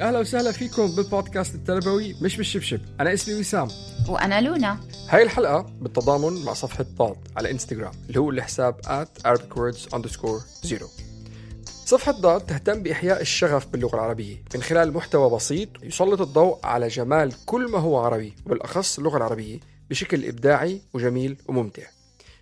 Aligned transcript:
أهلا 0.00 0.18
وسهلا 0.18 0.52
فيكم 0.52 0.96
بالبودكاست 0.96 1.54
التربوي 1.54 2.14
مش 2.22 2.36
بالشبشب. 2.36 2.80
أنا 3.00 3.12
اسمي 3.12 3.40
وسام. 3.40 3.68
وأنا 4.08 4.40
لونا. 4.40 4.80
هاي 5.08 5.22
الحلقة 5.22 5.66
بالتضامن 5.80 6.44
مع 6.44 6.52
صفحة 6.52 6.84
ضاد 6.96 7.16
على 7.36 7.50
إنستغرام 7.50 7.92
اللي 8.08 8.20
هو 8.20 8.30
الحساب 8.30 8.80
at 8.86 9.20
zero. 10.66 10.84
صفحة 11.86 12.12
ضاد 12.12 12.40
تهتم 12.40 12.82
بإحياء 12.82 13.20
الشغف 13.20 13.66
باللغة 13.66 13.94
العربية. 13.94 14.44
من 14.54 14.62
خلال 14.62 14.92
محتوى 14.92 15.30
بسيط 15.30 15.68
يسلط 15.82 16.20
الضوء 16.20 16.58
على 16.64 16.88
جمال 16.88 17.32
كل 17.46 17.70
ما 17.70 17.78
هو 17.78 17.98
عربي 17.98 18.34
وبالأخص 18.46 18.98
اللغة 18.98 19.16
العربية 19.16 19.60
بشكل 19.90 20.24
إبداعي 20.24 20.80
وجميل 20.94 21.36
وممتع. 21.48 21.82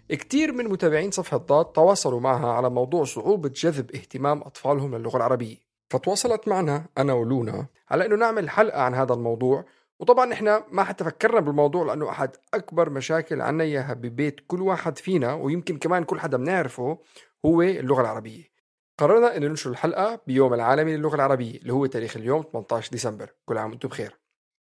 كتير 0.09 0.53
من 0.53 0.65
متابعين 0.65 1.11
صفحة 1.11 1.37
ضاد 1.37 1.65
تواصلوا 1.65 2.21
معها 2.21 2.53
على 2.53 2.71
موضوع 2.71 3.05
صعوبة 3.05 3.49
جذب 3.49 3.91
اهتمام 3.95 4.43
أطفالهم 4.43 4.97
للغة 4.97 5.17
العربية. 5.17 5.72
فتواصلت 5.93 6.49
معنا 6.49 6.87
أنا 6.99 7.13
ولونا 7.13 7.67
على 7.91 8.07
أنه 8.07 8.17
نعمل 8.17 8.51
حلقة 8.51 8.83
عن 8.83 8.95
هذا 8.95 9.15
الموضوع 9.15 9.65
وطبعا 10.01 10.33
إحنا 10.33 10.65
ما 10.71 10.85
حتى 10.85 11.05
فكرنا 11.05 11.41
بالموضوع 11.41 11.85
لأنه 11.85 12.11
أحد 12.11 12.37
أكبر 12.55 12.91
مشاكل 12.91 13.41
عنا 13.41 13.65
إياها 13.65 13.95
ببيت 13.95 14.41
كل 14.47 14.63
واحد 14.63 14.99
فينا 14.99 15.35
ويمكن 15.35 15.79
كمان 15.79 16.05
كل 16.05 16.21
حدا 16.21 16.37
بنعرفه 16.37 16.99
هو 17.47 17.63
اللغة 17.63 18.01
العربية. 18.01 18.53
قررنا 18.99 19.37
إنه 19.37 19.47
ننشر 19.47 19.71
الحلقة 19.71 20.21
بيوم 20.27 20.55
العالمي 20.55 20.97
للغة 20.97 21.15
العربية 21.15 21.59
اللي 21.59 21.73
هو 21.73 21.87
تاريخ 21.87 22.17
اليوم 22.17 22.45
18 22.53 22.91
ديسمبر، 22.91 23.35
كل 23.45 23.59
عام 23.59 23.71
وأنتم 23.71 23.89
بخير. 23.89 24.19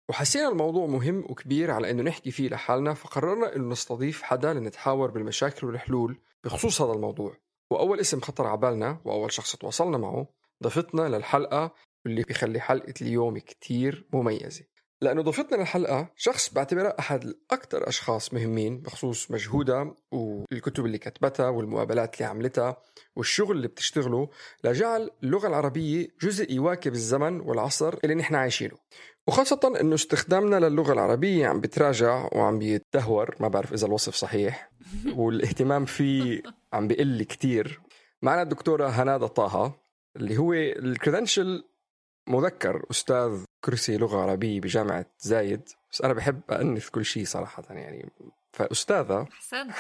وحسينا 0.09 0.50
الموضوع 0.50 0.86
مهم 0.86 1.26
وكبير 1.30 1.72
على 1.72 1.92
إنه 1.92 2.03
نحكي 2.03 2.31
فيه 2.31 2.50
لحالنا 2.50 2.94
فقررنا 2.94 3.56
إنه 3.56 3.72
نستضيف 3.72 4.22
حدا 4.22 4.53
لنتحاور 4.53 5.12
بالمشاكل 5.12 5.68
والحلول 5.68 6.20
بخصوص 6.44 6.81
هذا 6.81 6.94
الموضوع. 6.94 7.38
وأول 7.72 8.00
اسم 8.00 8.22
خطر 8.22 8.48
على 8.48 8.58
بالنا 8.58 8.98
وأول 9.06 9.31
شخص 9.31 9.56
تواصلنا 9.56 9.98
معه 9.98 10.28
ضيفتنا 10.64 11.02
للحلقة 11.17 11.73
واللي 12.06 12.23
بيخلي 12.23 12.59
حلقة 12.59 12.94
اليوم 13.02 13.38
كتير 13.38 14.08
مميزة. 14.14 14.66
لأنه 15.02 15.22
ضيفتنا 15.22 15.58
للحلقة 15.58 16.12
شخص 16.16 16.53
بعتبرها 16.53 17.00
أحد 17.00 17.24
الأكثر 17.24 17.88
أشخاص 17.90 18.34
مهمين 18.34 18.81
بخصوص 18.81 19.31
مجهودها 19.31 19.96
والكتب 20.12 20.85
اللي 20.85 20.97
كتبتها 20.97 21.50
والمقابلات 21.50 22.16
اللي 22.16 22.25
عملتها 22.25 22.78
والشغل 23.16 23.56
اللي 23.56 23.68
بتشتغله 23.68 24.30
لجعل 24.63 25.12
اللغة 25.24 25.47
العربية 25.47 26.07
جزء 26.22 26.52
يواكب 26.52 26.94
الزمن 26.94 27.40
والعصر 27.40 27.96
اللي 28.03 28.16
نحن 28.16 28.35
عايشينه. 28.35 28.75
وخاصة 29.28 29.78
أنه 29.81 29.96
استخدامنا 29.96 30.59
للغة 30.69 30.94
العربية 30.94 31.47
عم 31.47 31.62
بيتراجع 31.62 32.30
وعم 32.31 32.59
بيتدهور 32.59 33.35
ما 33.40 33.47
بعرف 33.47 33.74
إذا 33.74 33.88
الوصف 33.88 34.16
صحيح 34.16 34.72
والاهتمام 35.18 35.85
فيه 35.85 36.44
عم 36.74 36.88
بيقل 36.88 37.24
كتير. 37.24 37.81
معنا 38.22 38.41
الدكتورة 38.41 38.88
هنادة 38.88 39.28
طه. 39.28 39.84
اللي 40.16 40.38
هو 40.38 40.53
الكريدنشل 40.53 41.64
مذكر 42.28 42.86
أستاذ 42.92 43.44
كرسي 43.66 43.98
لغة 43.98 44.18
عربية 44.18 44.62
بجامعة 44.62 45.06
زايد. 45.20 45.70
بس 45.92 46.02
أنا 46.02 46.14
بحب 46.14 46.42
أأنث 46.52 46.90
كل 46.90 47.06
شيء 47.06 47.26
صراحة 47.26 47.64
يعني 47.70 48.09
فأستاذة. 48.54 49.28
أحسنت. 49.31 49.72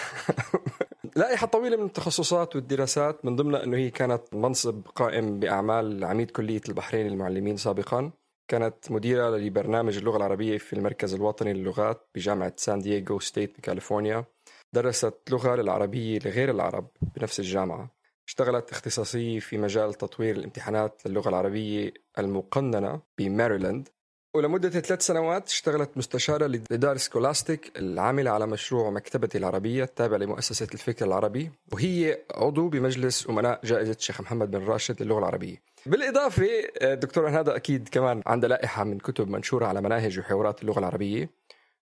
لائحة 1.15 1.47
طويلة 1.47 1.77
من 1.77 1.85
التخصصات 1.85 2.55
والدراسات 2.55 3.25
من 3.25 3.35
ضمنها 3.35 3.63
أنه 3.63 3.77
هي 3.77 3.89
كانت 3.89 4.23
منصب 4.33 4.81
قائم 4.95 5.39
بأعمال 5.39 6.03
عميد 6.03 6.31
كلية 6.31 6.61
البحرين 6.69 7.07
للمعلمين 7.07 7.57
سابقا. 7.57 8.11
كانت 8.47 8.91
مديرة 8.91 9.37
لبرنامج 9.37 9.97
اللغة 9.97 10.17
العربية 10.17 10.57
في 10.57 10.73
المركز 10.73 11.13
الوطني 11.13 11.53
للغات 11.53 12.09
بجامعة 12.15 12.53
سان 12.57 12.79
دييغو 12.79 13.19
ستيت 13.19 13.57
بكاليفورنيا. 13.57 14.25
درست 14.73 15.13
لغة 15.29 15.55
للعربية 15.55 16.19
لغير 16.19 16.51
العرب 16.51 16.87
بنفس 17.01 17.39
الجامعة. 17.39 17.95
اشتغلت 18.27 18.71
اختصاصية 18.71 19.39
في 19.39 19.57
مجال 19.57 19.93
تطوير 19.93 20.35
الامتحانات 20.35 21.01
للغة 21.05 21.29
العربية 21.29 21.93
المقننة 22.19 23.01
بماريلاند. 23.17 23.89
ولمدة 24.35 24.69
ثلاث 24.69 25.01
سنوات 25.01 25.47
اشتغلت 25.47 25.97
مستشارة 25.97 26.45
لدار 26.47 26.97
سكولاستيك 26.97 27.71
العاملة 27.79 28.31
على 28.31 28.47
مشروع 28.47 28.89
مكتبتي 28.89 29.37
العربية 29.37 29.83
التابع 29.83 30.17
لمؤسسة 30.17 30.67
الفكر 30.73 31.05
العربي. 31.05 31.51
وهي 31.73 32.19
عضو 32.35 32.69
بمجلس 32.69 33.29
أمناء 33.29 33.59
جائزة 33.63 33.91
الشيخ 33.91 34.21
محمد 34.21 34.51
بن 34.51 34.65
راشد 34.65 35.03
للغة 35.03 35.19
العربية. 35.19 35.61
بالإضافة 35.85 36.47
الدكتورة 36.81 37.29
هذا 37.29 37.55
أكيد 37.55 37.89
كمان 37.89 38.21
عندها 38.25 38.49
لائحة 38.49 38.83
من 38.83 38.99
كتب 38.99 39.29
منشورة 39.29 39.65
على 39.65 39.81
مناهج 39.81 40.19
وحوارات 40.19 40.61
اللغة 40.61 40.79
العربية. 40.79 41.29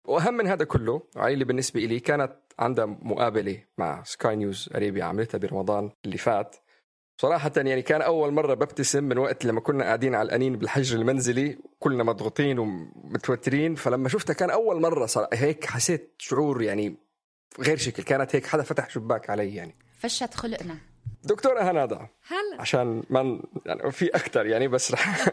وأهم 0.10 0.34
من 0.34 0.48
هذا 0.48 0.66
كله 0.66 1.02
علي 1.16 1.34
اللي 1.34 1.46
بالنسبة 1.46 1.80
لي 1.80 2.00
كانت 2.00 2.32
عندها 2.60 2.86
مقابلة 2.86 3.64
مع 3.78 4.04
سكاي 4.04 4.36
نيوز 4.36 4.70
اريبيا 4.76 5.04
عملتها 5.04 5.38
برمضان 5.38 5.92
اللي 6.06 6.18
فات. 6.18 6.56
صراحة 7.22 7.52
يعني 7.58 7.82
كان 7.82 8.02
أول 8.02 8.32
مرة 8.32 8.54
ببتسم 8.54 9.04
من 9.04 9.18
وقت 9.18 9.46
لما 9.46 9.60
كنا 9.62 9.84
قاعدين 9.84 10.16
على 10.16 10.26
الأنين 10.26 10.58
بالحجر 10.58 10.98
المنزلي 10.98 11.58
كلنا 11.80 12.04
مضغوطين 12.04 12.60
ومتوترين. 12.60 13.76
فلما 13.76 14.10
شفتها 14.10 14.34
كان 14.34 14.50
أول 14.50 14.82
مرة 14.82 15.06
صار 15.06 15.28
هيك 15.34 15.66
حسيت 15.66 16.16
شعور 16.18 16.62
يعني 16.62 16.98
غير 17.60 17.78
شكل 17.78 18.04
كانت 18.04 18.36
هيك 18.36 18.46
حدا 18.46 18.64
فتح 18.64 18.90
شباك 18.90 19.30
علي 19.30 19.56
يعني. 19.56 19.76
فشت 20.00 20.34
خلقنا. 20.34 20.78
دكتورة 21.24 21.62
هنادا. 21.72 21.96
هلا. 22.28 22.62
عشان 22.62 23.04
ما 23.10 23.42
يعني 23.66 23.92
في 23.92 24.08
أكثر 24.08 24.46
يعني 24.46 24.68
بس 24.68 24.92
رح 24.92 25.26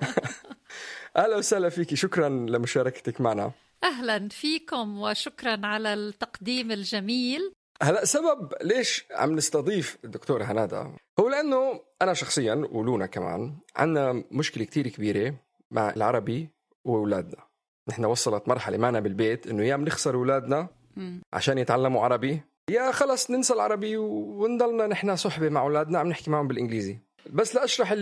أهلا 1.16 1.36
وسهلا 1.36 1.68
فيكي. 1.68 1.96
شكرا 1.96 2.28
لمشاركتك 2.28 3.20
معنا. 3.20 3.52
أهلا 3.84 4.28
فيكم 4.28 4.98
وشكرا 4.98 5.66
على 5.66 5.94
التقديم 5.94 6.72
الجميل. 6.72 7.52
هلا 7.82 8.04
سبب 8.04 8.52
ليش 8.62 9.06
عم 9.10 9.34
نستضيف 9.36 9.98
الدكتور 10.04 10.42
هنادا؟ 10.42 10.96
هو 11.20 11.28
لأنه 11.28 11.80
أنا 12.02 12.14
شخصيا 12.14 12.54
ولونا 12.72 13.06
كمان 13.06 13.56
عندنا 13.76 14.24
مشكلة 14.30 14.64
كتير 14.64 14.88
كبيرة 14.88 15.34
مع 15.70 15.90
العربي 15.90 16.48
وأولادنا. 16.84 17.46
نحن 17.88 18.04
وصلت 18.04 18.48
مرحلة 18.48 18.78
معنا 18.78 19.00
بالبيت 19.00 19.46
إنه 19.46 19.64
يا 19.64 19.76
بنخسر 19.76 20.14
أولادنا 20.14 20.68
عشان 21.32 21.58
يتعلموا 21.58 22.02
عربي 22.04 22.40
يا 22.70 22.92
خلص 22.92 23.30
ننسى 23.30 23.54
العربي 23.54 23.96
ونضلنا 23.96 24.86
نحن 24.86 25.16
صحبة 25.16 25.48
مع 25.48 25.60
أولادنا 25.60 25.98
عم 25.98 26.06
نحكي 26.08 26.30
معهم 26.30 26.48
بالإنجليزي. 26.48 26.98
بس 27.30 27.54
لاشرح 27.54 27.94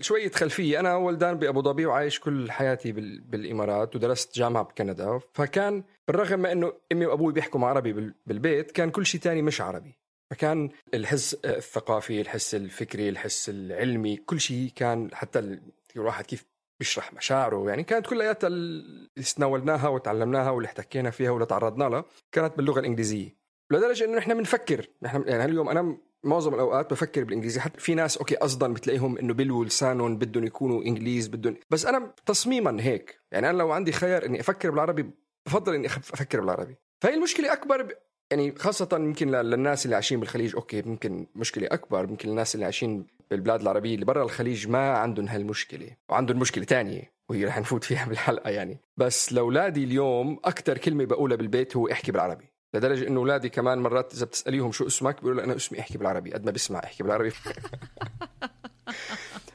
شوية 0.00 0.30
خلفية. 0.30 0.80
أنا 0.80 0.96
ولدان 0.96 1.38
بأبو 1.38 1.62
ظبي 1.62 1.86
وعايش 1.86 2.20
كل 2.20 2.50
حياتي 2.50 2.92
بال- 2.92 3.20
بالإمارات 3.20 3.96
ودرست 3.96 4.34
جامعة 4.38 4.62
بكندا. 4.64 5.20
فكان 5.34 5.84
بالرغم 6.08 6.38
من 6.40 6.46
إنه 6.46 6.72
أمي 6.92 7.06
وأبوي 7.06 7.32
بيحكوا 7.32 7.66
عربي 7.66 7.92
بال- 7.92 8.14
بالبيت 8.26 8.70
كان 8.70 8.90
كل 8.90 9.06
شيء 9.06 9.20
تاني 9.20 9.42
مش 9.42 9.60
عربي. 9.60 9.98
فكان 10.30 10.70
الحس 10.94 11.34
الثقافي 11.34 12.20
الحس 12.20 12.54
الفكري 12.54 13.08
الحس 13.08 13.48
العلمي 13.48 14.16
كل 14.16 14.40
شيء 14.40 14.70
كان 14.76 15.10
حتى 15.14 15.38
ال- 15.38 15.62
الواحد 15.96 16.26
كيف 16.26 16.44
بيشرح 16.80 17.12
مشاعره. 17.14 17.68
يعني 17.68 17.82
كانت 17.82 18.06
كلياتها 18.06 18.46
اللي 18.48 19.22
تناولناها 19.36 19.88
وتعلمناها 19.88 20.50
واللي 20.50 20.66
احتكينا 20.66 21.10
فيها 21.10 21.30
واللي 21.30 21.46
تعرضنا 21.46 21.84
لها 21.84 22.04
كانت 22.32 22.56
باللغة 22.56 22.80
الإنجليزية. 22.80 23.36
لدرجة 23.70 24.04
إنه 24.04 24.16
نحن 24.16 24.34
بنفكر 24.34 24.86
نحن 25.02 25.24
يعني 25.26 25.44
اليوم 25.44 25.68
أنا 25.68 25.96
معظم 26.24 26.54
الأوقات 26.54 26.90
بفكر 26.90 27.24
بالإنجليزي. 27.24 27.60
حتى 27.60 27.80
في 27.80 27.94
ناس 27.94 28.18
okay 28.18 28.36
قصدا 28.36 28.72
بتلاقيهم 28.72 29.18
إنه 29.18 29.34
بلوا 29.34 29.64
لسانهم 29.64 30.16
بدهم 30.16 30.44
يكونوا 30.44 30.82
إنجليز 30.82 31.28
بدهم 31.28 31.56
بس 31.70 31.86
أنا 31.86 32.14
تصميما 32.26 32.82
هيك. 32.82 33.20
يعني 33.32 33.50
أنا 33.50 33.58
لو 33.58 33.72
عندي 33.72 33.92
خيار 33.92 34.26
إني 34.26 34.40
أفكر 34.40 34.70
بالعربي 34.70 35.10
بفضل 35.46 35.74
إني 35.74 35.86
أفكر 35.86 36.40
بالعربي. 36.40 36.76
فهي 37.02 37.14
المشكلة 37.14 37.52
أكبر 37.52 37.82
ب... 37.82 37.90
يعني 38.30 38.54
خاصة 38.58 38.88
يمكن 38.92 39.30
للناس 39.30 39.84
اللي 39.84 39.94
عايشين 39.94 40.20
بالخليج 40.20 40.54
okay 40.54 40.82
ممكن 40.82 41.26
مشكلة 41.34 41.68
أكبر. 41.70 42.04
يمكن 42.04 42.28
الناس 42.28 42.54
اللي 42.54 42.64
عايشين 42.64 43.06
بالبلاد 43.30 43.60
العربية 43.60 43.94
اللي 43.94 44.04
برا 44.04 44.22
الخليج 44.22 44.68
ما 44.68 44.90
عندهم 44.92 45.28
هالمشكلة 45.28 45.96
وعندهم 46.08 46.38
مشكلة 46.38 46.64
تانية 46.64 47.12
وهي 47.28 47.44
رح 47.44 47.58
نفوت 47.58 47.84
فيها 47.84 48.06
بالحلقة 48.08 48.50
يعني. 48.50 48.78
بس 48.96 49.32
لأولادي 49.32 49.84
اليوم 49.84 50.40
أكثر 50.44 50.78
كلمة 50.78 51.04
بقولها 51.04 51.36
بالبيت 51.36 51.76
هو 51.76 51.88
احكي 51.88 52.12
بالعربي. 52.12 52.52
لدرجة 52.74 53.08
إنه 53.08 53.20
أولادي 53.20 53.48
كمان 53.48 53.78
مرات 53.78 54.14
إذا 54.14 54.26
بتسأليهم 54.26 54.72
شو 54.72 54.86
اسمك 54.86 55.20
بيقولوا 55.20 55.44
أنا 55.44 55.56
اسمي 55.56 55.80
أحكي 55.80 55.98
بالعربي 55.98 56.32
قد 56.32 56.44
ما 56.44 56.50
بسمع 56.50 56.78
أحكي 56.84 57.02
بالعربي. 57.02 57.30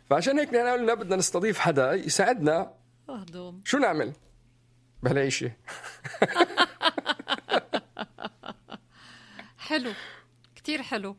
فعشان 0.10 0.40
هيك 0.40 0.50
نحن 0.54 0.68
قلنا 0.68 0.94
بدنا 0.94 1.16
نستضيف 1.16 1.60
حدا 1.60 1.94
يساعدنا. 1.94 2.74
مهضوم 3.10 3.62
شو 3.66 3.78
نعمل؟ 3.78 4.14
بهالعيشة 5.04 5.52
حلو. 9.58 9.92
كتير 10.56 10.82
حلو. 10.82 11.16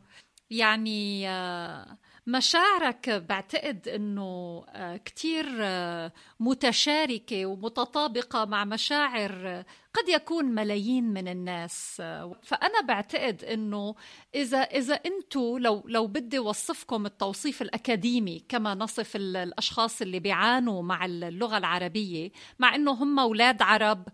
يعني 0.49 1.29
آه، 1.29 1.97
مشاعرك 2.31 3.09
بعتقد 3.09 3.87
إنه 3.87 4.63
آه، 4.69 4.97
كتير 4.97 5.45
آه، 5.61 6.11
متشاركة 6.39 7.45
ومتطابقة 7.45 8.45
مع 8.45 8.65
مشاعر 8.65 9.31
آه، 9.47 9.65
قد 9.93 10.09
يكون 10.09 10.45
ملايين 10.45 11.03
من 11.03 11.27
الناس. 11.27 11.95
فأنا 12.43 12.81
بعتقد 12.87 13.43
إنه 13.43 13.95
إذا 14.35 14.57
إذا 14.57 14.93
أنتم 14.95 15.57
لو 15.57 15.83
لو 15.87 16.07
بدي 16.07 16.39
وصفكم 16.39 17.05
التوصيف 17.05 17.61
الأكاديمي 17.61 18.39
كما 18.49 18.75
نصف 18.75 19.15
ال- 19.15 19.37
الأشخاص 19.37 20.01
اللي 20.01 20.19
بيعانوا 20.19 20.81
مع 20.83 21.05
اللغة 21.05 21.57
العربية 21.57 22.31
مع 22.59 22.75
أنه 22.75 22.91
هم 22.91 23.19
أولاد 23.19 23.61
عرب 23.61 24.07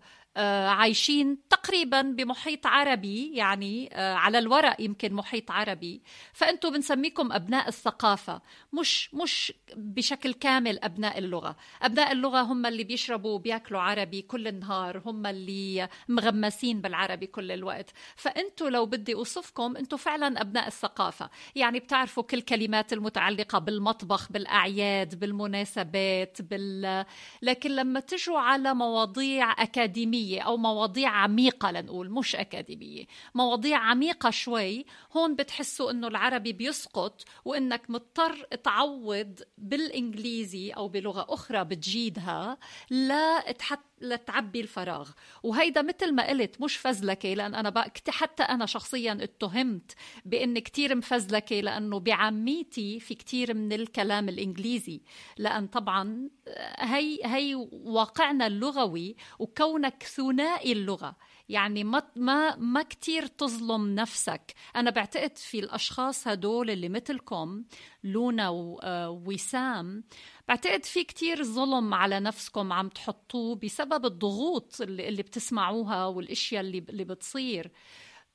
عايشين 0.68 1.38
تقريبا 1.50 2.02
بمحيط 2.02 2.66
عربي 2.66 3.36
يعني 3.36 3.90
آه، 3.92 4.14
على 4.14 4.38
الورق 4.38 4.80
يمكن 4.80 5.12
محيط 5.14 5.50
عربي. 5.50 6.02
فانتم 6.32 6.70
بنسميكم 6.70 7.32
أبناء 7.32 7.68
الثقافة 7.68 8.40
مش 8.72 9.14
مش 9.14 9.52
بشكل 9.76 10.32
كامل 10.32 10.78
أبناء 10.84 11.18
اللغة. 11.18 11.56
أبناء 11.82 12.12
اللغة 12.12 12.40
هم 12.40 12.66
اللي 12.66 12.84
بيشربوا 12.84 13.30
وبياكلوا 13.30 13.80
عربي 13.80 14.22
كل 14.22 14.48
النهار 14.48 15.02
هم 15.06 15.26
اللي 15.26 15.88
مغمسين 16.08 16.80
بالعربي 16.80 17.26
كل 17.26 17.52
الوقت. 17.52 17.90
فانتم 18.16 18.68
لو 18.68 18.86
بدي 18.86 19.14
أوصفكم 19.14 19.76
أنتم 19.76 19.96
فعلا 19.96 20.40
أبناء 20.40 20.66
الثقافة. 20.66 21.30
يعني 21.54 21.78
بتعرفوا 21.78 22.22
كل 22.22 22.40
كلمات 22.40 22.92
المتعلقة 22.92 23.58
بالمطبخ 23.58 24.32
بالأعياد 24.32 25.20
بالمناسبات 25.20 26.42
بال 26.42 27.04
لكن 27.42 27.70
لما 27.70 28.00
تجوا 28.00 28.38
على 28.38 28.74
مواضيع 28.74 29.62
أكاديمية 30.26 30.40
أو 30.40 30.56
مواضيع 30.56 31.10
عميقة 31.10 31.70
لنقول 31.70 32.10
مش 32.10 32.36
أكاديمية. 32.36 33.06
مواضيع 33.34 33.78
عميقة 33.78 34.30
شوي 34.30 34.86
هون 35.16 35.36
بتحسوا 35.36 35.90
أنه 35.90 36.08
العربي 36.08 36.52
بيسقط 36.52 37.24
وأنك 37.44 37.90
مضطر 37.90 38.46
تعوض 38.64 39.40
بالإنجليزي 39.58 40.70
أو 40.70 40.88
بلغة 40.88 41.26
أخرى 41.28 41.64
بتجيدها 41.64 42.58
تحط 43.58 43.80
لتعبي 44.00 44.60
الفراغ. 44.60 45.10
وهيدا 45.42 45.82
مثل 45.82 46.12
ما 46.14 46.28
قلت 46.28 46.60
مش 46.60 46.76
فزلكة 46.76 47.34
لأن 47.34 47.54
أنا 47.54 47.70
بقى 47.70 47.92
حتى 48.08 48.42
أنا 48.42 48.66
شخصيا 48.66 49.18
اتهمت 49.20 49.92
بإني 50.24 50.60
كتير 50.60 50.94
مفزلكة 50.94 51.60
لأنه 51.60 51.98
بعميتي 52.00 53.00
في 53.00 53.14
كتير 53.14 53.54
من 53.54 53.72
الكلام 53.72 54.28
الإنجليزي. 54.28 55.00
لأن 55.38 55.66
طبعا 55.66 56.28
هي 56.78 57.18
هي 57.24 57.54
واقعنا 57.72 58.46
اللغوي 58.46 59.16
وكونك 59.38 60.02
ثنائي 60.02 60.72
اللغة. 60.72 61.16
يعني 61.48 61.84
ما 61.84 62.02
ما 62.16 62.56
ما 62.56 62.82
كثير 62.82 63.26
تظلم 63.26 63.94
نفسك. 63.94 64.54
أنا 64.76 64.90
بعتقد 64.90 65.38
في 65.38 65.58
الأشخاص 65.58 66.28
هدول 66.28 66.70
اللي 66.70 66.88
مثلكم 66.88 67.64
لونا 68.04 68.48
و- 68.48 68.78
آه، 68.82 69.10
ووسام 69.10 70.04
بعتقد 70.48 70.84
في 70.84 71.04
كتير 71.04 71.44
ظلم 71.44 71.94
على 71.94 72.20
نفسكم 72.20 72.72
عم 72.72 72.88
تحطوه 72.88 73.56
بسبب 73.56 74.04
الضغوط 74.06 74.80
اللي, 74.80 75.08
اللي 75.08 75.22
بتسمعوها 75.22 76.06
والأشياء 76.06 76.60
اللي 76.60 76.78
اللي 76.78 77.04
بتصير. 77.04 77.70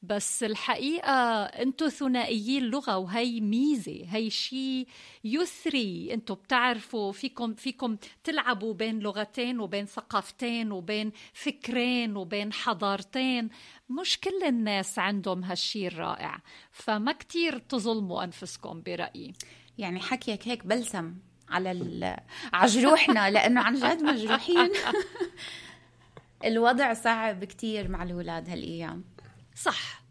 بس 0.04 0.44
الحقيقة 0.44 1.44
انتو 1.44 1.90
ثنائيي 1.90 2.58
اللغة 2.58 2.98
وهي 2.98 3.42
ميزة 3.42 4.06
هي 4.10 4.30
شيء 4.30 4.88
يثري. 5.24 6.14
انتو 6.14 6.36
بتعرفوا 6.36 7.12
فيكم 7.12 7.54
فيكم 7.54 7.98
تلعبوا 8.24 8.74
بين 8.74 9.00
لغتين 9.00 9.60
وبين 9.60 9.86
ثقافتين 9.86 10.72
وبين 10.72 11.12
فكرين 11.34 12.18
وبين 12.18 12.54
حضارتين. 12.54 13.50
مش 13.90 14.20
كل 14.20 14.44
الناس 14.48 15.00
عندهم 15.00 15.44
هالشيء 15.44 15.88
الرائع 15.88 16.40
فما 16.72 17.12
كتير 17.12 17.58
تظلموا 17.58 18.24
أنفسكم 18.24 18.82
برأيي. 18.82 19.34
يعني 19.78 20.00
حكيك 20.00 20.48
هيك 20.48 20.66
بلسم 20.66 21.16
على 21.50 21.72
ال... 21.72 22.18
على 22.54 22.72
جروحنا 22.72 23.30
لأنه 23.36 23.62
عن 23.62 23.76
جد 23.76 24.04
مجروحين. 24.04 24.72
الوضع 26.46 26.94
صعب 26.94 27.44
كتير 27.44 27.88
مع 27.88 28.04
الأولاد 28.04 28.50
هالأيام. 28.50 29.11
صح. 29.56 30.02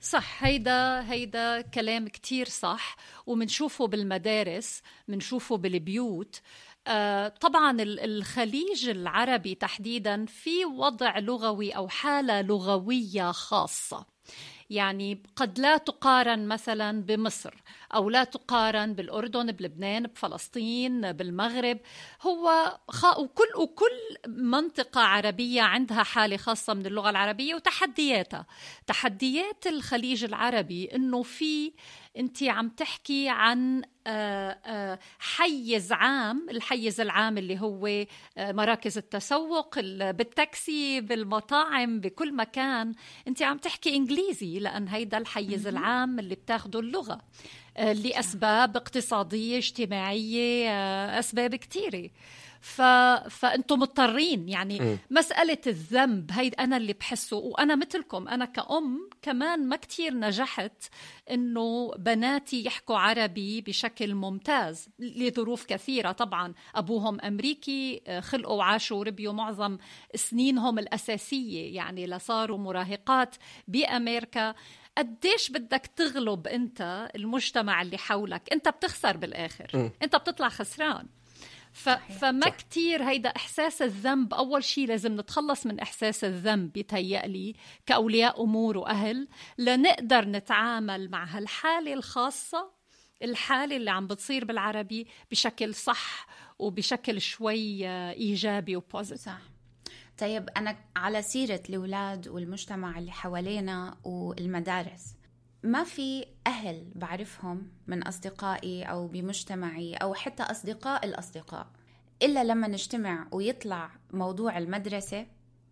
صح. 0.00 0.44
هيدا 0.44 1.10
هيدا 1.12 1.60
كلام 1.60 2.08
كتير 2.08 2.48
صح. 2.48 2.96
ومنشوفه 3.26 3.86
بالمدارس 3.86 4.82
منشوفه 5.08 5.56
بالبيوت. 5.56 6.40
آه 6.86 7.28
طبعا 7.28 7.82
ال- 7.82 8.00
الخليج 8.00 8.88
العربي 8.88 9.54
تحديدا 9.54 10.26
في 10.26 10.64
وضع 10.64 11.18
لغوي 11.18 11.70
أو 11.70 11.88
حالة 11.88 12.40
لغوية 12.42 13.30
خاصة. 13.32 14.06
يعني 14.70 15.22
قد 15.36 15.58
لا 15.58 15.76
تقارن 15.76 16.48
مثلا 16.48 17.02
بمصر. 17.02 17.54
أو 17.94 18.10
لا 18.10 18.24
تقارن 18.24 18.92
بالأردن 18.94 19.52
بلبنان 19.52 20.02
بفلسطين 20.02 21.12
بالمغرب. 21.12 21.78
هو 22.22 22.78
خ... 22.88 23.18
وكل 23.18 23.48
وكل 23.58 24.28
منطقة 24.28 25.00
عربية 25.00 25.62
عندها 25.62 26.02
حالة 26.02 26.36
خاصة 26.36 26.74
من 26.74 26.86
اللغة 26.86 27.10
العربية 27.10 27.54
وتحدياتها. 27.54 28.46
تحديات 28.86 29.66
الخليج 29.66 30.24
العربي 30.24 30.84
إنه 30.94 31.22
في 31.22 31.72
أنت 32.16 32.42
عم 32.42 32.68
تحكي 32.68 33.28
عن 33.28 33.82
آه، 34.06 34.50
آه، 34.66 34.98
حيز 35.18 35.92
عام 35.92 36.46
الحيز 36.50 37.00
العام 37.00 37.38
اللي 37.38 37.60
هو 37.60 37.86
آه، 37.86 38.06
مراكز 38.52 38.98
التسوق 38.98 39.74
ال- 39.78 40.12
بالتاكسي 40.12 41.00
بالمطاعم 41.00 42.00
بكل 42.00 42.34
مكان. 42.36 42.94
أنت 43.28 43.42
عم 43.42 43.58
تحكي 43.58 43.96
إنجليزي 43.96 44.58
لأن 44.58 44.88
هيدا 44.88 45.18
الحيز 45.18 45.66
العام 45.66 46.18
اللي 46.18 46.34
بتاخده 46.34 46.80
اللغة. 46.80 47.20
لأسباب 47.78 48.76
اقتصادية 48.76 49.58
اجتماعية 49.58 50.70
آه، 50.70 51.18
أسباب 51.18 51.54
كثيرة. 51.54 52.10
ف... 52.60 52.82
فأنتم 53.30 53.78
مضطرين 53.78 54.48
يعني 54.48 54.80
م. 54.80 54.98
مسألة 55.10 55.58
الذنب 55.66 56.30
هي 56.32 56.48
أنا 56.48 56.76
اللي 56.76 56.92
بحسه 56.92 57.36
وأنا 57.36 57.76
مثلكم 57.76 58.28
أنا 58.28 58.44
كأم 58.44 59.10
كمان 59.22 59.68
ما 59.68 59.76
كتير 59.76 60.14
نجحت 60.14 60.84
إنه 61.30 61.90
بناتي 61.98 62.64
يحكوا 62.64 62.96
عربي 62.96 63.60
بشكل 63.60 64.14
ممتاز 64.14 64.88
لظروف 64.98 65.64
كثيرة. 65.64 66.12
طبعا 66.12 66.54
أبوهم 66.74 67.20
أمريكي 67.20 68.02
آه، 68.06 68.20
خلقوا 68.20 68.58
وعاشوا 68.58 68.96
وربيوا 68.96 69.32
معظم 69.32 69.78
سنينهم 70.14 70.78
الأساسية 70.78 71.74
يعني 71.74 72.06
لصاروا 72.06 72.58
مراهقات 72.58 73.34
بأمريكا. 73.68 74.54
قديش 74.98 75.50
بدك 75.50 75.90
تغلب 75.96 76.46
انت 76.46 77.10
المجتمع 77.14 77.82
اللي 77.82 77.98
حولك؟ 77.98 78.52
انت 78.52 78.68
بتخسر 78.68 79.16
بالآخر. 79.16 79.70
انت 80.02 80.16
بتطلع 80.16 80.48
خسران. 80.48 81.06
ف... 81.72 81.88
فما 81.88 82.48
كتير 82.48 83.02
هيدا 83.02 83.28
إحساس 83.28 83.82
الذنب. 83.82 84.34
أول 84.34 84.64
شيء 84.64 84.88
لازم 84.88 85.20
نتخلص 85.20 85.66
من 85.66 85.80
إحساس 85.80 86.24
الذنب 86.24 86.76
يتهيألي 86.76 87.54
كأولياء 87.86 88.44
أمور 88.44 88.78
وأهل 88.78 89.28
لنقدر 89.58 90.24
نتعامل 90.24 91.10
مع 91.10 91.24
هالحالة 91.24 91.94
الخاصة 91.94 92.80
الحالة 93.22 93.76
اللي 93.76 93.90
عم 93.90 94.06
بتصير 94.06 94.44
بالعربي 94.44 95.06
بشكل 95.30 95.74
صح 95.74 96.26
وبشكل 96.58 97.20
شوي 97.20 97.88
إيجابي 98.10 98.76
و 98.76 98.81
positive 98.81 99.24
صح. 99.24 99.40
طيب 100.20 100.50
أنا 100.56 100.76
على 100.96 101.22
سيرة 101.22 101.60
الأولاد 101.68 102.28
والمجتمع 102.28 102.98
اللي 102.98 103.12
حوالينا 103.12 103.96
والمدارس 104.04 105.14
ما 105.62 105.84
في 105.84 106.26
أهل 106.46 106.92
بعرفهم 106.94 107.70
من 107.86 108.02
أصدقائي 108.02 108.84
أو 108.84 109.08
بمجتمعي 109.08 109.94
أو 109.94 110.14
حتى 110.14 110.42
أصدقاء 110.42 111.04
الأصدقاء 111.06 111.66
إلا 112.22 112.44
لما 112.44 112.68
نجتمع 112.68 113.26
ويطلع 113.32 113.90
موضوع 114.12 114.58
المدرسة 114.58 115.26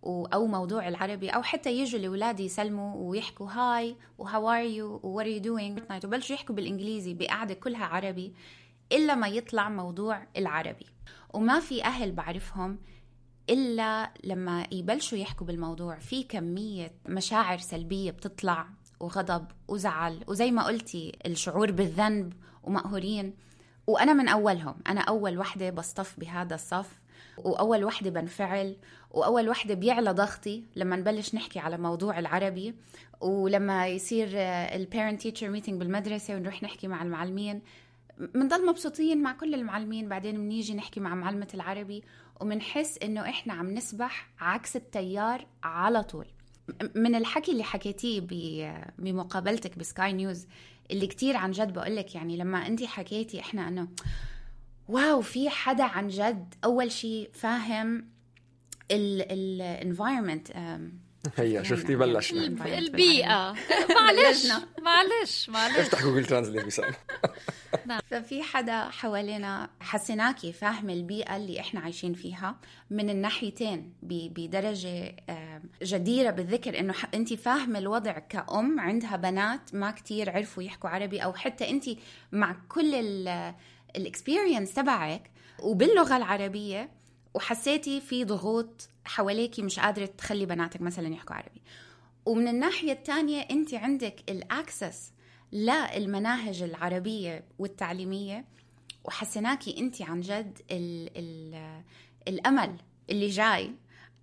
أو 0.05 0.47
موضوع 0.47 0.88
العربي 0.88 1.31
أو 1.31 1.43
حتى 1.43 1.78
يجوا 1.78 2.00
الأولاد 2.00 2.40
يسلموا 2.40 3.11
ويحكوا 3.11 3.50
hi 3.50 3.97
و 4.18 4.50
how 4.50 4.56
are 4.56 4.62
you 4.62 5.00
what 5.02 5.26
are 5.26 5.32
you 5.32 5.40
doing 5.40 5.82
وبلشوا 6.05 6.37
يحكوا 6.37 6.55
بالإنجليزي 6.55 7.14
بقعدة 7.14 7.55
كلها 7.55 7.85
عربي 7.85 8.35
إلا 8.93 9.14
ما 9.14 9.28
يطلع 9.28 9.69
موضوع 9.69 10.26
العربي. 10.37 10.87
وما 11.35 11.61
في 11.61 11.85
أهل 11.85 12.12
بعرفهم 12.12 12.78
إلا 13.50 14.11
لما 14.25 14.67
يبلشوا 14.73 15.19
يحكوا 15.19 15.47
بالموضوع. 15.47 15.99
في 15.99 16.23
كمية 16.23 16.93
مشاعر 17.09 17.59
سلبية 17.59 18.11
بتطلع 18.11 18.67
وغضب 19.00 19.47
وزعل 19.69 20.25
وزي 20.26 20.50
ما 20.50 20.64
قلتي 20.64 21.12
الشعور 21.26 21.73
بالذنب 21.73 22.33
ومقهورين. 22.62 23.35
وأنا 23.87 24.12
من 24.12 24.28
أولهم. 24.28 24.75
أنا 24.88 25.00
أول 25.00 25.38
وحدة 25.38 25.71
بصطف 25.71 26.21
بهذا 26.21 26.55
الصف 26.55 27.00
وأول 27.38 27.85
وحدة 27.85 28.11
بنفعل 28.11 28.76
وأول 29.11 29.49
وحدة 29.49 29.75
بيعلى 29.75 30.11
ضغطي 30.12 30.64
لما 30.76 30.97
نبلش 30.97 31.35
نحكي 31.35 31.59
على 31.59 31.78
موضوع 31.78 32.19
العربي. 32.19 32.75
ولما 33.21 33.88
يصير 33.88 34.28
ال 34.35 34.47
parent 34.47 35.20
teacher 35.20 35.49
meeting 35.49 35.78
بالمدرسة 35.78 36.37
ونروح 36.37 36.62
نحكي 36.62 36.88
مع 36.88 37.02
المعلمين. 37.02 37.62
بنضل 38.19 38.67
مبسوطين 38.67 39.23
مع 39.23 39.33
كل 39.33 39.55
المعلمين. 39.55 40.09
بعدين 40.09 40.37
بنيجي 40.37 40.75
نحكي 40.75 41.00
مع 41.00 41.14
معلمة 41.14 41.49
العربي. 41.55 42.05
وبنحس 42.40 42.99
إنه 43.02 43.21
إحنا 43.28 43.52
عم 43.52 43.71
نسبح 43.75 44.28
عكس 44.40 44.76
التيار 44.76 45.47
على 45.62 46.02
طول. 46.02 46.26
من 46.95 47.14
الحكي 47.14 47.52
اللي 47.52 47.64
حكيتيه 47.64 48.21
بمقابلتك 48.99 49.78
بسكاي 49.78 50.12
نيوز 50.12 50.47
اللي 50.90 51.07
كتير 51.07 51.37
عن 51.37 51.50
جد 51.50 51.73
بقولك 51.73 52.14
يعني 52.14 52.37
لما 52.37 52.66
انت 52.66 52.85
حكيتي 52.85 53.40
إحنا 53.40 53.68
إنه 53.68 53.88
wow 54.88 55.20
في 55.21 55.50
حدا 55.50 55.85
عن 55.85 56.09
جد 56.09 56.54
أول 56.64 56.92
شيء 56.92 57.30
فاهم 57.33 58.09
ال 58.90 59.04
environment 59.04 60.49
هي 61.37 61.64
شفتي 61.64 61.97
بلشنا. 61.97 62.47
البيئة. 62.78 63.54
معلش 63.94 64.47
معلش 64.82 65.49
معلش. 65.49 65.76
افتح 65.78 66.02
Google 66.02 66.25
Translate 66.25 66.64
بيسأل 66.64 66.94
نعم. 67.87 68.00
ففي 68.11 68.42
حدا 68.42 68.85
حوالينا 68.85 69.70
حسيناكي 69.80 70.52
فاهم 70.52 70.90
البيئة 70.90 71.37
اللي 71.37 71.61
إحنا 71.61 71.80
عايشين 71.80 72.14
فيها 72.14 72.56
من 72.90 73.11
الناحيتين 73.11 73.92
بدرجة 74.02 75.16
جديرة 75.82 76.30
بالذكر 76.30 76.78
إنه 76.78 76.94
انت 77.14 77.35
فاهمة 77.35 77.78
الوضع 77.78 78.12
كأم 78.12 78.80
عندها 78.80 79.16
بنات 79.16 79.75
ما 79.75 79.90
كتير 79.90 80.30
عرفوا 80.30 80.62
يحكوا 80.62 80.90
عربي 80.90 81.18
أو 81.25 81.32
حتى 81.32 81.70
انت 81.70 81.85
مع 82.32 82.56
كل 82.68 82.94
ال 83.97 84.04
experience 84.04 84.75
تبعك 84.75 85.30
وباللغة 85.62 86.16
العربية 86.16 86.90
وحسيتي 87.35 88.00
في 88.00 88.25
ضغوط 88.25 88.88
حواليكي 89.08 89.62
مش 89.62 89.80
قادرة 89.80 90.06
تخلي 90.06 90.46
بناتك 90.46 90.80
مثلا 90.80 91.08
يحكوا 91.08 91.36
عربي. 91.36 91.62
ومن 92.26 92.48
الناحية 92.48 92.92
الثانية 92.92 93.40
أنت 93.40 93.74
عندك 93.74 94.20
الأكسس 94.28 95.12
للمناهج 95.52 96.62
العربية 96.62 97.44
والتعليمية 97.58 98.44
وحسيناكي 99.04 99.80
أنت 99.80 100.02
عن 100.02 100.20
جد 100.20 100.58
ال 100.70 101.10
ال 101.16 101.82
الأمل 102.28 102.76
اللي 103.10 103.28
جاي. 103.28 103.74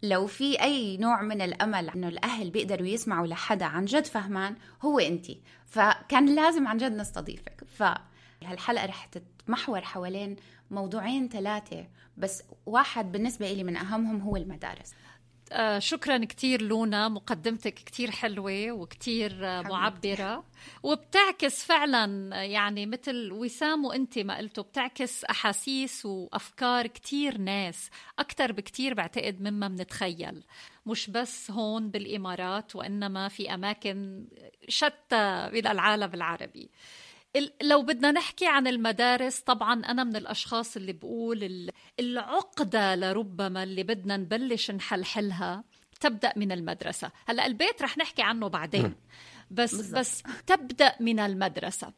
لو 0.04 0.28
في 0.28 0.62
أي 0.62 0.98
نوع 0.98 1.22
من 1.22 1.42
الأمل 1.42 1.90
إنه 1.90 2.08
الأهل 2.08 2.50
بيقدروا 2.50 2.88
يسمعوا 2.88 3.28
لحدا 3.28 3.66
عن 3.66 3.86
جد 3.86 4.06
فهمان 4.06 4.56
هو 4.82 5.00
أنت. 5.00 5.26
فكان 5.66 6.36
لازم 6.36 6.68
عن 6.68 6.78
جد 6.78 6.92
نستضيفك. 6.92 7.64
فهالحلقة 7.78 8.86
رح 8.86 9.06
تتمحور 9.06 9.82
حوالين 9.82 10.36
موضوعين 10.72 11.30
ثلاثة 11.30 11.88
بس 12.18 12.44
واحد 12.66 13.12
بالنسبة 13.12 13.52
لي 13.52 13.64
من 13.64 13.76
أهمهم 13.78 14.22
هو 14.22 14.36
المدارس. 14.36 14.94
آه 15.52 15.80
شكرا 15.80 16.26
كتير 16.26 16.62
لونا 16.62 17.08
مقدمتك 17.08 17.74
كتير 17.74 18.12
حلوة 18.12 18.72
وكتير 18.72 19.46
آه 19.48 19.62
معبرة. 19.62 20.44
وبتعكس 20.84 21.66
فعلا 21.66 22.36
يعني 22.44 22.86
مثل 22.86 23.32
وسام 23.32 23.86
وانت 23.86 24.20
ما 24.20 24.38
قلتوا 24.38 24.64
بتعكس 24.64 25.24
أحاسيس 25.24 26.06
وأفكار 26.06 26.88
كتير 26.88 27.38
ناس 27.38 27.90
أكثر 28.20 28.52
بكتير 28.52 28.94
بعتقد 28.94 29.42
مما 29.42 29.68
بنتخيل 29.68 30.44
مش 30.86 31.10
بس 31.10 31.52
هون 31.52 31.90
بالإمارات 31.90 32.76
وإنما 32.76 33.28
في 33.28 33.54
أماكن 33.54 34.28
شتى 34.68 35.50
من 35.54 35.68
العالم 35.68 36.14
العربي. 36.14 36.70
لو 37.62 37.82
بدنا 37.82 38.12
نحكي 38.12 38.48
عن 38.48 38.68
المدارس 38.68 39.40
طبعا 39.40 39.86
أنا 39.86 40.04
من 40.04 40.16
الأشخاص 40.16 40.76
اللي 40.76 40.94
بقول 40.94 41.72
العقدة 42.00 42.96
لربما 42.96 43.64
اللي 43.64 43.84
بدنا 43.84 44.18
نبلش 44.18 44.72
نحلحلها 44.72 45.64
تبدأ 46.00 46.34
من 46.36 46.52
المدرسة. 46.52 47.12
هلأ 47.26 47.46
البيت 47.46 47.82
رح 47.82 47.98
نحكي 47.98 48.22
عنه 48.22 48.48
بعدين. 48.48 48.96
بس 49.52 49.76
بالزبط. 49.76 50.00
بس 50.00 50.24
تبدأ 50.48 50.96
من 51.00 51.20
المدرسة. 51.20 51.94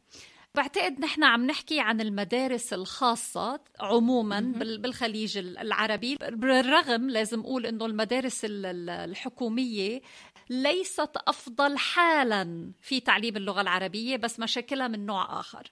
بعتقد 0.58 1.00
نحن 1.00 1.24
عم 1.24 1.46
نحكي 1.46 1.80
عن 1.80 2.02
المدارس 2.02 2.74
الخاصة 2.74 3.60
عموما 3.80 4.40
بالخليج 4.58 5.38
العربي. 5.38 6.16
بالرغم 6.16 7.10
لازم 7.10 7.40
أقول 7.40 7.66
أنه 7.66 7.86
المدارس 7.86 8.42
الحكومية 8.46 10.02
ليست 10.50 11.12
أفضل 11.28 11.78
حالا 11.78 12.72
في 12.82 13.00
تعليم 13.00 13.38
اللغة 13.38 13.62
العربية 13.62 14.18
بس 14.18 14.40
مشاكلها 14.40 14.88
من 14.88 15.06
نوع 15.06 15.40
آخر. 15.40 15.72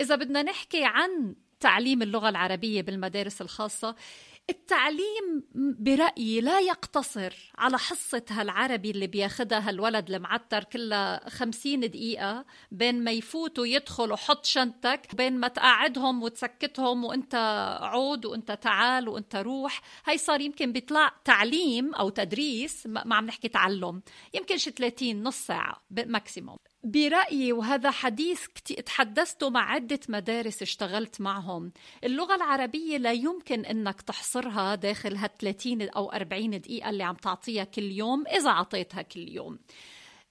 إذا 0.00 0.16
بدنا 0.16 0.42
نحكي 0.42 0.84
عن 0.84 1.34
تعليم 1.60 2.02
اللغة 2.02 2.28
العربية 2.28 2.82
بالمدارس 2.82 3.42
الخاصة 3.42 3.94
التعليم 4.50 5.42
برأيي 5.54 6.40
لا 6.40 6.60
يقتصر 6.60 7.52
على 7.58 7.78
حصة 7.78 8.22
هالعربي 8.30 8.90
اللي 8.90 9.06
بياخدها 9.06 9.68
هالولد 9.68 10.10
المعتر 10.10 10.64
كلها 10.64 11.28
خمسين 11.28 11.80
دقيقة 11.80 12.44
بين 12.72 13.04
ما 13.04 13.10
يفوت 13.10 13.58
ويدخل 13.58 14.12
وحط 14.12 14.44
شنطك 14.46 15.14
بين 15.14 15.40
ما 15.40 15.48
تقعدهم 15.48 16.22
وتسكتهم 16.22 17.04
وانت 17.04 17.34
عود 17.82 18.26
وانت 18.26 18.52
تعال 18.52 19.08
وانت 19.08 19.36
روح. 19.36 19.80
هاي 20.06 20.18
صار 20.18 20.40
يمكن 20.40 20.72
بيطلع 20.72 21.12
تعليم 21.24 21.94
أو 21.94 22.08
تدريس 22.08 22.86
ما 22.86 23.14
عم 23.14 23.26
نحكي 23.26 23.48
تعلم 23.48 24.02
يمكن 24.34 24.58
شي 24.58 24.70
30 24.70 25.22
نص 25.22 25.36
ساعة 25.36 25.82
ماكسيموم 25.90 26.58
برأيي 26.84 27.52
وهذا 27.52 27.90
حديث 27.90 28.46
تحدثت 28.86 29.44
مع 29.44 29.72
عدة 29.72 30.00
مدارس 30.08 30.62
اشتغلت 30.62 31.20
معهم. 31.20 31.72
اللغة 32.04 32.34
العربية 32.34 32.96
لا 32.96 33.12
يمكن 33.12 33.64
أنك 33.64 34.02
تحصرها 34.02 34.74
داخل 34.74 35.16
ها 35.16 35.30
30 35.40 35.82
أو 35.82 36.12
40 36.12 36.60
دقيقة 36.60 36.90
اللي 36.90 37.04
عم 37.04 37.14
تعطيها 37.14 37.64
كل 37.64 37.82
يوم 37.82 38.24
إذا 38.26 38.50
عطيتها 38.50 39.02
كل 39.02 39.28
يوم. 39.28 39.58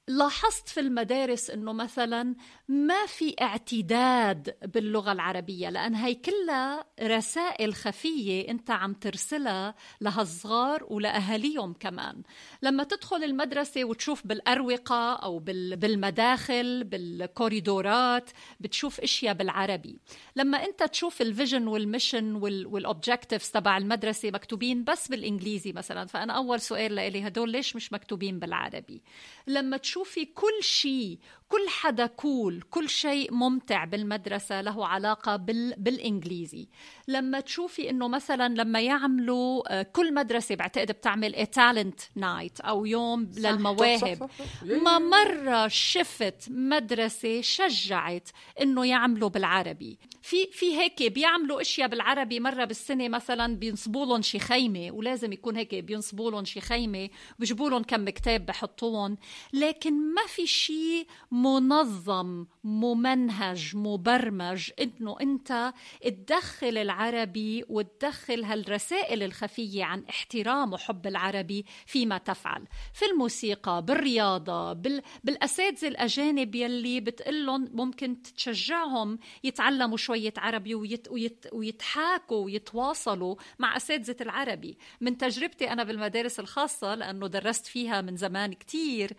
لاحظت 0.10 0.70
في 0.70 0.80
المدارس 0.80 1.50
إنه 1.50 1.74
مثلا 1.74 2.36
ما 2.68 3.06
في 3.06 3.36
اعتداد 3.42 4.56
باللغة 4.66 5.12
العربية 5.12 5.70
لأن 5.70 5.96
هي 5.96 6.16
كلها 6.16 6.86
رسائل 7.02 7.74
خفية 7.76 8.50
أنت 8.50 8.72
عم 8.72 8.94
ترسلها 8.94 9.76
لهالصغار 10.02 10.86
ولأهاليهم 10.90 11.74
كمان. 11.74 12.22
لما 12.62 12.84
تدخل 12.84 13.24
المدرسة 13.24 13.84
وتشوف 13.84 14.28
بالأروقة 14.28 15.14
أو 15.14 15.40
بالمداخل 15.40 16.84
بالكوريدورات 16.84 18.30
بتشوف 18.60 19.00
إشياء 19.00 19.34
بالعربي. 19.34 20.00
لما 20.36 20.66
أنت 20.66 20.84
تشوف 20.84 21.22
ال 21.22 21.28
vision 21.28 21.68
وال 21.68 21.83
mission 21.83 22.36
وال 22.36 22.55
objectives 22.55 23.52
تبع 23.52 23.78
المدرسة 23.78 24.32
مكتوبين 24.32 24.84
بس 24.84 25.08
بالإنجليزي 25.08 25.72
مثلا 25.72 26.06
فأنا 26.06 26.34
أول 26.34 26.62
سؤال 26.62 26.96
لإلي 26.96 27.28
هدول 27.28 27.50
ليش 27.52 27.76
مش 27.76 27.94
مكتوبين 27.94 28.40
بالعربي؟ 28.40 29.02
لما 29.48 29.78
تشوف 29.78 29.97
تشوفي 29.98 30.26
كل 30.26 30.64
شيء 30.64 31.18
كل 31.50 31.70
حدا 31.70 32.06
cool 32.06 32.62
كل 32.62 32.90
شيء 32.90 33.34
ممتع 33.34 33.84
بالمدرسة 33.86 34.62
له 34.62 34.88
علاقة 34.88 35.36
بال... 35.36 35.74
بالإنجليزي. 35.78 36.68
لما 37.08 37.40
تشوفي 37.40 37.90
إنه 37.90 38.08
مثلا 38.08 38.54
لما 38.54 38.82
يعملوا 38.82 39.80
آه، 39.80 39.84
كل 39.84 40.14
مدرسة 40.14 40.56
بعتقد 40.56 40.92
بتعمل 40.92 41.46
talent 41.48 42.00
night 42.16 42.60
أو 42.60 42.86
يوم 42.86 43.32
صح 43.32 43.40
للمواهب. 43.40 43.98
صح 43.98 44.08
صح 44.08 44.46
صح. 44.62 44.64
ما 44.84 45.00
مرة 45.00 45.68
شفت 45.68 46.50
مدرسة 46.50 47.42
شجعت 47.42 48.30
إنه 48.62 48.86
يعملوا 48.86 49.30
بالعربي. 49.30 50.00
في 50.22 50.48
في 50.52 50.78
هيك 50.78 51.04
بيعملوا 51.12 51.62
أشياء 51.62 51.88
بالعربي 51.88 52.40
مرة 52.40 52.66
بالسنة 52.66 53.10
مثلا 53.10 53.56
بينصبوا 53.56 54.06
لهم 54.06 54.22
شي 54.22 54.40
خيمة 54.40 54.92
ولازم 54.92 55.34
يكون 55.34 55.56
هيك 55.56 55.76
بينصبوا 55.76 56.32
لهم 56.32 56.46
شي 56.46 56.62
خيمة 56.62 57.10
بيجيبوا 57.40 57.70
لهم 57.70 57.84
كم 57.84 58.10
كتاب 58.10 58.46
بحطوهم. 58.46 59.18
لكن 59.54 60.14
ما 60.14 60.26
في 60.28 60.48
شيء 60.48 61.08
منظم 61.44 62.46
ممنهج 62.64 63.76
مبرمج. 63.76 64.72
إنه 64.82 65.18
أنت 65.22 65.74
تدخل 66.02 66.78
العربي 66.78 67.66
وتدخل 67.70 68.44
هالرسائل 68.44 69.24
الخفية 69.24 69.84
عن 69.84 70.04
احترام 70.10 70.74
وحب 70.74 71.08
العربي 71.08 71.66
فيما 71.86 72.18
تفعل. 72.18 72.66
في 72.94 73.06
الموسيقى 73.06 73.86
بالرياضة 73.86 74.74
بال... 74.74 75.02
بالأساتذة 75.24 75.88
الأجانب 75.88 76.56
يلي 76.56 77.00
بتقلهم 77.00 77.70
ممكن 77.74 78.22
تشجعهم 78.22 79.20
يتعلموا 79.44 79.98
شوية 79.98 80.34
عربي 80.38 80.76
ويت... 80.76 81.08
ويت... 81.12 81.46
ويتحاكوا 81.54 82.46
ويتواصلوا 82.46 83.36
مع 83.60 83.78
أساتذة 83.78 84.18
العربي. 84.22 84.78
من 85.02 85.18
تجربتي 85.18 85.72
أنا 85.72 85.84
بالمدارس 85.84 86.40
الخاصة 86.40 86.96
لأنه 86.96 87.28
درست 87.28 87.66
فيها 87.66 88.02
من 88.02 88.16
زمان 88.18 88.54
كتير 88.54 89.14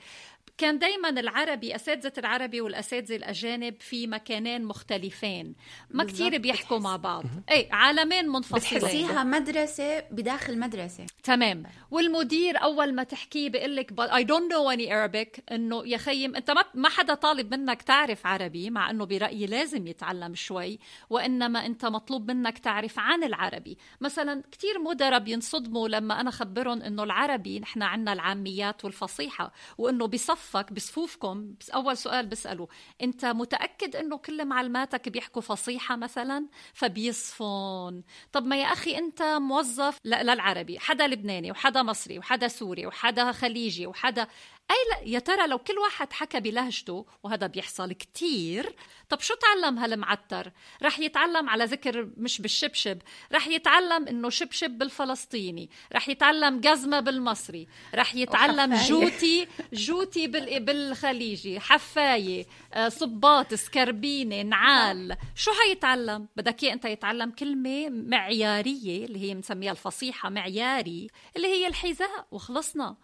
كان 0.58 0.78
دايما 0.78 1.08
العربي 1.08 1.74
أساتذة 1.74 2.12
العربي 2.18 2.60
والأساتذة 2.60 3.16
الأجانب 3.16 3.74
في 3.80 4.06
مكانين 4.06 4.64
مختلفين. 4.64 5.54
ما 5.90 6.04
كتير 6.04 6.38
بيحكوا 6.38 6.78
مع 6.78 6.96
بعض. 6.96 7.24
اي 7.50 7.68
عالمين 7.72 8.28
منفصلين. 8.28 8.80
بتحسيها 8.80 9.24
مدرسة 9.24 10.00
بداخل 10.00 10.58
مدرسة. 10.58 11.06
تمام. 11.22 11.62
والمدير 11.90 12.62
أول 12.62 12.94
ما 12.94 13.02
تحكيه 13.02 13.48
بيقول 13.48 13.76
لك 13.76 13.92
but 13.92 14.10
I 14.10 14.22
don't 14.22 14.48
know 14.52 14.76
any 14.76 14.88
Arabic. 14.88 15.40
إنه 15.52 15.86
يا 15.86 15.96
خيم 15.96 16.36
أنت 16.36 16.50
ما 16.50 16.64
ما 16.74 16.88
حدا 16.88 17.14
طالب 17.14 17.54
منك 17.54 17.82
تعرف 17.82 18.26
عربي 18.26 18.70
مع 18.70 18.90
إنه 18.90 19.04
برأيي 19.04 19.46
لازم 19.46 19.86
يتعلم 19.86 20.34
شوي 20.34 20.78
وإنما 21.10 21.66
أنت 21.66 21.86
مطلوب 21.86 22.30
منك 22.30 22.58
تعرف 22.58 22.98
عن 22.98 23.24
العربي. 23.24 23.78
مثلا 24.00 24.42
كثير 24.52 24.78
مدراء 24.78 25.18
بينصدموا 25.18 25.88
لما 25.88 26.20
أنا 26.20 26.30
خبرهم 26.30 26.82
إنه 26.82 27.02
العربي 27.02 27.60
نحن 27.60 27.82
عندنا 27.82 28.12
العاميات 28.12 28.84
والفصيحة 28.84 29.52
وإنه 29.78 30.06
بصفك 30.38 30.72
بصفوفكم 30.72 31.54
بس 31.60 31.70
أول 31.70 31.96
سؤال 31.96 32.26
بسأله 32.26 32.68
أنت 33.02 33.24
متأكد 33.24 33.96
إنه 33.96 34.16
كل 34.18 34.44
معلماتك 34.44 35.08
بيحكوا 35.08 35.42
فصيحة 35.42 35.96
مثلا؟ 35.96 36.46
فبيصفون. 36.74 38.02
طب 38.32 38.46
ما 38.46 38.56
يا 38.56 38.66
أخي 38.66 38.98
أنت 38.98 39.22
موظف 39.22 39.98
للعربي 40.04 40.78
حدا 40.78 41.06
لبناني 41.06 41.50
وحدا 41.50 41.82
مصري 41.82 42.18
وحدا 42.18 42.48
سوري 42.48 42.86
وحدا 42.86 43.32
خليجي 43.32 43.86
وحدا 43.86 44.26
أي 44.70 44.76
لا 44.90 45.08
يا 45.08 45.18
ترى 45.18 45.46
لو 45.46 45.58
كل 45.58 45.78
واحد 45.78 46.12
حكى 46.12 46.40
بلهجته 46.40 47.06
وهذا 47.22 47.46
بيحصل 47.46 47.92
كتير 47.92 48.74
طب 49.08 49.20
شو 49.20 49.34
تعلم 49.34 49.78
هالمعتر 49.78 50.52
رح 50.82 50.98
يتعلم 50.98 51.48
على 51.48 51.64
ذكر 51.64 52.08
مش 52.16 52.40
بالشبشب 52.40 52.98
رح 53.32 53.46
يتعلم 53.48 54.08
إنه 54.08 54.30
شبشب 54.30 54.70
بالفلسطيني 54.70 55.70
رح 55.92 56.08
يتعلم 56.08 56.60
جزمة 56.60 57.00
بالمصري 57.00 57.66
رح 57.94 58.14
يتعلم. 58.14 58.74
جوتي 58.74 59.48
جوتي 59.72 60.26
بال- 60.26 60.60
بالخليجي 60.64 61.60
حفاية 61.60 62.46
آه، 62.74 62.88
صباط 62.88 63.54
سكربينة 63.54 64.42
نعال 64.42 65.16
شو 65.34 65.50
حيتعلم 65.52 66.28
بدك 66.36 66.62
إياه 66.64 66.72
أنت 66.72 66.84
يتعلم 66.84 67.30
كلمة 67.30 67.88
معيارية 67.88 69.04
اللي 69.04 69.18
هي 69.30 69.34
بنسميها 69.34 69.70
الفصيحة 69.72 70.28
معياري 70.30 71.06
اللي 71.36 71.48
هي 71.48 71.66
الحذاء 71.66 72.26
وخلصنا. 72.30 72.96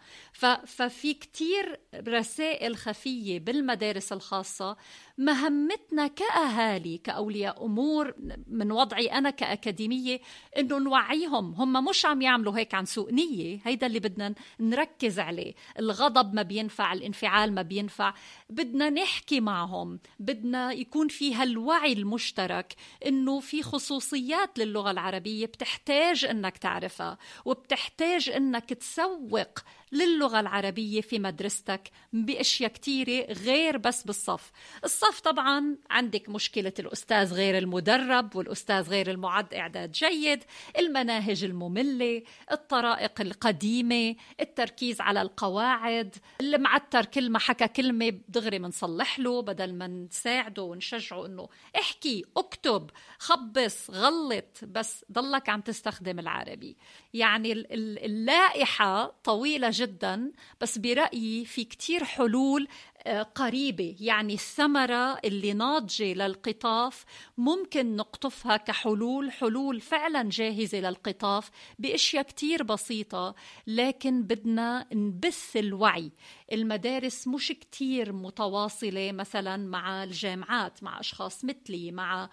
ففي 0.67 1.15
كتير 1.15 1.54
رسائل 2.09 2.77
خفية 2.77 3.39
بالمدارس 3.39 4.13
الخاصة 4.13 4.77
مهمتنا 5.19 6.07
كأهالي 6.07 6.99
كأولياء 6.99 7.65
أمور 7.67 8.15
من 8.47 8.73
وضعي 8.73 9.07
أنا 9.07 9.31
كأكاديمية 9.31 10.21
إنه 10.59 10.79
نوعيهم. 10.79 11.55
هم 11.55 11.85
مش 11.85 12.07
عم 12.07 12.23
يعملوا 12.23 12.59
هيك 12.59 12.75
عن 12.75 12.85
سوء 12.85 13.13
نية. 13.13 13.61
هيدا 13.65 13.87
اللي 13.87 14.01
بدنا 14.01 14.35
نركز 14.61 15.19
عليه. 15.19 15.55
الغضب 15.79 16.35
ما 16.35 16.43
بينفع 16.43 16.93
الانفعال 16.93 17.55
ما 17.55 17.63
بينفع. 17.63 18.15
بدنا 18.51 18.91
نحكي 18.91 19.41
معهم. 19.41 20.01
بدنا 20.19 20.73
يكون 20.73 21.09
في 21.09 21.35
هالوعي 21.35 21.93
المشترك 21.93 22.75
إنه 23.07 23.41
في 23.41 23.63
خصوصيات 23.63 24.59
للغة 24.59 24.91
العربية 24.91 25.47
بتحتاج 25.47 26.25
إنك 26.25 26.59
تعرفها 26.59 27.19
وبتحتاج 27.45 28.31
إنك 28.31 28.73
تسوق 28.75 29.59
للغة 29.93 30.41
العربية 30.41 31.01
في 31.01 31.19
مدرستك 31.19 31.91
بأشياء 32.13 32.71
كتيرة 32.71 33.33
غير 33.33 33.77
بس 33.77 34.03
بالصف. 34.03 34.53
الصف 34.85 35.04
طبعا 35.13 35.77
عندك 35.91 36.29
مشكلة 36.29 36.73
الأستاذ 36.79 37.35
غير 37.35 37.59
المدرب 37.59 38.37
والأستاذ 38.37 38.89
غير 38.91 39.11
المعد 39.11 39.55
إعداد 39.55 39.93
جيد 39.93 40.45
المناهج 40.79 41.45
المملة 41.45 42.23
الطرائق 42.53 43.21
القديمة 43.21 44.17
التركيز 44.41 45.01
على 45.01 45.23
القواعد 45.23 46.17
اللي 46.41 46.59
معتر 46.59 47.05
ما 47.29 47.39
حكى 47.39 47.69
كلمة 47.69 48.19
دغري 48.29 48.59
منصلح 48.59 49.19
له 49.19 49.43
بدل 49.43 49.75
ما 49.75 49.87
نساعده 49.87 50.63
ونشجعه 50.63 51.27
إنه 51.27 51.49
احكي 51.79 52.25
اكتب 52.37 52.91
خبص 53.19 53.91
غلط 53.91 54.61
بس 54.63 55.05
ضلك 55.13 55.49
عم 55.49 55.61
تستخدم 55.61 56.19
العربي. 56.19 56.77
يعني 57.15 57.53
ال- 57.53 57.73
ال- 57.73 58.05
اللائحة 58.05 59.15
طويلة 59.25 59.69
جدا 59.73 60.33
بس 60.61 60.79
برأيي 60.79 61.45
في 61.45 61.65
كتير 61.65 62.05
حلول 62.05 62.69
قريبة 63.35 63.97
يعني 64.01 64.35
الثمرة 64.35 65.19
اللي 65.25 65.53
ناضجة 65.53 66.15
للقطاف 66.15 67.05
ممكن 67.39 67.97
نقطفها 67.97 68.57
كحلول 68.57 69.33
حلول 69.33 69.81
فعلا 69.81 70.29
جاهزة 70.31 70.81
للقطاف 70.81 71.51
بأشياء 71.79 72.23
كتير 72.23 72.63
بسيطة 72.63 73.35
لكن 73.67 74.23
بدنا 74.23 74.87
نبث 74.93 75.57
الوعي 75.57 76.13
المدارس 76.53 77.29
مش 77.29 77.49
كتير 77.49 78.13
متواصلة 78.13 79.13
مثلا 79.13 79.57
مع 79.57 80.05
الجامعات 80.05 80.83
مع 80.83 81.01
أشخاص 81.01 81.45
مثلي 81.45 81.93
مع. 81.93 82.31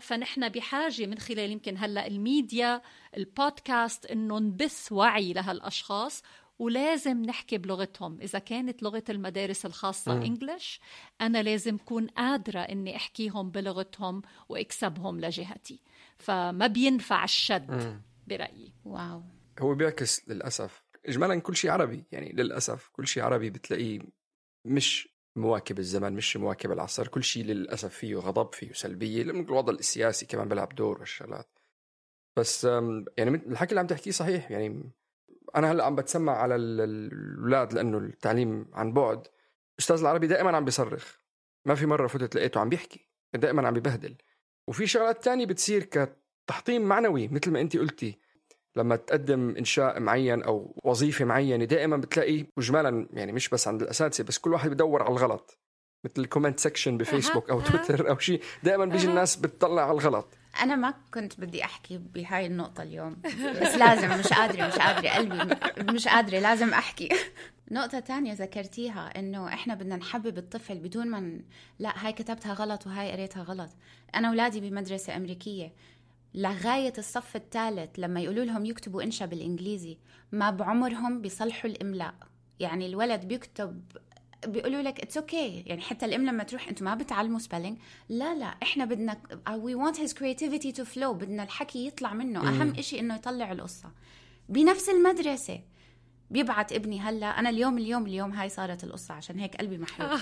فنحن 0.00 0.48
بحاجة 0.48 1.06
من 1.06 1.18
خلال 1.18 1.50
يمكن 1.50 1.76
هلأ 1.78 2.06
الميديا 2.06 2.82
البودكاست 3.16 4.06
إنه 4.06 4.38
نبث 4.38 4.92
وعي 4.92 5.32
لهالأشخاص 5.32 6.22
ولازم 6.58 7.22
نحكي 7.22 7.58
بلغتهم. 7.58 8.20
إذا 8.20 8.38
كانت 8.38 8.82
لغة 8.82 9.04
المدارس 9.08 9.66
الخاصة 9.66 10.12
إنجلش 10.12 10.80
أنا 11.20 11.42
لازم 11.42 11.78
كون 11.78 12.06
قادرة 12.06 12.60
إني 12.60 12.96
أحكيهم 12.96 13.50
بلغتهم 13.50 14.22
وأكسبهم 14.48 15.20
لجهتي. 15.20 15.82
فما 16.18 16.66
بينفع 16.66 17.24
الشد 17.24 18.00
برأيي. 18.26 18.72
واو. 18.84 19.22
هو 19.60 19.74
بيعكس 19.74 20.28
للأسف. 20.28 20.84
اجمالا 21.06 21.40
كل 21.40 21.56
شيء 21.56 21.70
عربي. 21.70 22.04
يعني 22.12 22.32
للأسف 22.32 22.88
كل 22.92 23.06
شيء 23.06 23.22
عربي 23.22 23.50
بتلاقيه 23.50 24.00
مش 24.64 25.08
مواكب 25.36 25.78
الزمن 25.78 26.12
مش 26.12 26.36
مواكب 26.36 26.72
العصر. 26.72 27.08
كل 27.08 27.24
شيء 27.24 27.44
للأسف 27.44 27.94
فيه 27.94 28.16
غضب 28.16 28.54
فيه 28.54 28.72
سلبية. 28.72 29.22
لأنه 29.22 29.40
الوضع 29.40 29.72
السياسي 29.72 30.26
كمان 30.26 30.48
بيلعب 30.48 30.74
دور 30.74 30.98
والشغلات. 30.98 31.58
بس 32.38 32.64
يعني 33.18 33.30
الحكي 33.30 33.70
اللي 33.70 33.80
عم 33.80 33.86
تحكيه 33.86 34.10
صحيح. 34.10 34.50
يعني 34.50 34.90
أنا 35.56 35.72
هلأ 35.72 35.84
عم 35.84 35.94
بتسمع 35.96 36.32
على 36.36 36.54
ال- 36.56 36.80
ال- 36.80 37.12
الأولاد 37.12 37.72
لأنه 37.72 37.98
التعليم 37.98 38.66
عن 38.72 38.92
بعد. 38.92 39.26
أستاذ 39.78 40.00
العربي 40.00 40.26
دائما 40.26 40.56
عم 40.56 40.64
بيصرخ. 40.64 41.16
ما 41.64 41.74
في 41.74 41.86
مرة 41.86 42.06
فتت 42.06 42.34
لقيته 42.36 42.60
عم 42.60 42.68
بيحكي. 42.68 43.08
دائما 43.34 43.66
عم 43.66 43.74
ببهدل. 43.74 44.16
وفي 44.68 44.86
شغلات 44.86 45.24
تانية 45.24 45.46
بتصير 45.46 45.82
كتحطيم 45.82 46.82
معنوي 46.82 47.28
مثل 47.28 47.50
ما 47.50 47.60
أنت 47.60 47.76
قلتي. 47.76 48.18
لما 48.76 48.96
تقدم 48.96 49.54
إنشاء 49.58 50.00
معين 50.00 50.42
أو 50.42 50.80
وظيفة 50.84 51.24
معينة 51.24 51.64
دائما 51.64 51.96
بتلاقي 51.96 52.46
واجمالا 52.56 53.08
يعني 53.12 53.32
مش 53.32 53.48
بس 53.48 53.68
عند 53.68 53.82
الأساتذة 53.82 54.26
بس 54.26 54.38
كل 54.38 54.52
واحد 54.52 54.70
بدور 54.70 55.02
على 55.02 55.10
الغلط. 55.12 55.58
مثل 56.04 56.14
ال 56.18 56.23
comment 56.23 56.60
section 56.60 56.98
بفيسبوك 56.98 57.50
أو. 57.50 57.60
تويتر 57.60 58.10
أو 58.10 58.18
شيء 58.18 58.42
دائما 58.62 58.84
بيجي 58.84 59.08
الناس 59.08 59.36
بتطلع 59.36 59.82
على 59.82 59.92
الغلط. 59.92 60.28
أنا 60.62 60.76
ما 60.76 60.94
كنت 61.14 61.40
بدي 61.40 61.64
أحكي 61.64 61.98
بهاي 61.98 62.46
النقطة 62.46 62.82
اليوم 62.82 63.16
بس 63.62 63.74
لازم 63.74 64.18
مش 64.18 64.26
قادرة 64.26 64.66
مش 64.66 64.74
قادرة 64.74 65.08
قلبي 65.08 65.56
مش 65.92 66.08
قادرة 66.08 66.38
لازم 66.38 66.74
أحكي 66.74 67.08
نقطة 67.70 68.00
تانية 68.00 68.32
ذكرتيها 68.32 69.18
إنه 69.18 69.48
إحنا 69.48 69.74
بدنا 69.74 69.96
نحبب 69.96 70.38
الطفل 70.38 70.78
بدون 70.78 71.06
ما. 71.10 71.40
لا 71.78 72.06
هاي 72.06 72.12
كتبتها 72.12 72.52
غلط 72.52 72.86
وهاي 72.86 73.12
قريتها 73.12 73.42
غلط 73.42 73.70
أنا 74.14 74.28
اولادي 74.28 74.60
بمدرسة 74.60 75.16
أمريكية 75.16 75.72
لغاية 76.34 76.92
الصف 76.98 77.36
الثالث 77.36 77.90
لما 77.98 78.20
يقولوا 78.20 78.44
لهم 78.44 78.66
يكتبوا 78.66 79.02
إنشا 79.02 79.26
بالإنجليزي 79.26 79.98
ما 80.32 80.50
بعمرهم 80.50 81.20
بيصلحوا 81.20 81.70
الإملاء 81.70 82.14
يعني 82.60 82.86
الولد 82.86 83.24
بيكتب 83.24 83.82
بيقولوا 84.46 84.82
لك 84.82 85.00
it's 85.00 85.16
okay 85.16 85.62
okay. 85.62 85.68
يعني 85.68 85.80
حتى 85.80 86.06
الام 86.06 86.26
لما 86.26 86.42
تروح 86.42 86.68
أنتم 86.68 86.84
ما 86.84 86.94
بتعلموا 86.94 87.38
spelling 87.38 87.78
لا 88.08 88.34
لا 88.34 88.54
إحنا 88.62 88.84
بدنا 88.84 89.16
we 89.50 89.74
want 89.74 90.00
his 90.00 90.14
creativity 90.14 90.72
to 90.72 90.84
flow 90.84 91.14
بدنا 91.14 91.42
الحكي 91.42 91.86
يطلع 91.86 92.14
منه. 92.14 92.48
أهم 92.48 92.74
إشي 92.78 93.00
إنه 93.00 93.14
يطلع 93.14 93.52
القصة. 93.52 93.90
بنفس 94.48 94.88
المدرسة 94.88 95.60
بيبعت 96.30 96.72
ابني 96.72 97.00
هلأ 97.00 97.26
أنا 97.26 97.50
اليوم 97.50 97.78
اليوم 97.78 98.06
اليوم 98.06 98.32
هاي 98.32 98.48
صارت 98.48 98.84
القصة 98.84 99.14
عشان 99.14 99.38
هيك 99.38 99.56
قلبي 99.56 99.78
محروق. 99.78 100.20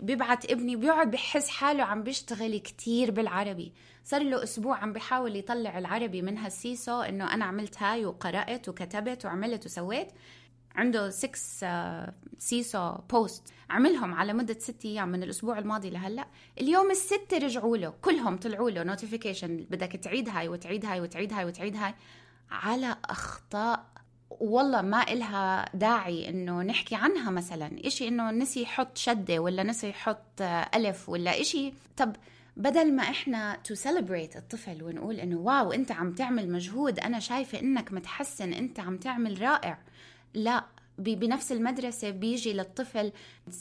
بيبعت 0.00 0.50
ابني 0.50 0.76
بيقعد 0.76 1.10
بحس 1.10 1.48
حاله 1.48 1.84
عم 1.84 2.02
بيشتغل 2.02 2.58
كتير 2.58 3.10
بالعربي. 3.10 3.72
صار 4.04 4.22
له 4.22 4.42
أسبوع 4.42 4.76
عم 4.76 4.92
بيحاول 4.92 5.36
يطلع 5.36 5.78
العربي 5.78 6.22
من 6.22 6.38
ال 6.38 6.47
Seesaw 6.47 7.00
إنه 7.00 7.34
أنا 7.34 7.44
عملت 7.44 7.82
هاي 7.82 8.06
وقرأت 8.06 8.68
وكتبت 8.68 9.24
وعملت 9.24 9.66
وسويت. 9.66 10.08
عنده 10.76 11.10
6 11.10 12.12
Seesaw 12.38 12.92
post 13.10 13.42
عملهم 13.70 14.14
على 14.14 14.32
مدة 14.32 14.58
ست 14.58 14.84
أيام 14.84 15.08
من 15.08 15.22
الأسبوع 15.22 15.58
الماضي 15.58 15.90
لهلأ. 15.90 16.26
اليوم 16.60 16.90
الستة 16.90 17.38
رجعوا 17.38 17.76
له 17.76 17.94
كلهم 18.02 18.36
طلعوا 18.36 18.70
له 18.70 18.82
notification 18.82 19.56
بدك 19.70 19.92
تعيد 19.92 20.28
هاي 20.28 20.48
وتعيد 20.48 20.84
هاي 20.84 21.00
وتعيد 21.00 21.32
هاي 21.32 21.44
وتعيد 21.44 21.76
هاي. 21.76 21.94
على 22.50 22.96
أخطاء 23.04 23.86
والله 24.30 24.82
ما 24.82 25.12
إلها 25.12 25.76
داعي 25.76 26.28
إنه 26.28 26.62
نحكي 26.62 26.94
عنها 26.94 27.30
مثلا. 27.30 27.70
إشي 27.86 28.08
إنه 28.08 28.30
نسي 28.30 28.62
يحط 28.62 28.98
شدة 28.98 29.38
ولا 29.38 29.62
نسي 29.62 29.88
يحط 29.88 30.42
ألف 30.74 31.08
ولا 31.08 31.40
إشي. 31.40 31.72
طب 31.96 32.16
بدل 32.56 32.92
ما 32.92 33.02
إحنا 33.02 33.56
تو 33.64 33.74
celebrate 33.74 34.36
الطفل 34.36 34.82
ونقول 34.82 35.20
إنه 35.20 35.38
واو 35.38 35.72
أنت 35.72 35.92
عم 35.92 36.12
تعمل 36.12 36.52
مجهود 36.52 36.98
أنا 36.98 37.18
شايفة 37.18 37.60
إنك 37.60 37.92
متحسن 37.92 38.52
أنت 38.52 38.80
عم 38.80 38.96
تعمل 38.96 39.42
رائع. 39.42 39.78
لا 40.36 40.64
بنفس 40.98 41.52
المدرسة 41.52 42.10
بيجي 42.10 42.52
للطفل 42.52 43.12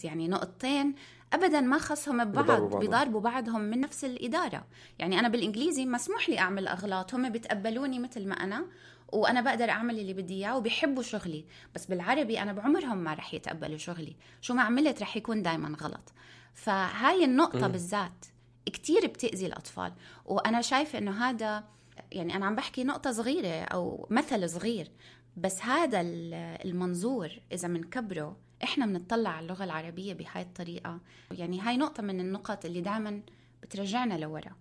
يعني 0.03 0.27
نقطتين 0.27 0.95
ابدا 1.33 1.61
ما 1.61 1.77
خصهم 1.77 2.23
ببعض. 2.23 2.75
بيضاربوا 2.79 3.21
بعضهم. 3.21 3.61
من 3.61 3.79
نفس 3.79 4.05
الإدارة. 4.05 4.65
يعني 4.99 5.19
أنا 5.19 5.27
بالإنجليزي 5.27 5.85
مسموح 5.85 6.29
لي 6.29 6.39
أعمل 6.39 6.67
أغلاط 6.67 7.13
هم 7.13 7.29
بتقبلوني 7.29 7.99
مثل 7.99 8.27
ما 8.27 8.35
أنا 8.35 8.65
وأنا 9.11 9.41
بقدر 9.41 9.69
أعمل 9.69 9.99
اللي 9.99 10.13
بدي 10.13 10.33
إياه 10.33 10.57
وبيحبوا 10.57 11.03
شغلي. 11.03 11.45
بس 11.75 11.85
بالعربي 11.85 12.41
أنا 12.41 12.53
بعمرهم 12.53 12.97
ما 12.97 13.13
رح 13.13 13.33
يتقبلوا 13.33 13.77
شغلي. 13.77 14.15
شو 14.41 14.53
ما 14.53 14.61
عملت 14.61 15.01
رح 15.01 15.17
يكون 15.17 15.41
دايما 15.41 15.77
غلط. 15.81 16.13
فهاي 16.53 17.25
النقطة 17.25 17.67
بالذات 17.67 18.25
كتير 18.65 19.07
بتأذي 19.07 19.45
الأطفال. 19.45 19.93
وأنا 20.25 20.61
شايفة 20.61 20.99
إنه 20.99 21.29
هذا 21.29 21.63
يعني 22.11 22.35
أنا 22.35 22.45
عم 22.45 22.55
بحكي 22.55 22.83
نقطة 22.83 23.11
صغيرة 23.11 23.63
أو 23.63 24.07
مثل 24.09 24.49
صغير. 24.49 24.91
بس 25.37 25.61
هذا 25.61 26.01
ال- 26.01 26.33
المنظور 26.65 27.29
إذا 27.51 27.67
منكبره 27.67 28.37
إحنا 28.63 28.85
بنطلع 28.85 29.29
على 29.29 29.43
اللغة 29.43 29.63
العربية 29.63 30.13
بهاي 30.13 30.41
الطريقة. 30.41 30.99
يعني 31.31 31.61
هاي 31.61 31.77
نقطة 31.77 32.03
من 32.03 32.19
النقط 32.19 32.65
اللي 32.65 32.81
دائما 32.81 33.21
بترجعنا 33.63 34.13
لورا. 34.13 34.51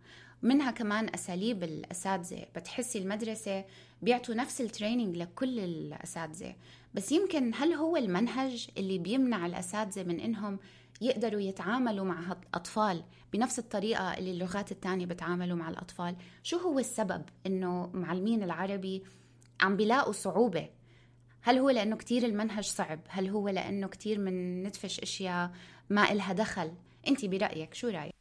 منها 0.43 0.71
كمان 0.71 1.09
أساليب 1.15 1.63
الأساتذة. 1.63 2.47
بتحسي 2.57 2.99
المدرسة 2.99 3.65
بيعطوا 4.03 4.35
نفس 4.35 4.61
التريننج 4.61 5.17
لكل 5.17 5.59
الأساتذة. 5.61 6.55
بس 6.95 7.13
يمكن 7.13 7.53
هل 7.55 7.73
هو 7.73 7.97
المنهج 7.97 8.69
اللي 8.79 8.99
بيمنع 8.99 9.47
الأساتذة 9.47 10.03
من 10.03 10.21
إنهم 10.21 10.59
يقدروا 11.01 11.41
يتعاملوا 11.41 12.05
مع 12.05 12.21
هالأطفال 12.21 13.03
بنفس 13.33 13.59
الطريقة 13.59 14.19
اللي 14.19 14.31
اللغات 14.31 14.73
التانية 14.73 15.07
بتعاملوا 15.07 15.57
مع 15.57 15.69
الأطفال؟ 15.69 16.17
شو 16.43 16.57
هو 16.57 16.79
السبب 16.79 17.23
إنه 17.47 17.91
معلمين 17.95 18.43
العربي 18.43 19.03
عم 19.61 19.77
بيلاقوا 19.77 20.12
صعوبة. 20.12 20.69
هل 21.43 21.59
هو 21.59 21.71
لأنه 21.71 21.97
كتير 21.97 22.25
المنهج 22.25 22.64
صعب؟ 22.64 23.01
هل 23.09 23.29
هو 23.29 23.49
لأنه 23.49 23.88
كتير 23.88 24.19
من 24.19 24.62
ندفش 24.62 25.01
أشياء 25.01 25.51
ما 25.90 26.12
إلها 26.12 26.33
دخل؟ 26.33 26.73
أنت 27.09 27.25
برأيك 27.25 27.75
شو 27.75 27.88
رأيك؟ 27.88 28.14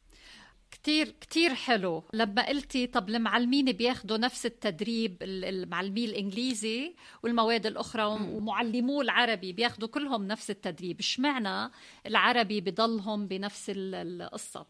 كتير 0.72 1.10
كتير 1.22 1.54
حلو. 1.56 2.04
لما 2.14 2.48
قلتي 2.48 2.88
طب 2.88 3.10
المعلمين 3.10 3.72
بياخدوا 3.72 4.18
نفس 4.18 4.46
التدريب 4.46 5.18
ال- 5.24 5.46
المعلمين 5.46 6.10
الإنجليزي 6.10 6.96
والمواد 7.24 7.66
الأخرى 7.66 8.04
ومعلمو 8.06 9.02
العربي 9.02 9.54
بياخدوا 9.54 9.88
كلهم 9.88 10.28
نفس 10.28 10.50
التدريب 10.50 11.00
اشمعنى 11.00 11.72
العربي 12.06 12.62
بضلهم 12.62 13.28
بنفس 13.28 13.70
ال- 13.70 14.22
القصة؟ 14.22 14.66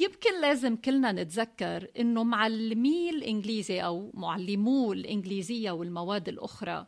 يمكن 0.00 0.40
لازم 0.40 0.76
كلنا 0.76 1.12
نتذكر 1.12 1.90
إنه 1.98 2.24
معلمي 2.24 3.10
الإنجليزي 3.10 3.80
أو 3.80 4.10
معلمو 4.14 4.92
الإنجليزية 4.92 5.70
والمواد 5.70 6.28
الأخرى 6.28 6.86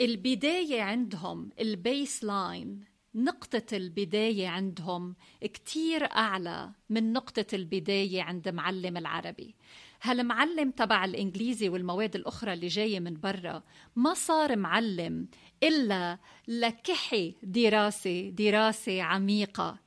البداية 0.00 0.82
عندهم 0.82 1.50
ال 1.60 2.24
baseline 2.24 2.90
نقطة 3.14 3.76
البداية 3.76 4.48
عندهم 4.48 5.14
كتير 5.40 6.04
أعلى 6.04 6.70
من 6.90 7.12
نقطة 7.12 7.46
البداية 7.52 8.22
عند 8.22 8.48
معلم 8.48 8.96
العربي. 8.96 9.54
هالمعلم 10.02 10.70
تبع 10.70 11.04
الإنجليزي 11.04 11.68
والمواد 11.68 12.16
الأخرى 12.16 12.52
اللي 12.52 12.66
جاية 12.66 13.00
من 13.00 13.20
برا 13.20 13.62
ما 13.96 14.14
صار 14.14 14.56
معلم 14.56 15.28
إلا 15.62 16.18
لكحي 16.48 17.34
درس 17.42 18.28
دراسة 18.30 19.02
عميقة. 19.02 19.78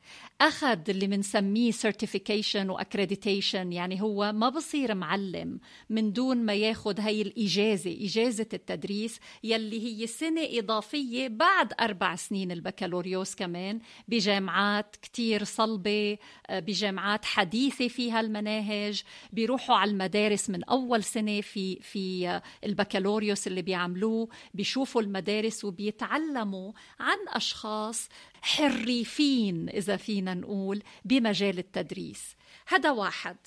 أخذ 0.43 0.89
اللي 0.89 1.07
منسميه 1.07 1.71
certification 1.71 2.67
وaccreditation 2.71 3.55
يعني 3.55 4.01
هو 4.01 4.31
ما 4.31 4.49
بصير 4.49 4.95
معلم 4.95 5.59
من 5.89 6.13
دون 6.13 6.37
ما 6.37 6.53
ياخد 6.53 6.99
هاي 6.99 7.21
الإجازة 7.21 7.97
إجازة 8.01 8.47
التدريس 8.53 9.19
يلي 9.43 9.83
هي 9.83 10.07
سنة 10.07 10.41
إضافية 10.51 11.27
بعد 11.27 11.73
أربع 11.79 12.15
سنين 12.15 12.51
البكالوريوس 12.51 13.35
كمان 13.35 13.79
بجامعات 14.07 14.95
كتير 14.95 15.43
صلبة 15.43 16.17
آه، 16.47 16.59
بجامعات 16.59 17.25
حديثة 17.25 17.87
فيها 17.87 18.19
المناهج 18.19 19.03
بيروحوا 19.33 19.75
على 19.75 19.91
المدارس 19.91 20.49
من 20.49 20.63
أول 20.63 21.03
سنة 21.03 21.41
في 21.41 21.79
في 21.81 22.29
آه، 22.29 22.43
البكالوريوس 22.63 23.47
اللي 23.47 23.61
بيعملوه 23.61 24.27
بيشوفوا 24.53 25.01
المدارس 25.01 25.65
وبيتعلموا 25.65 26.71
عن 26.99 27.17
أشخاص 27.27 28.09
حريفين 28.43 29.69
إذا 29.69 29.97
فينا 29.97 30.33
نقول 30.33 30.83
بمجال 31.05 31.57
التدريس. 31.57 32.35
هذا 32.67 32.91
واحد. 32.91 33.37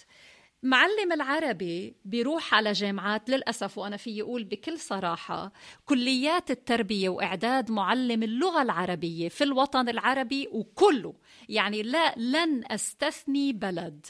معلم 0.63 1.13
العربي 1.13 1.97
بيروح 2.05 2.55
على 2.55 2.73
جامعات 2.73 3.31
للأسف 3.31 3.79
وأنا 3.79 3.97
في 3.97 4.23
أقول 4.23 4.45
بكل 4.45 4.79
صراحة 4.79 5.53
كليات 5.85 6.51
التربية 6.51 7.09
وإعداد 7.09 7.71
معلم 7.71 8.23
اللغة 8.23 8.63
العربية 8.63 9.29
في 9.29 9.45
الوطن 9.45 9.89
العربي 9.89 10.49
وكله. 10.53 11.15
يعني 11.49 11.83
لا 11.83 12.15
لن 12.17 12.65
أستثني 12.73 13.53
بلد. 13.53 14.07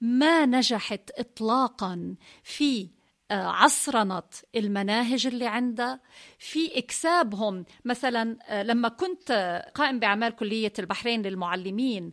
ما 0.00 0.46
نجحت 0.46 1.10
إطلاقا 1.18 2.14
في 2.44 2.88
عصرنة 3.34 4.22
المناهج 4.56 5.26
اللي 5.26 5.46
عندها. 5.46 6.00
في 6.38 6.78
إكسابهم 6.78 7.64
مثلا 7.84 8.36
آه، 8.48 8.62
لما 8.62 8.88
كنت 8.88 9.32
قائم 9.74 9.98
بأعمال 9.98 10.36
كلية 10.36 10.72
البحرين 10.78 11.22
للمعلمين 11.22 12.12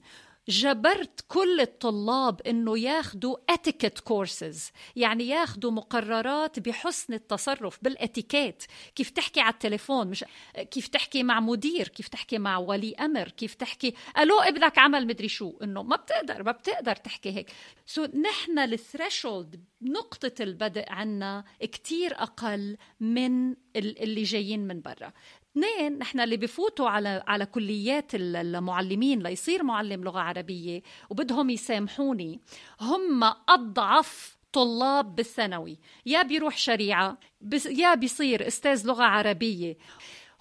جبرت 0.50 1.26
كل 1.28 1.62
الطلاب 1.62 2.42
إنه 2.42 2.80
ياخذوا 2.80 3.36
etiquette 3.52 4.02
courses 4.04 4.72
يعني 4.96 5.28
ياخذوا 5.28 5.72
مقررات 5.72 6.60
بحسن 6.60 7.14
التصرف 7.14 7.80
بالاتيكيت 7.82 8.64
كيف 8.96 9.10
تحكي 9.10 9.40
على 9.40 9.54
التليفون؟ 9.54 10.08
مش 10.08 10.26
كيف 10.72 10.88
تحكي 10.88 11.24
مع 11.24 11.40
مدير؟ 11.40 11.88
كيف 11.88 12.08
تحكي 12.08 12.38
مع 12.38 12.58
ولي 12.58 12.96
أمر؟ 12.96 13.30
كيف 13.30 13.54
تحكي؟ 13.54 13.94
ألو 14.20 14.40
ابنك 14.40 14.78
عمل 14.78 15.08
مدري 15.08 15.28
شو؟ 15.28 15.58
إنه 15.64 15.84
ما 15.84 15.96
بتقدر 15.96 16.44
ما 16.44 16.52
بتقدر 16.52 16.96
تحكي 16.96 17.32
هيك. 17.32 17.52
so 17.86 18.06
نحن 18.06 18.60
ال 18.60 18.70
threshold 18.70 19.64
نقطة 19.82 20.32
البدء 20.44 20.86
عنا 20.90 21.44
كتير 21.62 22.14
أقل 22.22 22.78
من 23.00 23.52
ال- 23.52 24.04
اللي 24.04 24.24
جايين 24.24 24.68
من 24.68 24.82
برا. 24.82 25.14
اثنين 25.58 25.98
نحن 25.98 26.20
اللي 26.20 26.38
بفوتوا 26.38 26.90
على 26.90 27.24
على 27.28 27.46
كليات 27.46 28.16
ال- 28.16 28.36
المعلمين 28.36 29.24
ليصير 29.24 29.64
معلم 29.64 30.04
لغة 30.04 30.20
عربية 30.20 30.82
وبدهم 31.10 31.50
يسامحوني. 31.50 32.40
هم 32.82 33.24
أضعف 33.50 34.38
طلاب 34.54 35.16
بالثانوي. 35.16 35.80
يا 36.06 36.24
بيروح 36.24 36.58
شريعة 36.58 37.18
بس 37.42 37.66
يا 37.66 37.96
بيصير 37.96 38.48
أستاذ 38.48 38.88
لغة 38.88 39.04
عربية. 39.04 39.78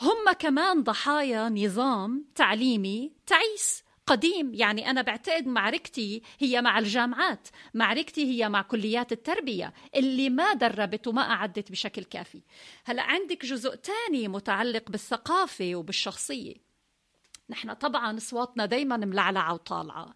هم 0.01 0.33
كمان 0.39 0.83
ضحايا 0.83 1.49
نظام 1.49 2.25
تعليمي 2.35 3.13
تعيس. 3.27 3.85
قديم. 4.07 4.55
يعني 4.55 4.91
أنا 4.91 5.03
بعتقد 5.03 5.47
معركتي 5.47 6.23
هي 6.39 6.63
مع 6.63 6.79
الجامعات 6.79 7.49
معركتي 7.75 8.25
هي 8.25 8.49
مع 8.49 8.63
كليات 8.63 9.13
التربية. 9.13 9.73
اللي 9.95 10.31
ما 10.31 10.53
دربت 10.53 11.07
وما 11.07 11.23
أعدت 11.23 11.71
بشكل 11.71 12.05
كافي. 12.05 12.43
هلأ 12.85 13.03
عندك 13.03 13.47
جزء 13.47 13.75
تاني 13.75 14.29
متعلق 14.29 14.91
بالثقافة 14.91 15.75
وبالشخصية. 15.75 16.55
نحن 17.51 17.73
طبعا 17.73 18.17
أصواتنا 18.17 18.67
دايما 18.67 18.97
ملعلعة 18.97 19.55
وطالعة. 19.55 20.15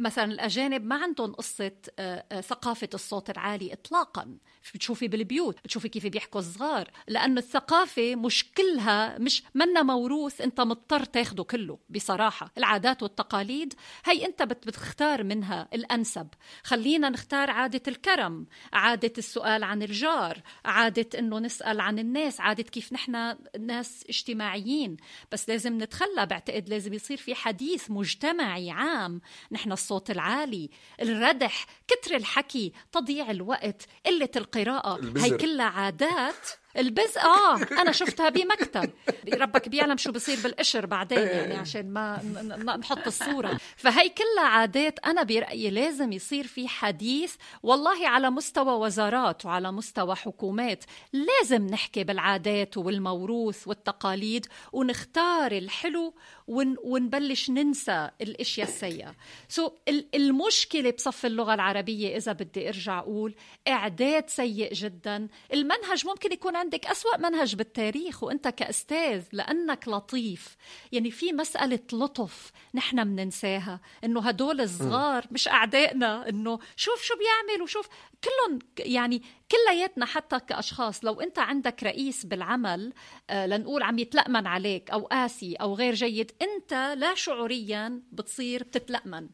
مثلا 0.00 0.24
الأجانب 0.32 0.84
ما 0.84 0.96
عندهم 0.96 1.32
قصة 1.32 1.72
آه، 1.98 2.24
آه، 2.32 2.40
ثقافة 2.40 2.88
الصوت 2.94 3.30
العالي 3.30 3.72
اطلاقا. 3.72 4.38
بتشوفي 4.74 5.08
بالبيوت 5.08 5.58
بتشوفي 5.64 5.88
كيف 5.88 6.06
بيحكوا 6.06 6.40
الصغار. 6.40 6.90
لأنه 7.08 7.38
الثقافة 7.40 8.14
مش 8.16 8.52
كلها 8.52 9.18
مش 9.18 9.42
منا 9.54 9.82
موروث 9.82 10.40
أنت 10.40 10.60
مضطر 10.60 11.04
تاخده 11.04 11.44
كله 11.44 11.78
بصراحة. 11.90 12.52
العادات 12.58 13.02
والتقاليد 13.02 13.74
هي 14.04 14.26
أنت 14.26 14.42
بت- 14.42 14.66
بتختار 14.66 15.24
منها 15.24 15.68
الأنسب. 15.74 16.28
خلينا 16.64 17.08
نختار 17.10 17.50
عادة 17.50 17.82
الكرم 17.88 18.46
عادة 18.72 19.12
السؤال 19.18 19.64
عن 19.64 19.82
الجار 19.82 20.42
عادة 20.64 21.18
إنه 21.18 21.38
نسأل 21.38 21.80
عن 21.80 21.98
الناس 21.98 22.40
عادة 22.40 22.62
كيف 22.62 22.92
نحن 22.92 23.36
ناس 23.60 24.04
اجتماعيين. 24.08 24.96
بس 25.32 25.48
لازم 25.48 25.82
نتخلى 25.82 26.26
بعتقد 26.26 26.68
لازم 26.68 26.92
يصير 26.94 27.16
في 27.16 27.34
حديث 27.34 27.90
مجتمعي 27.90 28.70
عام. 28.70 29.20
نحن 29.52 29.72
الصوت 29.88 30.10
العالي 30.10 30.70
الردح 31.02 31.66
كتر 31.88 32.16
الحكي 32.16 32.72
تضييع 32.92 33.30
الوقت 33.30 33.82
قلة 34.06 34.28
القراءة 34.36 34.96
البزر. 34.96 35.24
هي 35.26 35.36
كلها 35.38 35.66
عادات 35.66 36.48
البز 36.78 37.18
آه 37.18 37.56
أنا 37.80 37.92
شفتها 37.92 38.28
بمكتب. 38.28 38.90
ربك 39.34 39.68
بيعلم 39.68 39.96
شو 39.96 40.12
بصير 40.12 40.38
بالقشر 40.42 40.86
بعدين 40.86 41.18
يعني 41.18 41.54
عشان 41.56 41.90
ما 41.92 42.76
نحط 42.76 43.06
الصورة. 43.06 43.58
فهي 43.76 44.08
كلها 44.08 44.46
عادات 44.46 44.98
أنا 45.06 45.22
برأيي 45.22 45.70
لازم 45.70 46.12
يصير 46.12 46.46
في 46.46 46.68
حديث 46.68 47.34
والله 47.62 48.08
على 48.08 48.30
مستوى 48.30 48.72
وزارات 48.72 49.44
وعلى 49.46 49.72
مستوى 49.72 50.14
حكومات 50.14 50.84
لازم 51.12 51.66
نحكي 51.66 52.04
بالعادات 52.04 52.76
والموروث 52.76 53.68
والتقاليد 53.68 54.46
ونختار 54.72 55.52
الحلو 55.52 56.14
ون 56.46 56.76
ونبلش 56.84 57.50
ننسى 57.50 58.10
الأشياء 58.20 58.68
السيئة. 58.68 59.14
سو 59.48 59.70
ال- 59.88 60.06
المشكلة 60.14 60.90
بصف 60.90 61.26
اللغة 61.26 61.54
العربية 61.54 62.16
إذا 62.16 62.32
بدي 62.32 62.68
أرجع 62.68 62.98
أقول 62.98 63.34
إعداد 63.68 64.28
سيء 64.30 64.72
جدا. 64.72 65.28
المنهج 65.52 66.06
ممكن 66.06 66.32
يكون 66.32 66.56
عنده 66.56 66.67
عندك 66.68 66.86
أسوأ 66.86 67.16
منهج 67.16 67.54
بالتاريخ 67.54 68.22
وأنت 68.22 68.48
كأستاذ 68.48 69.24
لأنك 69.32 69.88
لطيف. 69.88 70.56
يعني 70.92 71.10
في 71.10 71.32
مسألة 71.32 71.80
لطف 71.92 72.52
نحن 72.74 73.06
مننساها 73.06 73.80
إنه 74.04 74.20
هدول 74.20 74.60
الصغار 74.60 75.26
مش 75.30 75.48
أعدائنا 75.48 76.28
إنه 76.28 76.58
شوف 76.76 77.02
شو 77.02 77.14
بيعمل 77.14 77.62
وشوف 77.62 77.88
كلهم 78.24 78.58
يعني 78.78 79.22
كلياتنا 79.50 80.06
حتى 80.06 80.40
كأشخاص. 80.40 81.04
لو 81.04 81.20
أنت 81.20 81.38
عندك 81.38 81.82
رئيس 81.82 82.26
بالعمل 82.26 82.92
آه 83.30 83.46
لنقول 83.46 83.82
عم 83.82 83.98
يتلأمن 83.98 84.46
عليك 84.46 84.90
أو 84.90 85.00
قاسي 85.00 85.54
أو 85.54 85.74
غير 85.74 85.94
جيد 85.94 86.32
أنت 86.42 86.94
لا 86.98 87.14
شعوريا 87.14 88.02
بتصير 88.12 88.62
بتتلأمن 88.62 89.28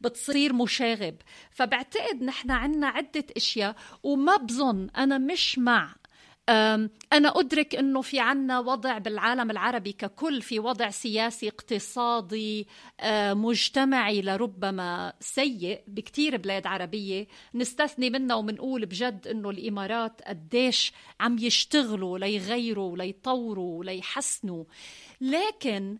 بتصير 0.00 0.52
مشاغب. 0.52 1.16
فبعتقد 1.50 2.22
نحن 2.22 2.50
عنا 2.50 2.86
عدة 2.86 3.24
أشياء 3.36 3.76
وما 4.02 4.36
بظن 4.36 4.90
أنا 4.96 5.18
مش 5.18 5.58
مع 5.58 6.00
أنا 7.12 7.38
أدرك 7.40 7.74
أنه 7.74 8.00
في 8.00 8.20
عنا 8.20 8.58
وضع 8.58 8.98
بالعالم 8.98 9.50
العربي 9.50 9.92
ككل 9.92 10.42
في 10.42 10.58
وضع 10.58 10.90
سياسي 10.90 11.48
اقتصادي 11.48 12.68
مجتمعي 13.32 14.22
لربما 14.22 15.12
سيء 15.20 15.80
بكتير 15.86 16.36
بلاد 16.36 16.66
عربية. 16.66 17.26
نستثني 17.54 18.10
منه 18.10 18.36
ومنقول 18.36 18.86
بجد 18.86 19.28
أنه 19.28 19.50
الإمارات 19.50 20.22
قديش 20.26 20.92
عم 21.20 21.38
يشتغلوا 21.38 22.18
ليغيروا 22.18 22.96
ليطوروا 22.96 23.84
ليحسنوا. 23.84 24.64
لكن 25.20 25.98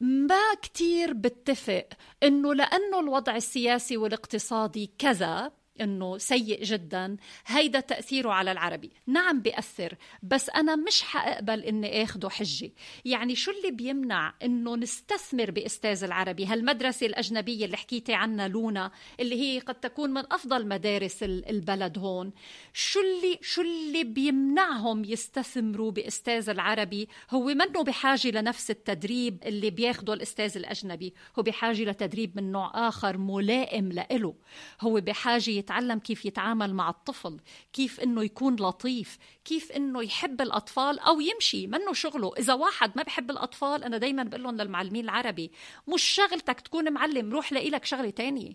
ما 0.00 0.54
كتير 0.62 1.12
بتفق 1.12 1.88
إنه 2.22 2.54
لأنه 2.54 3.00
الوضع 3.00 3.36
السياسي 3.36 3.96
والاقتصادي 3.96 4.90
كذا 4.98 5.52
إنه 5.80 6.18
سيء 6.18 6.62
جدا. 6.62 7.16
هيدا 7.46 7.80
تأثيره 7.80 8.30
على 8.30 8.52
العربي. 8.52 8.90
نعم 9.06 9.40
بيأثر 9.40 9.96
بس 10.22 10.50
أنا 10.50 10.76
مش 10.76 11.02
حأقبل 11.02 11.60
إني 11.60 12.02
آخده 12.02 12.28
حجه 12.30 12.70
يعني 13.04 13.34
شو 13.34 13.50
اللي 13.50 13.70
بيمنع 13.70 14.34
إنه 14.42 14.76
نستثمر 14.76 15.50
بأستاذ 15.50 16.04
العربي؟ 16.04 16.46
هالمدرسة 16.46 17.06
الأجنبية 17.06 17.64
اللي 17.64 17.76
حكيتي 17.76 18.14
عنها 18.14 18.48
لونا 18.48 18.90
اللي 19.20 19.40
هي 19.40 19.58
قد 19.58 19.74
تكون 19.74 20.10
من 20.10 20.32
أفضل 20.32 20.68
مدارس 20.68 21.22
البلد 21.22 21.98
هون. 21.98 22.32
شو 22.72 23.00
اللي 23.00 23.38
شو 23.42 23.62
اللي 23.62 24.04
بيمنعهم 24.04 25.04
يستثمروا 25.04 25.90
بأستاذ 25.90 26.48
العربي؟ 26.48 27.08
هو 27.30 27.44
منه 27.44 27.82
بحاجة 27.84 28.28
لنفس 28.28 28.70
التدريب 28.70 29.38
اللي 29.44 29.70
بياخده 29.70 30.12
الأستاذ 30.12 30.56
الأجنبي. 30.56 31.14
هو 31.38 31.42
بحاجة 31.42 31.84
لتدريب 31.84 32.36
من 32.36 32.52
نوع 32.52 32.88
آخر 32.88 33.18
ملائم 33.18 33.92
له 33.92 34.34
هو 34.80 35.00
بحاجة 35.00 35.63
يتعلم 35.64 35.98
كيف 35.98 36.24
يتعامل 36.24 36.74
مع 36.74 36.90
الطفل 36.90 37.40
كيف 37.72 38.00
إنه 38.00 38.24
يكون 38.24 38.56
لطيف 38.56 39.18
كيف 39.44 39.72
إنه 39.72 40.02
يحب 40.02 40.40
الأطفال 40.40 40.98
أو 40.98 41.20
يمشي 41.20 41.66
منه 41.66 41.92
شغله. 41.92 42.32
إذا 42.38 42.54
واحد 42.54 42.92
ما 42.96 43.02
بحب 43.02 43.30
الأطفال 43.30 43.84
أنا 43.84 43.98
دايما 43.98 44.22
بقول 44.22 44.42
لهم 44.42 44.56
للمعلمين 44.56 45.04
العربي 45.04 45.50
مش 45.88 46.02
شغلتك 46.02 46.60
تكون 46.60 46.92
معلم 46.92 47.32
روح 47.32 47.52
لاقي 47.52 47.70
لك 47.70 47.84
شغلة 47.84 48.10
تانية. 48.10 48.52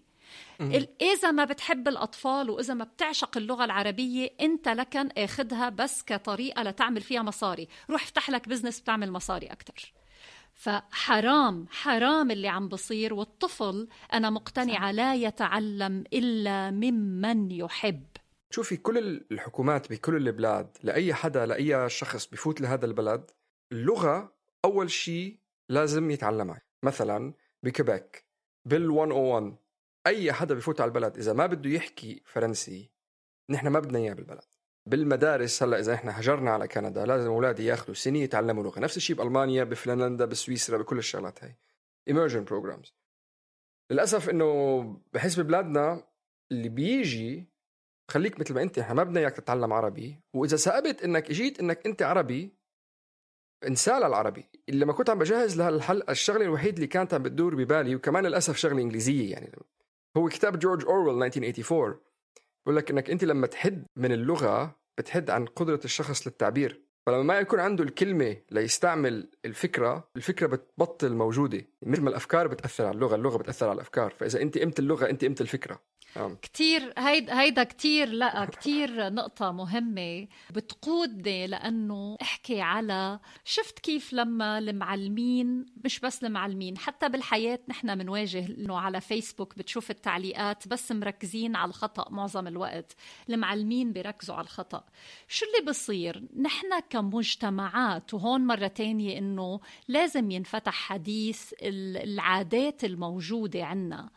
إذا 1.02 1.32
ما 1.32 1.46
بتحب 1.46 1.88
الأطفال 1.88 2.50
وإذا 2.50 2.74
ما 2.74 2.84
بتعشق 2.84 3.38
اللغة 3.38 3.66
العربية 3.66 4.30
أنت 4.42 4.68
لكن 4.68 5.10
أخذها 5.18 5.70
بس 5.70 6.04
كطريقة 6.04 6.64
لتعمل 6.64 7.02
فيها 7.02 7.22
مصاري. 7.22 7.68
روح 7.90 8.04
افتح 8.04 8.30
لك 8.30 8.50
بزنس 8.50 8.80
بتعمل 8.80 9.12
مصاري 9.12 9.48
أكتر. 9.48 9.94
فحرام 10.60 11.68
حرام 11.70 12.32
اللي 12.32 12.48
عم 12.48 12.68
بصير 12.68 13.14
والطفل 13.14 13.88
أنا 14.14 14.30
مقتنعة 14.30 14.92
لا 14.92 15.16
يتعلم 15.16 16.04
إلا 16.14 16.72
ممن 16.72 17.52
يحب. 17.52 18.08
شوفي 18.50 18.78
كل 18.78 18.98
الحكومات 19.32 19.92
بكل 19.92 20.16
البلاد 20.28 20.78
لأي 20.84 21.14
حدا 21.14 21.46
لأي 21.46 21.90
شخص 21.90 22.26
بفوت 22.28 22.62
لهذا 22.62 22.86
البلد 22.86 23.32
اللغة 23.72 24.34
أول 24.66 24.92
شيء 24.92 25.40
لازم 25.70 26.12
يتعلمها. 26.12 26.62
مثلا 26.84 27.34
بكبك 27.64 28.26
بال 28.66 28.90
101 28.92 29.56
أي 30.08 30.34
حدا 30.34 30.56
بفوت 30.56 30.82
على 30.82 30.88
البلد 30.90 31.18
إذا 31.18 31.34
ما 31.34 31.46
بده 31.46 31.70
يحكي 31.70 32.22
فرنسي 32.26 32.92
نحن 33.50 33.68
ما 33.68 33.80
بدنا 33.80 34.00
إياه 34.00 34.14
بالبلد. 34.14 34.59
بالمدارس. 34.90 35.64
هلا 35.64 35.80
إذا 35.80 35.94
إحنا 35.94 36.20
هجرنا 36.20 36.52
على 36.52 36.68
كندا 36.68 37.06
لازم 37.06 37.30
أولادي 37.30 37.66
ياخذوا 37.66 37.96
سنه 37.96 38.20
يتعلموا 38.20 38.64
لغة. 38.64 38.80
نفس 38.80 38.98
الشيء 38.98 39.16
بألمانيا 39.16 39.64
بفنلندا 39.64 40.26
بسويسرا 40.26 40.78
بكل 40.78 40.98
الشغلات 40.98 41.44
هاي. 41.44 41.56
Immersion 42.10 42.50
programs. 42.50 42.92
للأسف 43.92 44.30
إنه 44.30 44.82
بحس 45.14 45.40
ببلادنا 45.40 46.04
اللي 46.52 46.70
بيجي 46.70 47.50
خليك 48.12 48.40
مثل 48.40 48.54
ما 48.54 48.62
أنت 48.62 48.80
إحنا 48.80 48.94
ما 48.94 49.04
بدنا 49.04 49.20
إياك 49.20 49.36
تتعلم 49.36 49.74
عربي. 49.74 50.20
وإذا 50.34 50.58
ثابت 50.58 51.04
إنك 51.04 51.30
إجيت 51.30 51.60
إنك 51.60 51.86
أنت 51.86 52.02
عربي 52.02 52.60
انسى 53.68 53.98
العربي. 53.98 54.46
لما 54.70 54.94
كنت 54.94 55.10
عم 55.10 55.20
بجهز 55.20 55.58
لهالحلقة 55.58 56.12
الشغلة 56.12 56.46
الوحيد 56.46 56.74
اللي 56.74 56.88
كانت 56.88 57.14
عم 57.14 57.24
بتدور 57.24 57.56
ببالي 57.56 57.96
وكمان 57.96 58.26
للأسف 58.26 58.58
شغلة 58.58 58.82
إنجليزية 58.82 59.32
يعني 59.32 59.52
هو 60.18 60.30
كتاب 60.30 60.60
جورج 60.60 60.86
اورويل 60.86 61.24
1984 61.24 62.00
بقول 62.66 62.78
لك 62.78 62.92
إنك 62.92 63.10
أنت 63.10 63.24
لما 63.24 63.48
تحد 63.48 63.86
من 63.96 64.12
اللغة 64.12 64.79
بتحد 65.00 65.30
عن 65.30 65.46
قدرة 65.46 65.80
الشخص 65.86 66.28
للتعبير. 66.28 66.82
فلما 67.06 67.24
ما 67.24 67.40
يكون 67.40 67.60
عنده 67.60 67.84
الكلمة 67.84 68.38
ليستعمل 68.52 69.30
الفكرة 69.46 70.10
الفكرة 70.16 70.48
بتبطل 70.48 71.16
موجودة. 71.16 71.66
مثل 71.86 72.02
ما 72.02 72.10
الأفكار 72.10 72.48
بتأثر 72.48 72.86
على 72.86 72.96
اللغة 72.96 73.16
اللغة 73.16 73.38
بتأثر 73.38 73.66
على 73.66 73.76
الأفكار. 73.76 74.14
فإذا 74.18 74.42
أنت 74.42 74.58
قمت 74.58 74.80
اللغة 74.80 75.10
أنت 75.10 75.26
قمت 75.26 75.42
الفكرة. 75.42 75.82
كتير 76.42 76.94
هيدا 76.98 77.42
هيدا 77.42 77.64
كتير 77.64 78.08
لا 78.10 78.46
كتير 78.46 79.10
نقطة 79.14 79.52
مهمة 79.52 80.28
بتقودني 80.52 81.48
لأنه 81.48 82.18
احكي 82.22 82.62
على 82.62 83.20
شفت 83.46 83.80
كيف 83.80 84.14
لما 84.14 84.58
المعلمين 84.58 85.66
مش 85.86 86.00
بس 86.00 86.24
المعلمين 86.24 86.78
حتى 86.78 87.10
بالحياة 87.10 87.60
نحن 87.68 87.96
بنواجه 87.96 88.46
إنه 88.46 88.80
على 88.80 89.02
فيسبوك 89.02 89.58
بتشوف 89.58 89.92
التعليقات 89.92 90.68
بس 90.68 90.92
مركزين 90.92 91.56
على 91.56 91.70
الخطأ 91.70 92.10
معظم 92.10 92.48
الوقت. 92.48 92.96
المعلمين 93.30 93.94
بيركزوا 93.94 94.36
على 94.36 94.44
الخطأ. 94.44 94.84
شو 95.28 95.46
اللي 95.46 95.72
بصير؟ 95.72 96.24
نحن 96.42 96.80
كمجتمعات 96.90 98.14
وهون 98.14 98.42
مرة 98.48 98.68
تانية 98.68 99.18
إنه 99.18 99.60
لازم 99.88 100.32
ينفتح 100.32 100.74
حديث 100.74 101.54
العادات 101.62 102.84
الموجودة 102.84 103.66
عنا. 103.66 104.10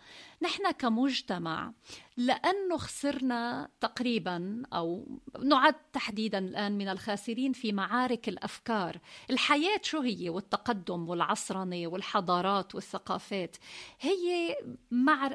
نحن 0.42 0.70
كمجتمع 0.70 1.72
لأنه 2.16 2.76
خسرنا 2.76 3.68
تقريبا 3.80 4.62
أو 4.72 5.18
نعد 5.44 5.74
تحديدا 5.92 6.38
الآن 6.38 6.78
من 6.78 6.88
الخاسرين 6.88 7.52
في 7.52 7.72
معارك 7.72 8.28
الأفكار. 8.28 8.98
الحياة 9.30 9.80
شو 9.82 10.00
هي؟ 10.00 10.28
والتقدم 10.28 11.08
والعصرنة 11.08 11.86
والحضارات 11.86 12.74
والثقافات. 12.74 13.56
هي 14.00 14.56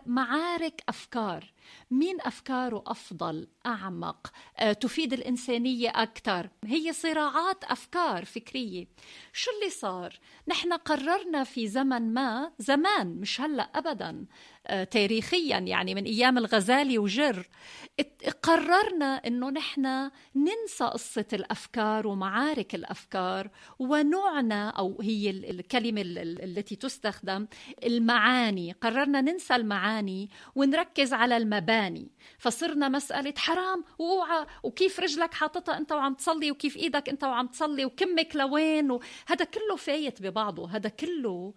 معارك 0.06 0.84
أفكار. 0.89 1.54
مين 1.91 2.17
أفكاره 2.21 2.84
أفضل 2.88 3.47
أعمق 3.65 4.32
أه 4.58 4.73
تفيد 4.73 5.13
الإنسانية 5.13 5.89
أكثر 5.89 6.49
هي 6.65 6.93
صراعات 6.93 7.63
أفكار 7.63 8.25
فكرية. 8.25 8.88
شو 9.34 9.51
اللي 9.51 9.69
صار؟ 9.69 10.19
نحن 10.47 10.73
قررنا 10.73 11.43
في 11.43 11.67
زمن 11.67 12.13
ما 12.13 12.51
زمان 12.60 13.08
مش 13.08 13.41
هلأ 13.41 13.63
أبدا 13.63 14.25
أه 14.67 14.84
تاريخيا 14.84 15.58
يعني 15.58 15.95
من 15.95 16.03
أيام 16.03 16.38
الغزالي 16.38 16.97
وجر 16.97 17.47
قررنا 18.43 19.06
أنه 19.27 19.49
نحن 19.49 20.12
ننسى 20.36 20.84
قصة 20.84 21.25
الأفكار 21.34 22.08
ومعارك 22.08 22.75
الأفكار 22.75 23.49
ونوعنا 23.80 24.69
أو 24.69 25.01
هي 25.01 25.30
الكلمة 25.30 26.01
التي 26.01 26.75
تستخدم 26.75 27.47
المعاني. 27.84 28.71
قررنا 28.71 29.21
ننسى 29.21 29.56
المعاني 29.56 30.30
ونركز 30.56 31.13
على 31.13 31.38
المباني 31.58 32.12
فصرنا 32.39 32.89
مسألة 32.89 33.34
حرام 33.38 33.84
وأوعى 34.00 34.46
وكيف 34.63 35.00
رجلك 35.00 35.34
حاططها 35.34 35.78
أنت 35.78 35.91
وعم 35.91 36.13
تصلي 36.13 36.52
وكيف 36.52 36.78
إيدك 36.78 37.10
أنت 37.10 37.24
وعم 37.24 37.48
تصلي 37.48 37.86
وكمك 37.86 38.36
لوين 38.36 38.91
وهذا 38.91 39.46
كله 39.46 39.76
فايت 39.76 40.22
ببعضه. 40.22 40.70
هذا 40.70 40.89
كله 40.89 41.54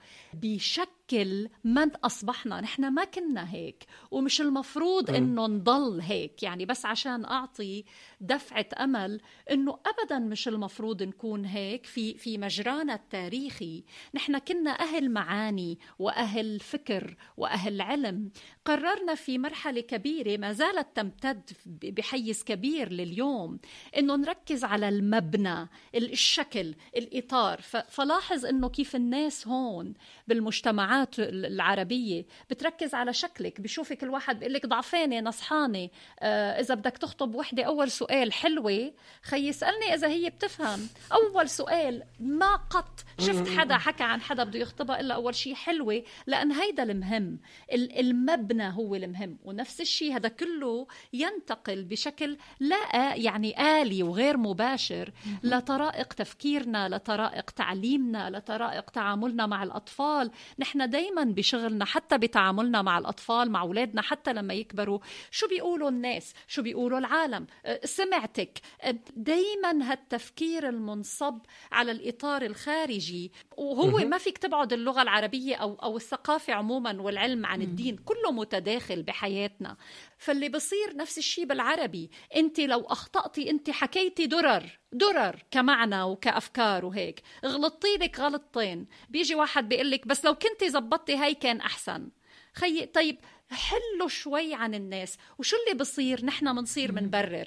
بيشكل 1.10 1.48
من 1.64 1.90
أصبحنا 2.04 2.60
نحن 2.60 2.88
ما 2.88 3.04
كنا 3.04 3.52
هيك 3.54 3.86
ومش 4.10 4.40
المفروض 4.40 5.10
إنه 5.10 5.46
نضل 5.46 6.00
هيك 6.00 6.42
يعني 6.42 6.66
بس 6.66 6.86
عشان 6.86 7.24
أعطي 7.24 7.84
دفعة 8.20 8.66
أمل 8.80 9.20
إنه 9.50 9.78
ابدا 9.86 10.18
مش 10.18 10.48
المفروض 10.48 11.02
نكون 11.02 11.44
هيك. 11.44 11.86
في 11.86 12.14
في 12.14 12.38
مجرانا 12.38 12.94
التاريخي 12.94 13.84
نحن 14.14 14.38
كنا 14.38 14.70
أهل 14.70 15.10
معاني 15.10 15.78
وأهل 15.98 16.60
فكر 16.60 17.16
وأهل 17.36 17.80
علم. 17.80 18.30
قررنا 18.64 19.14
في 19.14 19.38
مرحلة 19.38 19.80
كبيرة 19.80 20.36
ما 20.36 20.52
زالت 20.52 20.88
تمتد 20.94 21.50
بحيز 21.66 22.44
كبير 22.44 22.92
لليوم 22.92 23.58
إنه 23.96 24.16
نركز 24.16 24.64
على 24.64 24.88
المبنى 24.88 25.68
الشكل 25.94 26.74
الإطار. 26.96 27.60
فلاحظ 27.88 28.44
إنه 28.46 28.68
كيف 28.68 28.96
الناس 28.96 29.48
هون 29.48 29.94
بالمجتمعات 30.28 30.99
الجامعات 31.00 31.18
العربية 31.18 32.26
بتركز 32.50 32.94
على 32.94 33.12
شكلك 33.12 33.60
بشوفك 33.60 34.02
الواحد 34.02 34.38
بيقول 34.38 34.54
لك 34.54 34.66
ضعفانة 34.66 35.20
نصحانة. 35.20 35.88
آه 36.20 36.60
إذا 36.60 36.74
بدك 36.74 36.98
تخطب 36.98 37.34
وحدة 37.34 37.62
أول 37.62 37.90
سؤال 37.90 38.32
حلوة 38.32 38.92
خي 39.22 39.50
اسألني 39.50 39.94
إذا 39.94 40.08
هي 40.08 40.30
بتفهم. 40.30 40.88
أول 41.12 41.48
سؤال 41.48 42.02
ما 42.20 42.56
قط 42.56 43.04
شفت 43.18 43.48
حدا 43.48 43.76
حكى 43.76 44.04
عن 44.04 44.20
حدا 44.20 44.44
بده 44.44 44.58
يخطبها 44.58 45.00
إلا 45.00 45.14
أول 45.14 45.34
شيء 45.34 45.54
حلوة 45.54 46.02
لأن 46.26 46.52
هيدا 46.52 46.82
المهم. 46.82 47.38
المبنى 47.72 48.68
هو 48.68 48.94
المهم 48.94 49.38
ونفس 49.44 49.80
الشيء 49.80 50.16
هذا 50.16 50.28
كله 50.28 50.86
ينتقل 51.12 51.84
بشكل 51.84 52.36
لا 52.60 53.16
يعني 53.16 53.80
آلي 53.82 54.02
وغير 54.02 54.36
مباشر 54.36 55.12
لطرائق 55.42 56.12
تفكيرنا 56.12 56.88
لطرائق 56.88 57.50
تعليمنا 57.50 58.30
لطرائق 58.30 58.90
تعاملنا 58.90 59.46
مع 59.46 59.62
الأطفال. 59.62 60.30
نحن 60.58 60.89
دايما 60.90 61.24
بشغلنا 61.24 61.84
حتى 61.84 62.18
بتعاملنا 62.18 62.82
مع 62.82 62.98
الأطفال 62.98 63.50
مع 63.50 63.62
أولادنا 63.62 64.02
حتى 64.02 64.32
لما 64.32 64.54
يكبروا. 64.54 64.98
شو 65.30 65.48
بيقولوا 65.48 65.88
الناس؟ 65.88 66.34
شو 66.48 66.62
بيقولوا 66.62 66.98
العالم؟ 66.98 67.46
أه، 67.64 67.80
سمعتك. 67.84 68.60
أه، 68.82 68.94
دايما 69.16 69.92
هالتفكير 69.92 70.68
المنصب 70.68 71.38
على 71.72 71.92
الإطار 71.92 72.42
الخارجي. 72.42 73.32
وهو 73.56 73.98
ما 73.98 74.18
فيك 74.18 74.38
تبعد 74.38 74.72
اللغة 74.72 75.02
العربية 75.02 75.56
أو, 75.56 75.74
أو 75.74 75.96
الثقافة 75.96 76.52
عموما 76.52 77.02
والعلم 77.02 77.46
عن 77.46 77.62
الدين 77.62 77.96
كله 77.96 78.32
متداخل 78.32 79.02
بحياتنا. 79.02 79.76
فاللي 80.18 80.48
بصير 80.48 80.96
نفس 80.96 81.18
الشيء 81.18 81.44
بالعربي. 81.44 82.10
أنت 82.36 82.60
لو 82.60 82.80
أخطأتي 82.80 83.50
أنت 83.50 83.70
حكيتي 83.70 84.26
درر. 84.26 84.79
درر 84.92 85.44
كمعنى 85.50 86.02
وكأفكار 86.02 86.84
وهيك. 86.84 87.22
غلطتي 87.44 87.96
لك 88.00 88.20
غلطتين 88.20 88.86
بيجي 89.10 89.34
واحد 89.34 89.68
بيقول 89.68 89.90
لك 89.90 90.06
بس 90.06 90.24
لو 90.24 90.34
كنتي 90.34 90.68
زبطتي 90.68 91.16
هاي 91.16 91.34
كان 91.34 91.60
أحسن. 91.60 92.08
خي 92.54 92.86
طيب 92.86 93.18
حلوا 93.50 94.08
شوي 94.08 94.54
عن 94.54 94.74
الناس. 94.74 95.18
وشو 95.38 95.56
اللي 95.56 95.78
بصير؟ 95.78 96.24
نحن 96.24 96.54
بنصير 96.54 96.92
منبرر. 96.92 97.44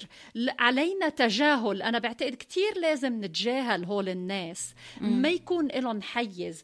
علينا 0.58 1.08
تجاهل. 1.08 1.82
أنا 1.82 1.98
بعتقد 1.98 2.34
كتير 2.34 2.78
لازم 2.78 3.24
نتجاهل 3.24 3.84
هول 3.84 4.08
الناس. 4.08 4.74
ما 5.00 5.28
يكون 5.28 5.66
لهم 5.66 6.02
حيز. 6.02 6.62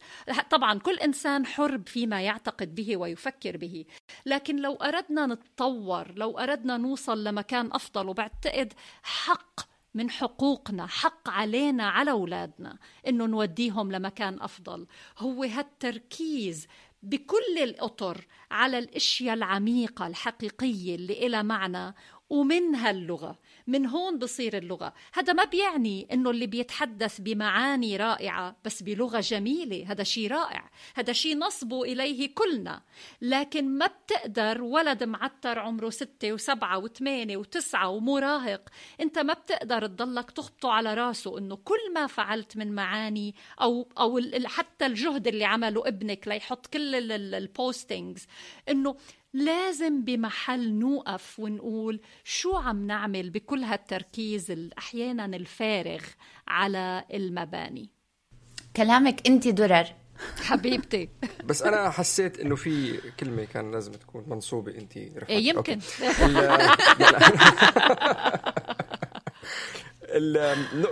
طبعا 0.51 0.79
كل 0.79 0.97
إنسان 0.97 1.47
حر 1.47 1.81
فيما 1.87 2.23
يعتقد 2.23 2.75
به 2.75 2.97
ويفكر 2.97 3.57
به. 3.57 3.85
لكن 4.27 4.57
لو 4.57 4.75
أردنا 4.75 5.27
نتطور 5.27 6.13
لو 6.17 6.39
أردنا 6.39 6.77
نوصل 6.77 7.25
لمكان 7.25 7.73
أفضل 7.73 8.09
وبعتقد 8.09 8.73
حق 9.03 9.61
من 9.95 10.11
حقوقنا 10.11 10.87
حق 10.87 11.29
علينا 11.29 11.89
على 11.89 12.11
أولادنا 12.11 12.79
إنه 13.09 13.27
نوديهم 13.27 13.93
لمكان 13.93 14.41
أفضل. 14.41 14.87
هو 15.19 15.43
هالتركيز 15.43 16.67
بكل 17.03 17.59
الأطر 17.63 18.27
على 18.51 18.79
الأشياء 18.79 19.35
العميقة 19.35 20.07
الحقيقية 20.07 20.95
اللي 20.95 21.27
إلها 21.27 21.43
معنى 21.43 21.95
ومنها 22.31 22.91
اللغة 22.91 23.39
من 23.67 23.87
هون 23.87 24.19
بصير 24.19 24.57
اللغة. 24.59 24.93
هذا 25.13 25.33
ما 25.33 25.45
بيعني 25.45 26.09
أنه 26.13 26.31
اللي 26.31 26.47
بيتحدث 26.47 27.21
بمعاني 27.21 27.97
رائعة 27.97 28.57
بس 28.65 28.83
بلغة 28.83 29.21
جميلة 29.21 29.93
هذا 29.93 30.03
شيء 30.03 30.31
رائع 30.31 30.71
هذا 30.95 31.13
شيء 31.13 31.39
نصبو 31.39 31.85
إليه 31.85 32.35
كلنا. 32.35 32.83
لكن 33.23 33.79
ما 33.79 33.87
بتقدر 33.87 34.63
ولد 34.63 35.05
معتر 35.05 35.59
عمره 35.59 35.91
ستة 35.91 36.33
وسبعة 36.33 36.79
وثمانية 36.79 37.37
وتسعة 37.37 37.89
ومراهق 37.89 38.69
أنت 39.01 39.19
ما 39.19 39.33
بتقدر 39.33 39.87
تضلك 39.87 40.31
تخبطه 40.31 40.71
على 40.71 40.95
راسه 40.95 41.39
أنه 41.39 41.57
كل 41.57 41.93
ما 41.95 42.07
فعلت 42.07 42.57
من 42.57 42.75
معاني 42.75 43.35
أو, 43.61 43.89
أو 43.99 44.21
حتى 44.45 44.87
الجهد 44.87 45.27
اللي 45.27 45.45
عمله 45.45 45.89
ابنك 45.89 46.29
ليحط 46.29 46.67
كل 46.67 47.13
البوستينجز 47.35 48.27
أنه 48.69 48.97
لازم 49.33 50.05
بمحل 50.05 50.73
نوقف 50.73 51.41
ونقول 51.41 52.01
شو 52.25 52.57
عم 52.57 52.87
نعمل 52.87 53.31
بكل 53.31 53.65
هالتركيز 53.65 54.71
أحيانا 54.79 55.25
الفارغ 55.25 56.01
على 56.49 57.05
المباني. 57.15 57.91
كلامك 58.77 59.27
أنت 59.27 59.49
درر. 59.49 59.87
حبيبتي. 60.49 61.09
بس 61.45 61.63
أنا 61.63 61.91
حسيت 61.91 62.41
إنه 62.41 62.57
في 62.57 63.01
كلمة 63.21 63.45
كان 63.45 63.71
لازم 63.71 63.93
تكون 63.93 64.25
منصوبة 64.29 64.73
أنت 64.75 64.99
رفعت 64.99 65.31
إيه 65.31 65.49
يمكن. 65.49 65.79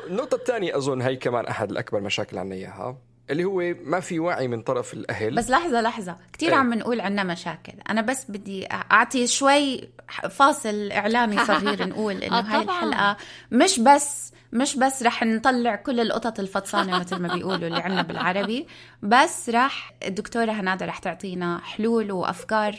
النقطة 0.08 0.34
الثانية 0.34 0.76
أظن 0.76 1.02
هي 1.02 1.16
كمان 1.16 1.46
أحد 1.46 1.70
الأكبر 1.70 2.00
مشاكل 2.00 2.38
عنا 2.38 2.54
إياها. 2.54 2.98
اللي 3.30 3.44
هو 3.44 3.74
ما 3.84 4.00
في 4.00 4.18
وعي 4.18 4.48
من 4.48 4.62
طرف 4.62 4.94
الأهل. 4.94 5.34
بس 5.34 5.50
لحظة 5.50 5.80
لحظة. 5.80 6.16
كثير 6.32 6.48
إيه؟ 6.48 6.56
عم 6.56 6.74
نقول 6.74 7.00
عنا 7.00 7.24
مشاكل. 7.24 7.72
أنا 7.90 8.00
بس 8.00 8.30
بدي 8.30 8.66
أعطي 8.72 9.26
شوي 9.26 9.88
فاصل 10.30 10.92
إعلامي 10.92 11.38
صغير 11.46 11.86
نقول 11.88 12.22
إنه 12.22 12.38
آه، 12.38 12.42
هاي 12.42 12.62
الحلقة 12.62 13.16
مش 13.52 13.80
بس 13.80 14.32
مش 14.52 14.76
بس 14.76 15.02
رح 15.02 15.22
نطلع 15.22 15.76
كل 15.76 16.00
القطط 16.00 16.40
الفطسانة 16.40 16.98
مثل 16.98 17.16
ما 17.16 17.34
بيقولوا 17.34 17.68
اللي 17.68 17.80
عنا 17.80 18.02
بالعربي 18.02 18.66
بس 19.02 19.50
رح 19.50 19.92
الدكتورة 20.06 20.52
هنادا 20.52 20.86
رح 20.86 20.98
تعطينا 20.98 21.58
حلول 21.58 22.12
وأفكار 22.12 22.76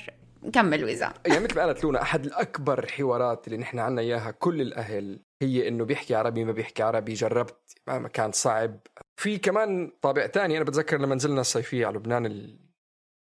كملوا 0.53 0.89
اذا 0.89 1.13
يعني 1.25 1.43
مثل 1.43 1.55
ما 1.55 1.61
قالت 1.61 1.83
لونا 1.83 2.01
أحد 2.01 2.25
الأكبر 2.25 2.87
حوارات 2.87 3.47
اللي 3.47 3.57
نحن 3.57 3.79
عنا 3.79 4.01
إياها 4.01 4.31
كل 4.31 4.61
الأهل 4.61 5.19
هي 5.41 5.67
إنه 5.67 5.85
بيحكي 5.85 6.15
عربي 6.15 6.45
ما 6.45 6.51
بيحكي 6.51 6.83
عربي. 6.83 7.13
جربت 7.13 7.75
ما 7.87 8.07
كان 8.07 8.31
صعب. 8.31 8.79
في 9.19 9.37
كمان 9.37 9.91
طابع 10.01 10.27
ثاني 10.27 10.57
أنا 10.57 10.65
بتذكر 10.65 10.97
لما 11.01 11.15
نزلنا 11.15 11.41
الصيفية 11.41 11.85
على 11.87 11.97
لبنان 11.97 12.25
ال... 12.25 12.59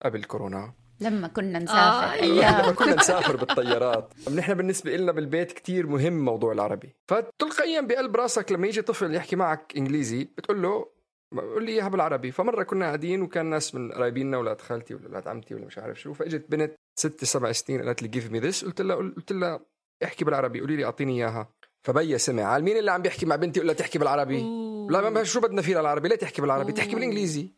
قبل 0.04 0.24
كورونا. 0.24 0.74
لما 1.00 1.28
كنا 1.28 1.60
نسافر. 1.60 1.80
آه 1.80 2.12
أيام. 2.14 2.62
لما 2.62 2.72
كنا 2.72 2.96
نسافر 2.96 3.36
بالطيارات. 3.36 4.14
نحن 4.36 4.54
بالنسبة 4.54 4.96
لنا 4.96 5.12
بالبيت 5.12 5.52
كتير 5.52 5.88
مهم 5.88 6.26
موضوع 6.26 6.52
العربي. 6.52 6.96
فتلقائيا 7.08 7.82
بقلب 7.82 8.16
راسك 8.16 8.52
لما 8.52 8.68
يجي 8.68 8.82
طفل 8.82 9.16
يحكي 9.16 9.36
معك 9.36 9.74
إنجليزي 9.78 10.24
بتقول 10.24 10.62
له 10.62 10.90
قول 11.38 11.66
لي 11.66 11.72
اياها 11.72 11.88
بالعربي 11.88 12.32
فمرة 12.32 12.64
كنا 12.64 12.86
قاعدين 12.86 13.22
وكان 13.22 13.46
ناس 13.46 13.76
من 13.76 13.92
قرايبيننا 13.92 14.38
أولاد 14.38 14.62
خالتي 14.62 14.94
ولا 14.96 15.06
أولاد 15.06 15.28
عمتي 15.28 15.56
ولا 15.56 15.66
مش 15.66 15.78
عارف 15.78 16.00
شو 16.02 16.14
فإجت 16.14 16.52
بنت 16.52 16.76
ست 17.00 17.24
سبع 17.26 17.52
سنين 17.52 17.82
قالت 17.82 18.02
لي 18.02 18.08
give 18.08 18.32
me 18.32 18.40
this 18.40 18.66
قلت 18.66 18.82
لها 18.82 18.96
قلت 18.96 19.32
لها 19.32 19.60
احكي 20.04 20.26
بالعربي 20.26 20.60
قولي 20.60 20.76
لي 20.76 20.86
أعطيني 20.86 21.14
إياها. 21.24 21.50
فبيا 21.84 22.18
سمع 22.18 22.54
قال 22.54 22.64
مين 22.64 22.78
اللي 22.78 22.92
عم 22.92 23.02
بيحكي 23.02 23.26
مع 23.26 23.36
بنتي 23.36 23.60
ولا 23.60 23.74
تحكي 23.74 24.00
بالعربي. 24.00 24.42
لا 24.90 25.10
ما 25.10 25.24
شو 25.24 25.40
بدنا 25.42 25.62
فيه 25.62 25.76
بالعربي 25.76 26.10
ليه 26.10 26.16
تحكي 26.16 26.42
بالعربي؟ 26.42 26.72
أوه. 26.72 26.78
تحكي 26.78 26.96
بالإنجليزي. 26.96 27.52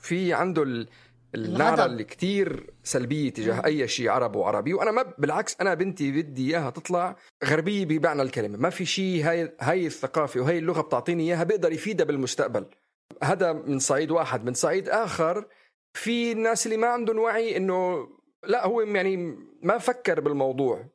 في 0.00 0.32
عنده 0.32 0.62
ال... 0.62 0.88
النعرة 1.34 1.84
اللي 1.84 2.04
كتير 2.04 2.70
سلبية 2.82 3.30
تجاه 3.30 3.64
أي 3.64 3.88
شيء 3.88 4.08
عربي 4.08 4.38
وعربي. 4.38 4.74
وأنا 4.74 4.90
ما 4.90 5.14
بالعكس 5.18 5.56
أنا 5.60 5.74
بنتي 5.74 6.22
بدي 6.22 6.50
إياها 6.50 6.70
تطلع 6.70 7.16
غربية 7.44 7.84
بمعنى 7.84 8.22
الكلمة. 8.22 8.58
ما 8.58 8.70
في 8.70 8.86
شيء 8.86 9.24
هاي 9.24 9.52
هاي 9.60 9.86
الثقافة 9.86 10.40
وهي 10.40 10.58
اللغة 10.58 10.80
بتعطيني 10.80 11.22
إياها 11.22 11.44
بيقدر 11.44 11.72
يفيدها 11.72 12.06
بالمستقبل. 12.06 12.66
هذا 13.22 13.52
من 13.52 13.78
صعيد 13.78 14.10
واحد. 14.10 14.44
من 14.44 14.54
صعيد 14.54 14.88
آخر 14.88 15.46
في 15.92 16.32
الناس 16.32 16.66
اللي 16.66 16.76
ما 16.76 16.86
عندهم 16.86 17.18
وعي 17.18 17.56
إنه 17.56 18.08
لا 18.46 18.66
هو 18.66 18.80
يعني 18.80 19.38
ما 19.62 19.78
فكر 19.78 20.20
بالموضوع 20.20 20.86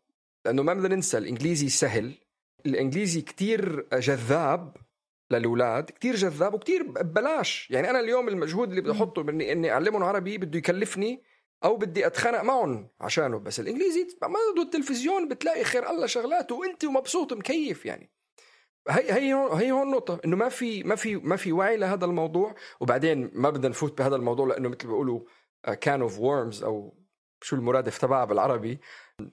لأنه 0.45 0.63
ما 0.63 0.73
بدنا 0.73 0.95
ننسى 0.95 1.17
الإنجليزي 1.17 1.69
سهل. 1.69 2.13
الإنجليزي 2.65 3.21
كتير 3.21 3.87
جذاب 3.93 4.77
للأولاد 5.31 5.83
كتير 5.83 6.15
جذاب 6.15 6.53
وكتير 6.53 6.83
ببلاش. 6.83 7.71
يعني 7.71 7.89
أنا 7.89 7.99
اليوم 7.99 8.27
المجهود 8.27 8.69
اللي 8.69 8.81
بدي 8.81 8.91
أحطه 8.91 9.23
باني 9.23 9.51
إني 9.51 9.71
أعلمهم 9.71 10.03
عربي 10.03 10.37
بده 10.37 10.57
يكلفني 10.57 11.23
أو 11.63 11.77
بدي 11.77 12.07
أتخانق 12.07 12.41
معهم 12.41 12.89
عشانه. 13.01 13.39
بس 13.39 13.59
الإنجليزي 13.59 14.07
ما 14.21 14.61
التلفزيون 14.61 15.27
بتلاقي 15.27 15.63
خير 15.63 15.89
الله 15.89 16.05
شغلاته 16.05 16.55
وأنت 16.55 16.83
ومبسوط 16.83 17.33
مكيف 17.33 17.85
يعني. 17.85 18.11
هي 18.89 19.13
هي 19.13 19.33
هون 19.33 19.59
هي 19.61 19.71
هون 19.71 19.87
النقطة 19.87 20.19
إنه 20.25 20.35
ما 20.35 20.49
في 20.49 20.83
ما 20.83 20.95
في 20.95 21.15
ما 21.15 21.35
في 21.35 21.51
وعي 21.51 21.77
لهذا 21.77 22.05
الموضوع. 22.05 22.55
وبعدين 22.79 23.31
ما 23.33 23.49
بدنا 23.49 23.69
نفوت 23.69 23.97
بهذا 23.97 24.15
الموضوع 24.15 24.47
لأنه 24.47 24.69
مثل 24.69 24.87
بيقولوا 24.87 25.21
كان 25.81 26.01
of 26.01 26.19
worms 26.19 26.63
أو 26.63 26.99
شو 27.41 27.55
المرادف 27.55 27.97
تبعها 27.97 28.25
بالعربي 28.25 28.79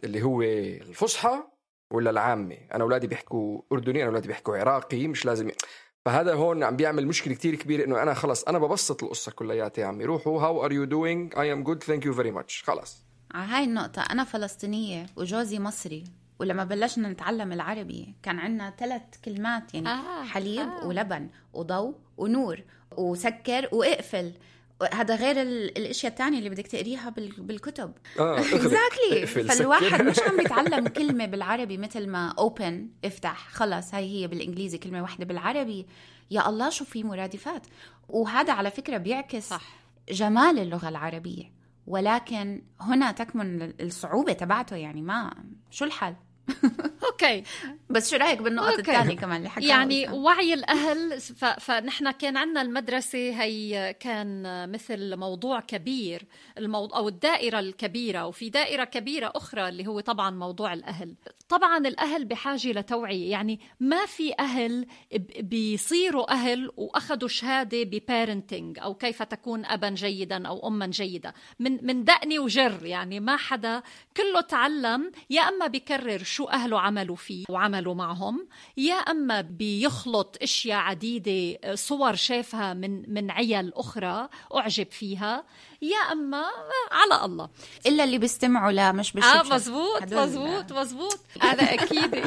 اللي 0.05 0.23
هو 0.23 0.43
الفصحى. 0.43 1.56
ولا 1.91 2.11
العامه 2.11 2.57
أنا 2.75 2.85
أولادي 2.85 3.07
بيحكوا 3.07 3.63
أردني 3.73 3.99
أنا 3.99 4.09
أولادي 4.09 4.29
بيحكوا 4.29 4.57
عراقي 4.57 5.09
مش 5.09 5.25
لازم 5.25 5.51
فهذا 6.05 6.35
هون 6.35 6.63
عم 6.63 6.77
بيعمل 6.77 7.07
مشكلة 7.07 7.35
كتير 7.35 7.55
كبيرة 7.55 7.85
إنه 7.85 8.03
أنا 8.03 8.15
خلص 8.15 8.45
أنا 8.45 8.59
ببسط 8.59 9.03
القصة 9.03 9.33
كلياتها 9.33 9.83
يا 9.83 9.87
عمي. 9.87 10.05
روحوا 10.05 10.43
how 10.43 10.65
are 10.65 10.73
you 10.73 10.85
doing 10.85 11.39
I 11.39 11.53
am 11.53 11.63
good 11.63 11.83
thank 11.83 12.07
you 12.07 12.15
very 12.15 12.31
much 12.31 12.63
خلص. 12.67 13.05
على 13.35 13.53
هاي 13.53 13.65
النقطة. 13.65 14.03
أنا 14.03 14.25
فلسطينية 14.25 15.07
وجوزي 15.17 15.59
مصري 15.59 16.05
ولما 16.41 16.65
بلشنا 16.65 17.09
نتعلم 17.09 17.53
العربي 17.53 18.15
كان 18.23 18.39
عندنا 18.39 18.75
ثلاث 18.79 19.03
كلمات 19.25 19.75
يعني 19.75 19.89
آه 19.89 20.25
حليب 20.25 20.69
آه. 20.69 20.87
ولبن 20.87 21.31
وضوء 21.53 21.95
ونور 22.17 22.61
وسكر 22.97 23.69
وإقفل. 23.73 24.33
هذا 24.93 25.17
غير 25.17 25.43
الأشياء 25.43 26.13
الثانية 26.13 26.39
اللي 26.39 26.51
بدك 26.51 26.67
تقريها 26.67 27.11
بالكتب. 27.39 27.93
آه 28.19 28.39
exactly 28.39 29.27
فالواحد 29.49 30.03
مش 30.09 30.21
عم 30.21 30.37
بيتعلم 30.37 30.89
كلمة 30.89 31.27
بالعربي 31.27 31.79
مثل 31.79 32.07
ما 32.09 32.35
open 32.39 32.89
افتح 33.05 33.49
خلص. 33.49 33.95
هاي 33.95 34.05
هي 34.05 34.27
بالإنجليزي 34.27 34.79
كلمة 34.79 35.03
واحدة 35.03 35.25
بالعربي 35.25 35.87
يا 36.31 36.49
الله 36.49 36.71
شو 36.71 36.85
في 36.85 37.05
مرادفات. 37.05 37.67
وهذا 38.09 38.53
على 38.53 38.71
فكرة 38.71 38.97
بيعكس 38.97 39.49
صح. 39.49 39.63
جمال 40.09 40.59
اللغة 40.59 40.89
العربية. 40.89 41.57
ولكن 41.87 42.63
هنا 42.81 43.13
تكمن 43.13 43.73
الصعوبة 43.81 44.33
تبعته 44.33 44.77
يعني 44.77 45.03
ما 45.03 45.35
شو 45.71 45.85
الحل؟ 45.85 46.15
okay 47.07 47.43
بس 47.91 48.11
شو 48.11 48.17
رأيك 48.17 48.43
بالنقط 48.43 48.67
okay. 48.69 48.81
الثانية 48.81 49.17
كمان 49.17 49.37
اللي 49.37 49.49
حكاها 49.51 49.69
يعني 49.69 50.05
أسامة؟ 50.05 50.17
وعي 50.19 50.55
الأهل 50.55 51.21
ف... 51.21 51.45
فنحن 51.45 52.11
كان 52.11 52.37
عندنا 52.37 52.63
المدرسة 52.63 53.43
هي 53.43 53.95
كان 54.01 54.43
مثل 54.73 55.17
موضوع 55.17 55.61
كبير 55.61 56.23
الموضوع 56.59 56.99
أو 56.99 57.09
الدائرة 57.09 57.59
الكبيرة 57.59 58.27
وفي 58.27 58.49
دائرة 58.51 58.85
كبيرة 58.85 59.33
أخرى 59.35 59.69
اللي 59.69 59.87
هو 59.87 60.01
طبعا 60.01 60.31
موضوع 60.31 60.73
الأهل 60.73 61.15
طبعا 61.49 61.79
الأهل 61.79 62.25
بحاجة 62.25 62.73
لتوعيه 62.73 63.31
يعني 63.31 63.61
ما 63.81 64.07
في 64.07 64.35
أهل 64.41 64.87
ب- 65.13 65.49
بيصيروا 65.49 66.33
أهل 66.33 66.71
وأخذوا 66.77 67.29
شهادة 67.29 67.83
ببارنتنج 67.83 68.79
أو 68.79 68.95
كيف 68.95 69.23
تكون 69.23 69.65
ابا 69.65 69.91
جيدا 69.91 70.49
أو 70.49 70.69
اما 70.69 70.87
جيده 70.87 71.35
من 71.59 71.87
من 71.87 72.05
دقني 72.05 72.39
وجر 72.39 72.87
يعني 72.87 73.21
ما 73.21 73.37
حدا 73.37 73.83
كله 74.17 74.41
تعلم 74.41 75.13
يا 75.31 75.41
أما 75.43 75.67
بيكرر 75.67 76.23
شو 76.37 76.45
اهله 76.45 76.81
عملوا 76.81 77.17
فيه 77.17 77.45
وعملوا 77.49 77.95
معهم. 77.95 78.49
يا 78.77 78.95
أما 78.95 79.41
بيخلط 79.41 80.37
أشياء 80.43 80.79
عديدة 80.79 81.59
صور 81.75 82.15
شافها 82.15 82.75
من 82.75 83.15
من 83.15 83.31
عيال 83.31 83.75
أخرى 83.75 84.29
أعجب 84.57 84.91
فيها. 84.91 85.45
يا 85.83 85.97
أما 86.13 86.45
على 86.93 87.25
الله. 87.25 87.49
إلا 87.87 88.05
اللي 88.05 88.19
بيستمعوا 88.19 88.73
لا 88.73 88.93
مش 88.93 89.13
بالشبشب 89.13 89.53
مزبوط 89.55 90.03
هدول- 90.03 90.23
مزبوط 90.27 90.73
مزبوط. 90.73 91.19
هذا 91.43 91.75
أكيد. 91.75 92.27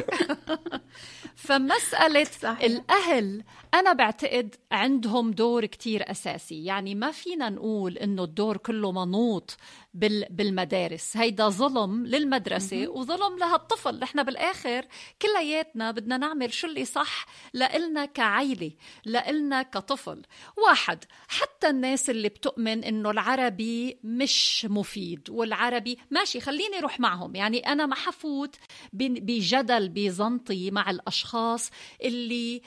فمسألة 1.36 2.24
صحيح. 2.24 2.60
الأهل 2.62 3.42
أنا 3.74 3.92
بعتقد 3.92 4.54
عندهم 4.72 5.30
دور 5.30 5.66
كتير 5.66 6.10
أساسي. 6.10 6.64
يعني 6.64 6.94
ما 6.94 7.10
فينا 7.10 7.48
نقول 7.48 7.98
إنه 7.98 8.24
الدور 8.24 8.56
كله 8.56 8.92
منوط 8.92 9.56
بالمدارس. 9.94 11.16
هيدا 11.16 11.48
ظلم 11.48 12.06
للمدرسة 12.06 12.88
وظلم 12.88 13.38
لهالطفل 13.38 13.98
نحن 13.98 14.22
بالآخر 14.22 14.86
كلياتنا 15.22 15.90
بدنا 15.90 16.16
نعمل 16.16 16.52
شو 16.52 16.66
اللي 16.66 16.84
صح 16.84 17.26
لإلنا 17.54 18.04
كعيلة 18.04 18.72
لإلنا 19.04 19.62
كطفل. 19.62 20.22
واحد 20.66 21.04
حتى 21.28 21.68
الناس 21.68 22.10
اللي 22.10 22.28
بتؤمن 22.28 22.84
إنه 22.84 23.10
العربي 23.10 23.98
مش 24.04 24.66
مفيد 24.70 25.30
والعربي 25.30 25.98
ماشي 26.10 26.40
خليني 26.40 26.80
روح 26.80 27.00
معهم. 27.00 27.36
يعني 27.36 27.58
أنا 27.58 27.86
ما 27.86 27.94
حفوت 27.94 28.56
بجدل 28.92 29.88
بزنطي 29.88 30.70
مع 30.70 30.90
الأشخاص 30.90 31.70
اللي 32.02 32.62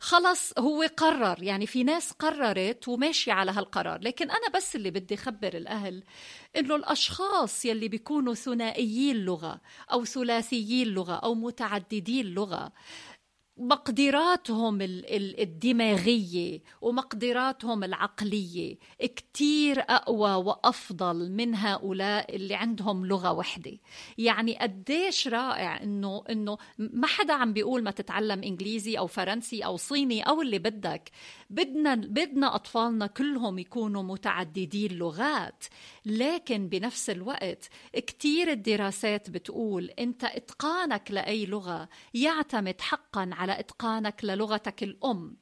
خلص 0.00 0.52
هو 0.58 0.86
قرر 0.96 1.42
يعني 1.42 1.66
في 1.66 1.84
ناس 1.84 2.12
قررت 2.12 2.88
وماشية 2.88 3.32
على 3.32 3.50
هالقرار. 3.50 4.00
لكن 4.02 4.30
أنا 4.30 4.48
بس 4.54 4.76
اللي 4.76 4.90
بدي 4.90 5.16
خبر 5.16 5.54
الأهل 5.54 6.02
إنه 6.56 6.76
الأشخاص 6.76 7.64
يلي 7.64 7.88
بيكونوا 7.88 8.34
ثنائيي 8.34 9.12
اللغة 9.12 9.60
أو 9.92 10.04
ثلاثيي 10.04 10.82
اللغة 10.82 11.14
أو 11.14 11.34
متعددي 11.34 12.20
اللغة 12.20 12.72
مقدراتهم 13.56 14.80
ال- 14.82 15.16
ال- 15.16 15.40
الدماغية 15.40 16.60
ومقدراتهم 16.80 17.84
العقلية 17.84 18.78
كتير 19.00 19.80
أقوى 19.80 20.34
وأفضل 20.34 21.30
من 21.30 21.54
هؤلاء 21.54 22.36
اللي 22.36 22.54
عندهم 22.54 23.06
لغة 23.06 23.32
وحدة. 23.32 23.78
يعني 24.18 24.58
قديش 24.58 25.28
رائع 25.28 25.82
إنه 25.82 26.24
إنه 26.30 26.58
ما 26.78 27.06
حدا 27.06 27.34
عم 27.34 27.52
بيقول 27.52 27.82
ما 27.82 27.90
تتعلم 27.90 28.42
إنجليزي 28.42 28.98
أو 28.98 29.06
فرنسي 29.06 29.64
أو 29.64 29.76
صيني 29.76 30.22
أو 30.22 30.42
اللي 30.42 30.58
بدك. 30.58 31.10
بدنا 31.52 31.94
بدنا 31.94 32.54
أطفالنا 32.54 33.06
كلهم 33.06 33.58
يكونوا 33.58 34.02
متعددي 34.02 34.86
اللغات 34.86 35.64
لكن 36.06 36.68
بنفس 36.68 37.10
الوقت 37.10 37.68
كتير 37.94 38.50
الدراسات 38.52 39.30
بتقول 39.30 39.84
أنت 39.84 40.24
إتقانك 40.24 41.10
لأي 41.10 41.46
لغة 41.46 41.88
يعتمد 42.14 42.80
حقا 42.80 43.30
على 43.32 43.60
إتقانك 43.60 44.24
للغتك 44.24 44.82
الأم. 44.82 45.36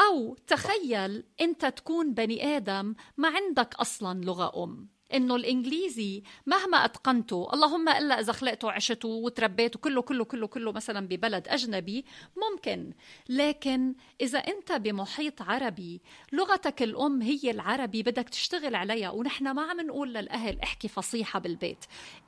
أو 0.00 0.36
تخيل 0.46 1.24
أنت 1.40 1.66
تكون 1.66 2.14
بني 2.14 2.56
آدم 2.56 2.94
ما 3.16 3.28
عندك 3.28 3.74
أصلا 3.74 4.24
لغة 4.24 4.64
أم. 4.64 4.88
إنه 5.14 5.36
الإنجليزي 5.36 6.22
مهما 6.46 6.84
أتقنته 6.84 7.48
اللهم 7.52 7.88
إلا 7.88 8.20
إذا 8.20 8.32
خلقت 8.32 8.64
وعشت 8.64 9.04
وتربيت 9.04 9.76
وكله 9.76 10.02
كله 10.02 10.24
كله 10.24 10.46
كله 10.46 10.72
مثلا 10.72 11.06
ببلد 11.08 11.48
أجنبي 11.48 12.04
ممكن. 12.36 12.92
لكن 13.28 13.94
إذا 14.20 14.38
أنت 14.38 14.72
بمحيط 14.72 15.42
عربي 15.42 16.00
لغتك 16.32 16.82
الأم 16.82 17.22
هي 17.22 17.50
العربي 17.50 18.02
بدك 18.02 18.28
تشتغل 18.28 18.74
عليها. 18.74 19.10
ونحن 19.10 19.50
ما 19.50 19.62
عم 19.62 19.80
نقول 19.80 20.14
للأهل 20.14 20.60
احكي 20.60 20.88
فصيحة 20.88 21.38
بالبيت. 21.38 21.84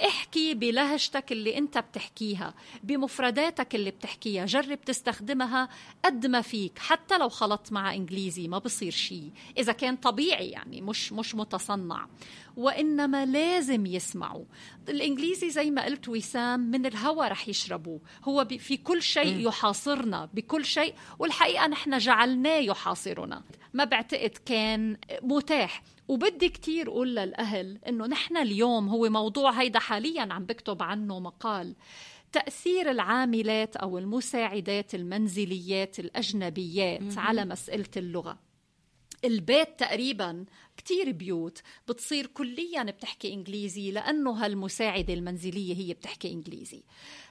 احكي 0.06 0.54
بلهجتك 0.54 1.32
اللي 1.32 1.58
أنت 1.58 1.78
بتحكيها 1.78 2.54
بمفرداتك 2.82 3.74
اللي 3.74 3.90
بتحكيها. 3.90 4.46
جرب 4.46 4.80
تستخدمها 4.80 5.68
قد 6.04 6.26
ما 6.26 6.40
فيك 6.40 6.78
حتى 6.78 7.18
لو 7.18 7.28
خلطت 7.28 7.72
مع 7.72 7.94
إنجليزي 7.94 8.48
ما 8.48 8.58
بصير 8.58 8.92
شيء 8.92 9.30
إذا 9.58 9.72
كان 9.72 9.96
طبيعي 9.96 10.50
يعني 10.50 10.80
مش 10.80 11.12
مش 11.12 11.34
متصنع. 11.34 12.06
وإنما 12.70 13.26
لازم 13.26 13.86
يسمعوا. 13.86 14.44
الإنجليزي 14.88 15.50
زي 15.50 15.70
ما 15.70 15.84
قلت 15.84 16.08
وسام 16.08 16.60
من 16.60 16.86
الهوى 16.86 17.28
رح 17.28 17.48
يشربوه. 17.48 18.00
هو 18.24 18.44
في 18.44 18.76
كل 18.76 19.02
شيء 19.02 19.48
يحاصرنا 19.48 20.28
بكل 20.34 20.64
شيء. 20.64 20.94
والحقيقة 21.18 21.66
نحن 21.66 21.98
جعلناه 21.98 22.58
يحاصرنا 22.58 23.42
ما 23.74 23.84
بعتقد 23.84 24.38
كان 24.44 24.96
متاح. 25.22 25.82
وبدي 26.08 26.48
كتير 26.48 26.88
أقول 26.88 27.16
للأهل 27.16 27.78
إنه 27.88 28.06
نحن 28.06 28.36
اليوم 28.36 28.88
هو 28.88 29.08
موضوع 29.08 29.50
هيدا 29.50 29.78
حاليا 29.78 30.32
عم 30.32 30.44
بكتب 30.44 30.82
عنه 30.82 31.20
مقال. 31.20 31.74
تأثير 32.32 32.90
العاملات 32.90 33.76
أو 33.76 33.98
المساعدات 33.98 34.94
المنزليات 34.94 35.98
الأجنبيات 36.00 37.18
على 37.18 37.44
مسألة 37.44 37.90
اللغة. 37.96 38.38
البيت 39.24 39.68
تقريبا 39.78 40.44
كتير 40.80 41.12
بيوت 41.12 41.62
بتصير 41.88 42.26
كليا 42.26 42.82
بتحكي 42.82 43.32
إنجليزي 43.32 43.90
لأنه 43.90 44.30
هالمساعدة 44.30 45.14
المنزلية 45.14 45.74
هي 45.76 45.94
بتحكي 45.94 46.32
إنجليزي. 46.32 46.82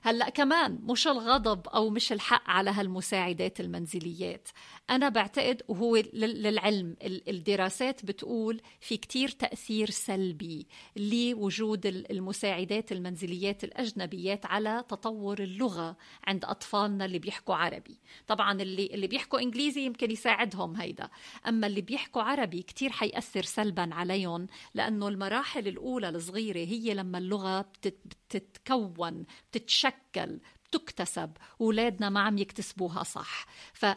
هلأ 0.02 0.30
كمان 0.30 0.80
مش 0.84 1.08
الغضب 1.08 1.68
أو 1.68 1.90
مش 1.90 2.12
الحق 2.12 2.50
على 2.50 2.70
هالمساعدات 2.70 3.60
المنزليات. 3.60 4.48
أنا 4.90 5.10
بعتقد 5.10 5.62
وهو 5.68 5.96
لل- 5.96 6.44
للعلم 6.44 6.96
ال- 7.04 7.30
الدراسات 7.30 8.06
بتقول 8.06 8.62
في 8.80 8.98
كتير 8.98 9.30
تأثير 9.30 9.90
سلبي 9.90 10.68
لوجود 10.96 11.86
ال- 11.86 12.12
المساعدات 12.12 12.92
المنزليات 12.92 13.64
الأجنبيات 13.64 14.46
على 14.46 14.84
تطور 14.90 15.40
اللغة 15.40 15.98
عند 16.28 16.46
أطفالنا 16.46 17.06
اللي 17.06 17.20
بيحكوا 17.20 17.56
عربي. 17.56 18.00
طبعا 18.28 18.62
اللي 18.62 18.86
اللي 18.86 19.08
بيحكوا 19.08 19.40
إنجليزي 19.40 19.82
يمكن 19.86 20.12
يساعدهم 20.12 20.76
هيدا. 20.76 21.10
أما 21.48 21.68
اللي 21.68 21.82
بيحكوا 21.82 22.22
عربي 22.22 22.62
كتير 22.62 22.90
حيأثر 22.92 23.39
سلبا 23.44 23.90
عليهم 23.94 24.48
لأنه 24.74 25.08
المراحل 25.08 25.68
الأولى 25.68 26.10
الصغيرة 26.10 26.58
هي 26.60 26.94
لما 26.94 27.18
اللغة 27.18 27.62
بتت- 27.62 28.14
بتتكون 28.30 29.26
بتتشكل 29.52 30.40
بتكتسب 30.70 31.32
اولادنا 31.62 32.10
ما 32.10 32.20
عم 32.20 32.38
يكتسبوها 32.38 33.04
صح. 33.04 33.46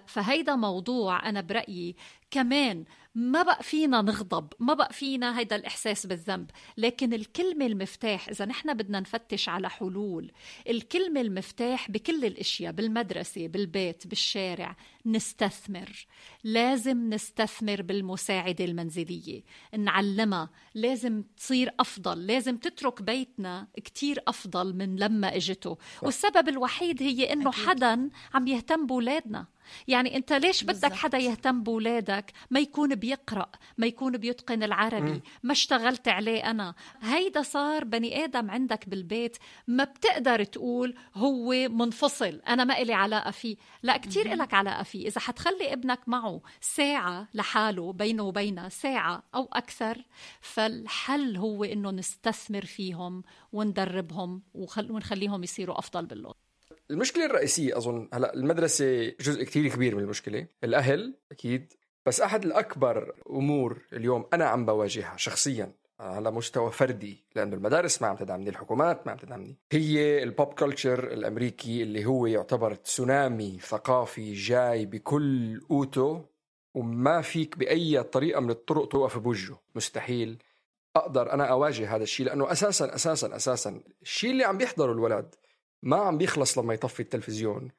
فهيدا 0.06 0.56
موضوع 0.56 1.28
أنا 1.28 1.40
برأيي 1.40 1.96
كمان 2.30 2.84
ما 3.14 3.42
بقى 3.42 3.62
فينا 3.62 4.02
نغضب 4.02 4.52
ما 4.58 4.74
بقى 4.74 4.92
فينا 4.92 5.38
هيدا 5.38 5.56
الإحساس 5.56 6.06
بالذنب 6.06 6.50
لكن 6.76 7.12
الكلمة 7.14 7.66
المفتاح 7.66 8.28
إذا 8.28 8.44
نحن 8.44 8.74
بدنا 8.74 9.00
نفتش 9.00 9.48
على 9.48 9.70
حلول 9.70 10.32
الكلمة 10.68 11.20
المفتاح 11.20 11.90
بكل 11.90 12.24
الأشياء 12.24 12.72
بالمدرسة 12.72 13.46
بالبيت 13.48 14.06
بالشارع 14.06 14.76
نستثمر. 15.06 16.06
لازم 16.44 17.14
نستثمر 17.14 17.82
بالمساعدة 17.82 18.64
المنزلية. 18.64 19.42
نعلمها. 19.78 20.50
لازم 20.74 21.22
تصير 21.36 21.74
أفضل. 21.80 22.26
لازم 22.26 22.56
تترك 22.56 23.02
بيتنا 23.02 23.68
كتير 23.76 24.22
أفضل 24.28 24.76
من 24.76 24.96
لما 24.96 25.36
إجته. 25.36 25.78
والسبب 26.02 26.48
الوحيد 26.48 27.02
هي 27.02 27.32
إنه 27.32 27.52
حدا 27.52 28.10
عم 28.34 28.46
يهتم 28.46 28.86
بولادنا. 28.86 29.46
يعني 29.88 30.16
أنت 30.16 30.32
ليش 30.32 30.64
بدك. 30.64 30.92
حدا 30.92 31.18
يهتم 31.18 31.62
بولادك؟ 31.62 32.32
ما 32.50 32.60
يكون 32.60 32.94
بيقرأ 32.94 33.50
ما 33.78 33.86
يكون 33.86 34.16
بيتقن 34.16 34.62
العربي. 34.62 35.20
ما 35.42 35.52
اشتغلت 35.52 36.08
عليه 36.08 36.50
أنا. 36.50 36.74
هيدا 37.02 37.42
صار 37.42 37.84
بني 37.84 38.24
آدم 38.24 38.50
عندك 38.50 38.88
بالبيت 38.88 39.36
ما 39.66 39.84
بتقدر 39.84 40.44
تقول 40.44 40.94
هو 41.14 41.68
منفصل. 41.68 42.40
أنا 42.48 42.64
ما 42.64 42.82
إلي 42.82 42.92
علاقة 42.92 43.30
فيه. 43.30 43.56
لا 43.82 43.96
كتير 43.96 44.32
إلك 44.32 44.54
علاقة 44.54 44.82
فيه 44.82 44.91
إذا 44.94 45.20
حتخلي 45.20 45.72
ابنك 45.72 46.00
معه 46.06 46.40
ساعة 46.60 47.28
لحاله 47.34 47.92
بينه 47.92 48.22
وبينها 48.22 48.68
ساعة 48.68 49.22
أو 49.34 49.48
أكثر 49.52 50.04
فالحل 50.40 51.36
هو 51.36 51.64
إنه 51.64 51.90
نستثمر 51.90 52.64
فيهم 52.64 53.24
وندربهم 53.52 54.42
ونخليهم 54.54 55.44
يصيروا 55.44 55.78
أفضل 55.78 56.06
باللغة 56.06 56.34
المشكلة 56.90 57.26
الرئيسية 57.26 57.76
أظن 57.76 58.08
هلأ 58.12 58.34
المدرسة 58.34 59.14
جزء 59.20 59.44
كتير 59.44 59.68
كبير 59.68 59.94
من 59.96 60.02
المشكلة. 60.02 60.46
الأهل 60.64 61.14
أكيد 61.32 61.72
بس 62.06 62.20
أحد 62.20 62.44
الأكبر 62.44 63.14
أمور 63.30 63.78
اليوم 63.92 64.26
أنا 64.32 64.44
عم 64.44 64.66
بواجهها 64.66 65.16
شخصيا. 65.16 65.72
على 66.02 66.30
مستوى 66.30 66.70
فردي 66.70 67.24
لأنه 67.36 67.56
المدارس 67.56 68.02
ما 68.02 68.08
عم 68.08 68.16
تدعمني 68.16 68.50
الحكومات 68.50 69.06
ما 69.06 69.12
عم 69.12 69.18
تدعمني. 69.18 69.58
هي 69.72 70.22
البوب 70.22 70.52
كلتشر 70.52 71.12
الأمريكي 71.12 71.82
اللي 71.82 72.04
هو 72.04 72.26
يعتبر 72.26 72.74
تسونامي 72.74 73.58
ثقافي 73.60 74.32
جاي 74.32 74.86
بكل 74.86 75.60
قوته 75.60 76.24
وما 76.74 77.20
فيك 77.20 77.58
بأي 77.58 78.02
طريقة 78.02 78.40
من 78.40 78.50
الطرق 78.50 78.88
توقف 78.88 79.18
بوجهه. 79.18 79.60
مستحيل 79.74 80.42
أقدر 80.96 81.32
أنا 81.32 81.44
أواجه 81.44 81.96
هذا 81.96 82.02
الشيء 82.02 82.26
لأنه 82.26 82.52
أساسا 82.52 82.94
أساسا 82.94 83.36
أساسا 83.36 83.80
الشيء 84.02 84.30
اللي 84.30 84.44
عم 84.44 84.58
بيحضره 84.58 84.92
الولد 84.92 85.34
ما 85.82 85.96
عم 85.96 86.18
بيخلص 86.18 86.58
لما 86.58 86.74
يطفي 86.74 87.00
التلفزيون. 87.00 87.70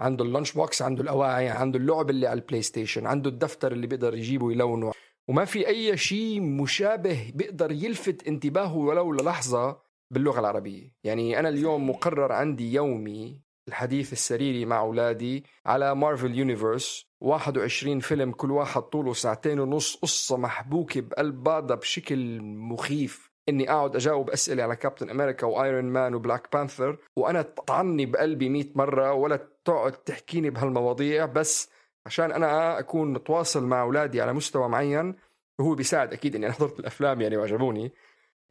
عنده 0.00 0.24
ال 0.24 0.29
lunch 0.29 0.52
box 0.52 0.82
عنده 0.82 1.02
الأواعي 1.02 1.48
عنده 1.48 1.78
اللعب 1.78 2.10
اللي 2.10 2.26
على 2.26 2.40
ال 2.40 2.62
PlayStation 2.62 3.06
عنده 3.06 3.30
الدفتر 3.30 3.72
اللي 3.72 3.86
بيقدر 3.86 4.14
يجيبه 4.14 4.52
يلونه 4.52 4.92
وما 5.32 5.44
في 5.44 5.68
أي 5.68 5.96
شيء 5.96 6.40
مشابه 6.40 7.32
بيقدر 7.34 7.72
يلفت 7.72 8.28
انتباهه 8.28 8.76
ولو 8.76 9.12
للحظة 9.12 9.78
باللغة 10.10 10.40
العربية. 10.40 10.94
يعني 11.04 11.38
أنا 11.38 11.48
اليوم 11.48 11.90
مقرر 11.90 12.32
عندي 12.32 12.72
يومي 12.72 13.40
الحديث 13.68 14.12
السريري 14.12 14.64
مع 14.64 14.80
أولادي 14.80 15.44
على 15.66 15.94
Marvel 15.94 16.34
Universe 16.34 17.06
21 17.20 18.00
فيلم 18.00 18.32
كل 18.32 18.50
واحد 18.50 18.82
طوله 18.82 19.12
ساعتين 19.12 19.60
ونص 19.60 19.96
قصة 19.96 20.36
محبوكة 20.36 21.00
بقلب 21.00 21.42
بعضها 21.42 21.76
بشكل 21.76 22.40
مخيف. 22.42 23.30
إني 23.48 23.70
أقعد 23.70 23.96
أجاوب 23.96 24.30
أسئلة 24.30 24.62
على 24.62 24.76
Captain 24.76 25.10
America 25.10 25.46
و 25.46 25.54
Iron 25.54 25.84
Man 25.84 26.14
و 26.14 26.20
Black 26.20 26.48
Panther 26.52 26.98
وأنا 27.16 27.42
تطعني 27.42 28.06
بقلبي 28.06 28.48
100 28.48 28.64
مرة 28.74 29.12
ولا 29.12 29.48
تقعد 29.64 29.92
تحكيني 29.92 30.50
بهالمواضيع 30.50 31.26
بس 31.26 31.70
عشان 32.06 32.32
أنا 32.32 32.78
أكون 32.78 33.12
متواصل 33.12 33.64
مع 33.64 33.82
أولادي 33.82 34.20
على 34.20 34.32
مستوى 34.32 34.68
معين 34.68 35.14
وهو 35.58 35.74
بيساعد 35.74 36.12
أكيد 36.12 36.34
إني 36.34 36.46
أنا 36.46 36.54
حضرت 36.54 36.78
الافلام 36.80 37.20
يعني 37.20 37.36
وعجبوني 37.36 37.92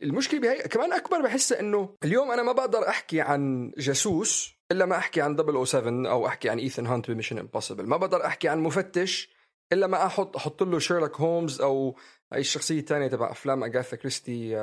المشكلة 0.04 0.40
بهي 0.40 0.58
كمان 0.58 0.94
أكبر 0.94 1.22
بحسها 1.22 1.60
إنه 1.60 1.96
اليوم 2.04 2.32
أنا 2.32 2.44
ما 2.44 2.52
بقدر 2.52 2.90
أحكي 2.90 3.22
عن 3.22 3.72
جاسوس 3.78 4.54
إلا 4.72 4.86
ما 4.86 4.98
أحكي 4.98 5.22
عن 5.22 5.66
007 5.66 6.12
أو 6.12 6.28
أحكي 6.28 6.50
عن 6.50 6.60
Ethan 6.60 6.86
Hunt 6.86 7.12
ب 7.12 7.15
Mission 7.15 7.38
Impossible 7.40 7.88
ما 7.88 7.98
بقدر 7.98 8.26
أحكي 8.26 8.50
عن 8.50 8.60
مفتش 8.60 9.30
إلا 9.74 9.88
ما 9.88 10.06
أحط 10.06 10.36
أحط 10.36 10.64
له 10.64 10.80
شيرلوك 10.80 11.22
هومز 11.22 11.62
أو 11.62 11.96
أي 12.34 12.40
الشخصية 12.40 12.80
الثانية 12.80 13.08
تبع 13.08 13.32
أفلام 13.32 13.64
اغاثا 13.64 13.98
كريستي 13.98 14.58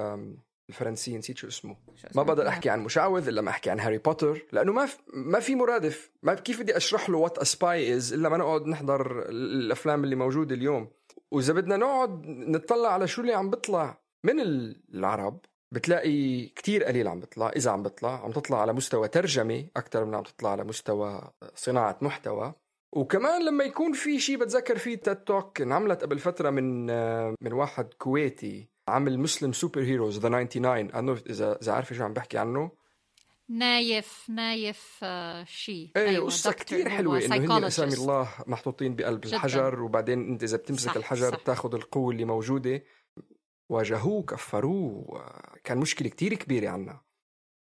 الفرنسي 0.69 1.19
نسيت 1.19 1.37
شو 1.37 1.49
اسمه. 1.49 1.77
ما 2.15 2.23
بقدر 2.23 2.49
أحكي 2.49 2.71
عن 2.71 2.81
مشعوذ 2.81 3.29
إلا 3.29 3.41
ما 3.41 3.51
أحكي 3.51 3.71
عن 3.71 3.81
هاري 3.81 3.99
بوتر 3.99 4.43
لأنه 4.53 4.73
ما 4.73 4.87
في 4.87 4.99
ما 5.13 5.41
في 5.41 5.55
مرادف. 5.55 6.11
ما 6.23 6.35
كيف 6.35 6.61
بدي 6.61 6.77
أشرح 6.77 7.11
له 7.11 7.19
what 7.19 7.45
spy 7.45 7.97
is 7.97 8.13
إلا 8.13 8.29
ما 8.29 8.37
نقعد 8.37 8.67
نحضر 8.67 9.29
الأفلام 9.29 10.05
اللي 10.05 10.17
موجودة 10.17 10.55
اليوم. 10.55 10.89
وإذا 11.31 11.53
بدنا 11.53 11.77
نقعد 11.77 12.27
نطلع 12.27 12.93
على 12.93 13.09
شو 13.09 13.21
اللي 13.21 13.33
عم 13.35 13.51
بيطلع. 13.51 14.01
من 14.25 14.41
العرب 14.95 15.41
بتلاقي 15.73 16.47
كتير 16.47 16.85
قليل 16.85 17.09
عم 17.09 17.21
بيطلع. 17.21 17.49
إذا 17.49 17.71
عم 17.71 17.83
بيطلع 17.83 18.25
عم 18.25 18.33
تطلع 18.33 18.61
على 18.61 18.73
مستوى 18.73 19.09
ترجمة 19.09 19.65
أكثر 19.77 20.05
من 20.05 20.15
عم 20.15 20.23
تطلع 20.23 20.51
على 20.51 20.65
مستوى 20.65 21.31
صناعة 21.55 21.99
محتوى. 22.03 22.55
وكمان 22.93 23.45
لما 23.45 23.65
يكون 23.65 23.93
في 23.93 24.21
شيء 24.21 24.37
بتذكر 24.37 24.79
فيه 24.79 24.95
TED 24.97 25.17
Talk 25.17 25.61
انعملت 25.61 26.03
قبل 26.03 26.19
فترة 26.19 26.51
من 26.51 26.87
من 27.45 27.53
واحد 27.53 27.95
كويتي. 27.99 28.69
عمل 28.89 29.19
مسلم 29.19 29.53
superheroes 29.53 30.19
The 30.19 30.29
99 30.29 30.91
أنا 30.91 31.13
إذا 31.31 31.59
إذا 31.63 31.73
عارفة 31.73 31.97
شو 31.97 32.05
عم 32.05 32.13
بحكي 32.13 32.39
عنه؟ 32.39 32.71
نايف 33.49 34.27
نايف 34.29 35.01
آه 35.03 35.45
شيء 35.45 35.91
إيه 35.97 36.09
أيوة 36.09 36.27
قصة 36.27 36.53
كثير 36.53 36.89
حلوة 36.89 37.25
إنه 37.25 37.59
هن 37.59 37.65
أسامي 37.65 37.95
الله 37.95 38.29
محطوطين 38.47 38.97
بقلب 38.97 39.21
جداً. 39.21 39.37
الحجر 39.37 39.83
وبعدين 39.83 40.29
أنت 40.29 40.43
إذا 40.43 40.57
بتمسك 40.57 40.91
صح 40.91 40.97
الحجر 40.97 41.31
صح. 41.31 41.41
بتاخذ 41.41 41.75
القوة 41.75 42.13
اللي 42.13 42.25
موجودة. 42.25 42.83
واجهوه 43.69 44.23
كفروه 44.23 45.25
كان 45.65 45.79
مشكلة 45.79 46.09
كتير 46.09 46.35
كبيرة 46.35 46.71
عنا. 46.71 47.01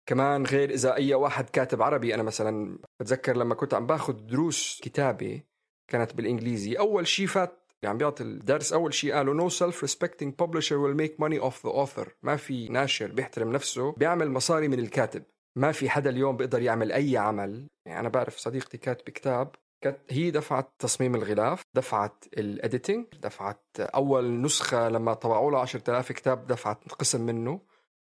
كمان 0.05 0.45
غير 0.45 0.69
إذا 0.69 0.95
أي 0.95 1.13
واحد 1.13 1.49
كاتب 1.49 1.81
عربي 1.81 2.15
أنا 2.15 2.23
مثلا 2.23 2.79
بتذكر 2.99 3.37
لما 3.37 3.55
كنت 3.55 3.73
عم 3.73 3.87
باخذ 3.87 4.13
دروس 4.13 4.81
كتابة 4.83 5.41
كانت 5.87 6.13
بالإنجليزي 6.13 6.73
أول 6.73 7.07
شيء 7.07 7.27
فات 7.27 7.66
اللي 7.83 7.89
عم 7.89 7.97
بيعطي 7.97 8.23
الدرس 8.23 8.73
أول 8.73 8.93
شيء 8.93 9.13
قالوا 9.13 9.49
no 9.49 9.53
self-respecting 9.53 10.31
publisher 10.41 10.77
will 10.77 10.97
make 11.01 11.17
money 11.19 11.39
off 11.39 11.61
the 11.67 11.73
author. 11.73 12.09
ما 12.23 12.35
في 12.35 12.69
ناشر 12.69 13.11
بيحترم 13.11 13.51
نفسه 13.51 13.91
بيعمل 13.91 14.31
مصاري 14.31 14.67
من 14.67 14.79
الكاتب. 14.79 15.23
ما 15.57 15.71
في 15.71 15.89
حدا 15.89 16.09
اليوم 16.09 16.37
بيقدر 16.37 16.61
يعمل 16.61 16.91
أي 16.91 17.17
عمل. 17.17 17.67
يعني 17.85 17.99
أنا 17.99 18.09
بعرف 18.09 18.37
صديقتي 18.37 18.77
كاتبة 18.77 19.11
كتاب 19.11 19.55
كانت 19.83 19.97
هي 20.09 20.31
دفعت 20.31 20.69
تصميم 20.79 21.15
الغلاف 21.15 21.61
دفعت 21.75 22.25
ال 22.37 22.45
editing 22.45 23.05
دفعت 23.21 23.65
أول 23.79 24.41
نسخة 24.41 24.89
لما 24.89 25.13
طبعوا 25.13 25.51
له 25.51 25.59
10000 25.59 26.11
كتاب 26.11 26.47
دفعت 26.47 26.91
قسم 26.91 27.21
منه. 27.21 27.61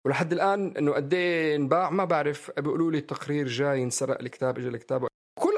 ولحد 0.06 0.34
الآن 0.34 0.78
إنه 0.78 0.92
قد 0.94 1.14
إيه 1.14 1.56
انباع 1.56 1.90
ما 1.90 2.06
بعرف. 2.06 2.52
بيقولوا 2.58 2.92
لي 2.92 2.98
التقرير 2.98 3.48
جاي 3.48 3.84
انسرق 3.84 4.20
الكتاب 4.20 4.58
اجى 4.58 4.68
الكتاب. 4.68 5.08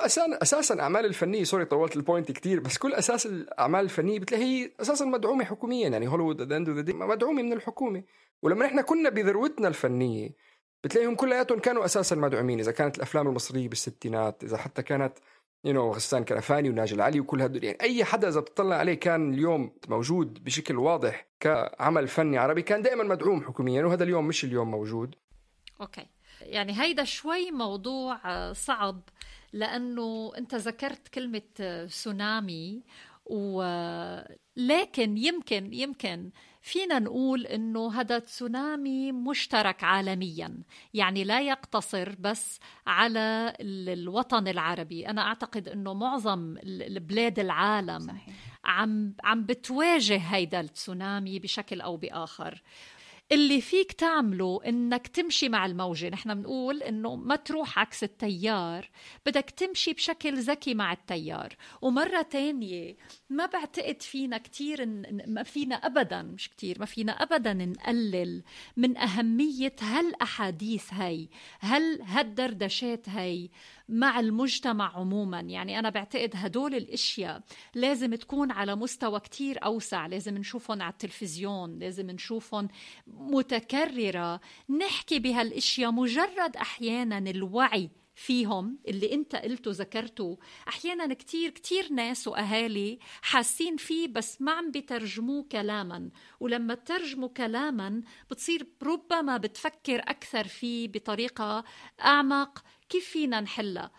أساسا 0.05 0.39
أساسا 0.41 0.81
أعمال 0.81 1.05
الفنية 1.05 1.43
sorry 1.43 1.65
طولت 1.65 1.95
ال 1.95 2.01
point 2.01 2.31
كتير 2.31 2.59
بس 2.59 2.77
كل 2.77 2.93
أساس 2.93 3.25
الأعمال 3.25 3.79
الفنية 3.79 4.19
بتلاقي 4.19 4.43
هي 4.43 4.71
أساسا 4.81 5.05
مدعومة 5.05 5.45
حكوميا 5.45 5.89
يعني 5.89 6.07
هوليوود 6.07 6.53
مدعومة 6.93 7.41
من 7.41 7.53
الحكومة. 7.53 8.03
ولما 8.41 8.65
إحنا 8.65 8.81
كنا 8.81 9.09
بذروتنا 9.09 9.67
الفنية 9.67 10.29
بتلاقيهم 10.83 11.15
كلياتهم 11.15 11.59
كانوا 11.59 11.85
أساسا 11.85 12.15
مدعومين 12.15 12.59
إذا 12.59 12.71
كانت 12.71 12.97
الأفلام 12.97 13.27
المصرية 13.27 13.69
بالستينات 13.69 14.43
إذا 14.43 14.57
حتى 14.57 14.81
كانت 14.81 15.13
you 15.65 15.73
know 15.73 15.91
غسان 15.91 16.23
كرفاني 16.23 16.69
وناجي 16.69 16.95
العلي 16.95 17.19
وكل 17.19 17.41
هدول. 17.41 17.63
يعني 17.63 17.77
أي 17.81 18.05
حدا 18.05 18.29
إذا 18.29 18.39
بتطلع 18.39 18.75
عليه 18.75 18.93
كان 18.93 19.33
اليوم 19.33 19.71
موجود 19.87 20.43
بشكل 20.43 20.77
واضح 20.77 21.27
كعمل 21.39 22.07
فني 22.07 22.37
عربي 22.37 22.61
كان 22.61 22.81
دائما 22.81 23.03
مدعوم 23.03 23.43
حكوميا 23.43 23.85
وهذا 23.85 24.03
اليوم 24.03 24.27
مش 24.27 24.43
اليوم 24.43 24.71
موجود. 24.71 25.15
okay. 25.81 26.05
يعني 26.41 26.81
هيدا 26.81 27.03
شوي 27.03 27.51
موضوع 27.51 28.19
آه، 28.25 28.53
صعب. 28.53 29.01
لأنه 29.53 30.31
أنت 30.37 30.55
ذكرت 30.55 31.07
كلمة 31.07 31.41
آه، 31.59 31.85
سونامي 31.85 32.83
ولكن 33.25 35.17
يمكن 35.17 35.73
يمكن 35.73 36.31
فينا 36.61 36.99
نقول 36.99 37.45
إنه 37.45 37.93
هذا 37.93 38.19
تسونامي 38.19 39.11
مشترك 39.11 39.83
عالميا. 39.83 40.57
يعني 40.93 41.23
لا 41.23 41.41
يقتصر 41.41 42.15
بس 42.19 42.59
على 42.87 43.53
الوطن 43.59 44.47
العربي. 44.47 45.07
أنا 45.07 45.21
أعتقد 45.21 45.67
إنه 45.67 45.93
معظم 45.93 46.57
البلاد 46.63 47.39
العالم 47.39 47.99
صحيح. 47.99 48.35
عم 48.65 49.13
عم 49.23 49.45
بتواجه 49.45 50.17
هيدا 50.17 50.59
التسونامي 50.59 51.39
بشكل 51.39 51.81
أو 51.81 51.97
بآخر. 51.97 52.61
اللي 53.31 53.61
فيك 53.61 53.91
تعمله 53.91 54.59
إنك 54.67 55.07
تمشي 55.07 55.49
مع 55.49 55.65
الموجة. 55.65 56.09
نحن 56.09 56.33
بنقول 56.33 56.83
إنه 56.83 57.15
ما 57.15 57.35
تروح 57.35 57.79
عكس 57.79 58.03
التيار 58.03 58.89
بدك 59.25 59.49
تمشي 59.49 59.93
بشكل 59.93 60.37
ذكي 60.37 60.73
مع 60.73 60.93
التيار. 60.93 61.55
ومرة 61.81 62.21
تانية 62.21 62.95
ما 63.29 63.45
بعتقد 63.45 64.01
فينا 64.01 64.37
كتير 64.37 64.85
ما 65.27 65.43
فينا 65.43 65.75
ابدا 65.75 66.21
مش 66.21 66.49
كتير 66.49 66.79
ما 66.79 66.85
فينا 66.85 67.11
ابدا 67.11 67.53
نقلل 67.53 68.43
من 68.77 68.97
أهمية 68.97 69.75
هالأحاديث 69.81 70.93
هي 70.93 71.27
هل 71.59 72.01
هالدردشات 72.01 73.09
هي 73.09 73.49
مع 73.93 74.19
المجتمع 74.19 74.97
عموما. 74.97 75.39
يعني 75.39 75.79
أنا 75.79 75.89
بعتقد 75.89 76.31
هدول 76.35 76.75
الأشياء 76.75 77.43
لازم 77.75 78.15
تكون 78.15 78.51
على 78.51 78.75
مستوى 78.75 79.19
كتير 79.19 79.63
أوسع. 79.63 80.07
لازم 80.07 80.37
نشوفهم 80.37 80.81
على 80.81 80.91
التلفزيون 80.91 81.79
لازم 81.79 82.11
نشوفهم 82.11 82.67
متكررة. 83.07 84.39
نحكي 84.69 85.19
بهالأشياء 85.19 85.91
مجرد 85.91 86.57
أحيانا 86.57 87.17
الوعي 87.17 87.89
فيهم 88.15 88.79
اللي 88.87 89.13
أنت 89.13 89.35
قلته 89.35 89.71
ذكرته. 89.71 90.37
أحيانا 90.67 91.13
كتير 91.13 91.49
كتير 91.49 91.93
ناس 91.93 92.27
وأهالي 92.27 92.99
حاسين 93.21 93.77
فيه 93.77 94.07
بس 94.07 94.41
ما 94.41 94.51
عم 94.51 94.71
بترجموه 94.71 95.43
كلاما. 95.51 96.09
ولما 96.39 96.73
ترجموا 96.73 97.29
كلاما 97.29 98.01
بتصير 98.31 98.67
ربما 98.83 99.37
بتفكر 99.37 99.99
أكثر 99.99 100.47
فيه 100.47 100.87
بطريقة 100.87 101.63
أعمق. 102.01 102.63
كيف 102.89 103.09
فينا 103.09 103.41
نحلها؟ 103.41 103.91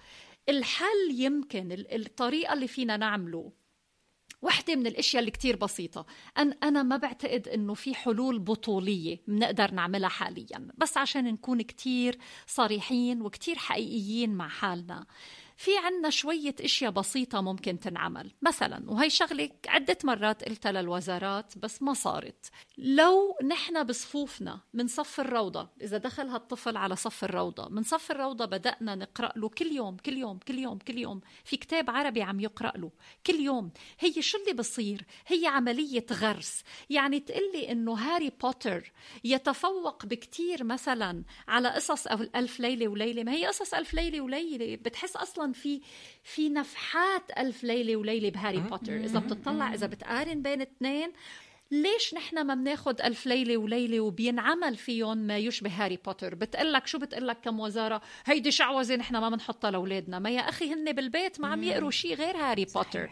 الحل 0.49 1.11
يمكن 1.11 1.69
الطريقة 1.73 2.53
اللي 2.53 2.69
فينا 2.69 2.97
نعمله. 2.97 3.53
واحدة 4.43 4.77
من 4.77 4.87
الأشياء 4.87 5.21
اللي 5.21 5.31
كتير 5.31 5.57
بسيطة. 5.57 6.07
أن 6.39 6.53
أنا 6.63 6.83
ما 6.83 6.97
بعتقد 6.97 7.49
أنه 7.49 7.75
في 7.75 7.95
حلول 7.95 8.39
بطولية 8.39 9.23
بنقدر 9.29 9.71
نعملها 9.71 10.09
حاليا. 10.09 10.69
بس 10.79 10.97
عشان 10.97 11.25
نكون 11.25 11.63
كتير 11.63 12.19
صريحين 12.47 13.23
وكتير 13.23 13.57
حقيقيين 13.57 14.35
مع 14.35 14.49
حالنا. 14.49 15.07
في 15.57 15.71
عنا 15.79 16.11
شوية 16.11 16.55
إشياء 16.61 16.91
بسيطة 16.91 17.41
ممكن 17.41 17.81
تنعمل. 17.81 18.33
مثلا 18.43 18.91
وهي 18.91 19.11
شغلة 19.11 19.51
عدة 19.69 19.99
مرات 20.05 20.45
قلتها 20.45 20.73
للوزارات 20.73 21.59
بس 21.59 21.83
ما 21.83 21.95
صارت. 21.95 22.51
لو 22.79 23.37
نحن 23.45 23.85
بصفوفنا 23.85 24.61
من 24.75 24.87
صف 24.87 25.21
الروضة 25.21 25.69
إذا 25.81 25.99
دخل 25.99 26.29
هالطفل 26.29 26.77
على 26.77 26.97
صف 26.97 27.25
الروضة 27.25 27.69
من 27.69 27.83
صف 27.83 28.11
الروضة 28.11 28.45
بدأنا 28.45 28.95
نقرأ 28.95 29.33
له 29.37 29.49
كل 29.49 29.67
يوم 29.67 29.97
كل 29.97 30.17
يوم 30.17 30.39
كل 30.39 30.59
يوم 30.59 30.79
كل 30.79 30.99
يوم 30.99 31.21
في 31.45 31.57
كتاب 31.57 31.91
عربي 31.91 32.23
عم 32.23 32.41
يقرأ 32.41 32.73
له 32.77 32.91
كل 33.27 33.41
يوم. 33.41 33.71
هي 33.99 34.23
شو 34.23 34.39
اللي 34.39 34.53
بصير؟ 34.53 35.05
هي 35.27 35.47
عملية 35.47 36.07
غرس. 36.13 36.63
يعني 36.91 37.21
تقلي 37.21 37.73
إنه 37.73 37.93
هاري 37.95 38.31
بوتر 38.43 38.93
يتفوق 39.25 40.07
بكتير 40.07 40.65
مثلا 40.65 41.25
على 41.49 41.69
قصص 41.69 42.07
ألف 42.07 42.61
ليلة 42.61 42.89
وليلة. 42.89 43.25
ما 43.25 43.33
هي 43.33 43.47
قصص 43.47 43.75
ألف 43.75 43.95
ليلة 43.95 44.21
وليلة 44.21 44.77
بتحس 44.77 45.17
أصلا 45.17 45.53
في 45.55 45.81
في 46.23 46.49
نفحات 46.49 47.31
ألف 47.39 47.65
ليلة 47.65 47.97
وليلة 47.97 48.31
بهاري 48.31 48.61
بوتر. 48.61 48.97
إذا 48.97 49.19
بتطلع 49.19 49.75
إذا 49.75 49.87
بتقارن 49.87 50.43
بين 50.43 50.61
اثنين 50.61 51.13
ليش 51.71 52.15
نحن 52.15 52.47
ما 52.47 52.55
بناخد 52.55 53.01
ألف 53.01 53.27
ليلة 53.27 53.57
وليلة 53.57 54.01
وبينعمل 54.01 54.77
فيهم 54.77 55.19
ما 55.19 55.39
يشبه 55.39 55.71
هاري 55.71 55.97
بوتر؟ 55.97 56.35
بتقلك 56.35 56.87
شو 56.87 56.99
بتقلك 56.99 57.41
كم 57.41 57.61
وزارة؟ 57.61 58.03
هيدي 58.27 58.51
شعوذة 58.51 58.97
نحن 58.97 59.17
ما 59.17 59.29
بنحطها 59.29 59.71
لأولادنا. 59.71 60.19
ما 60.19 60.31
يا 60.31 60.41
أخي 60.41 60.73
هن 60.73 60.93
بالبيت 60.93 61.41
ما 61.41 61.49
عم 61.49 61.63
يقروا 61.63 61.91
شيء 61.91 62.15
غير 62.15 62.37
هاري 62.37 62.65
بوتر. 62.65 63.11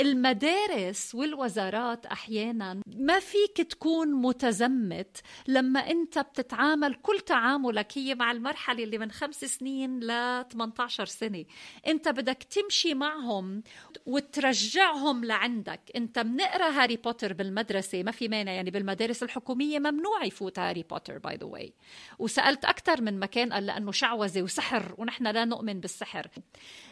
المدارس 0.00 1.14
والوزارات 1.14 2.06
أحيانا 2.06 2.80
ما 2.86 3.20
فيك 3.20 3.56
تكون 3.56 4.12
متزمت 4.12 5.22
لما 5.48 5.90
أنت 5.90 6.18
بتتعامل 6.18 6.94
كل 6.94 7.20
تعاملك 7.20 7.98
هي 7.98 8.14
مع 8.14 8.32
المرحلة 8.32 8.84
اللي 8.84 8.98
من 8.98 9.10
خمس 9.10 9.44
سنين 9.44 10.00
ل 10.00 10.44
18 10.52 11.06
سنة. 11.06 11.44
أنت 11.86 12.08
بدك 12.08 12.42
تمشي 12.42 12.94
معهم 12.94 13.62
وترجعهم 14.06 15.24
لعندك. 15.24 15.80
أنت 15.96 16.18
بنقرأ 16.18 16.70
هاري 16.70 16.96
بوتر 16.96 17.32
بالمدرسة 17.32 17.85
المدرسة 17.94 18.02
ما 18.02 18.10
في 18.10 18.28
مانع 18.28 18.52
يعني 18.52 18.70
بالمدارس 18.70 19.22
الحكومية 19.22 19.78
ممنوع 19.78 20.24
يفوت 20.24 20.58
هاري 20.58 20.82
بوتر 20.82 21.18
by 21.18 21.36
the 21.36 21.44
way 21.44 21.72
وسألت 22.18 22.64
أكثر 22.64 23.00
من 23.00 23.20
مكان 23.20 23.52
قال 23.52 23.66
لأنه 23.66 23.92
شعوذة 23.92 24.42
وسحر 24.42 24.94
ونحن 24.98 25.26
لا 25.26 25.44
نؤمن 25.44 25.80
بالسحر. 25.80 26.26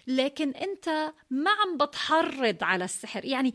لكن 0.06 0.50
أنت 0.50 1.12
ما 1.30 1.50
عم 1.50 1.76
بتحرض 1.76 2.64
على 2.64 2.84
السحر. 2.84 3.24
يعني 3.24 3.54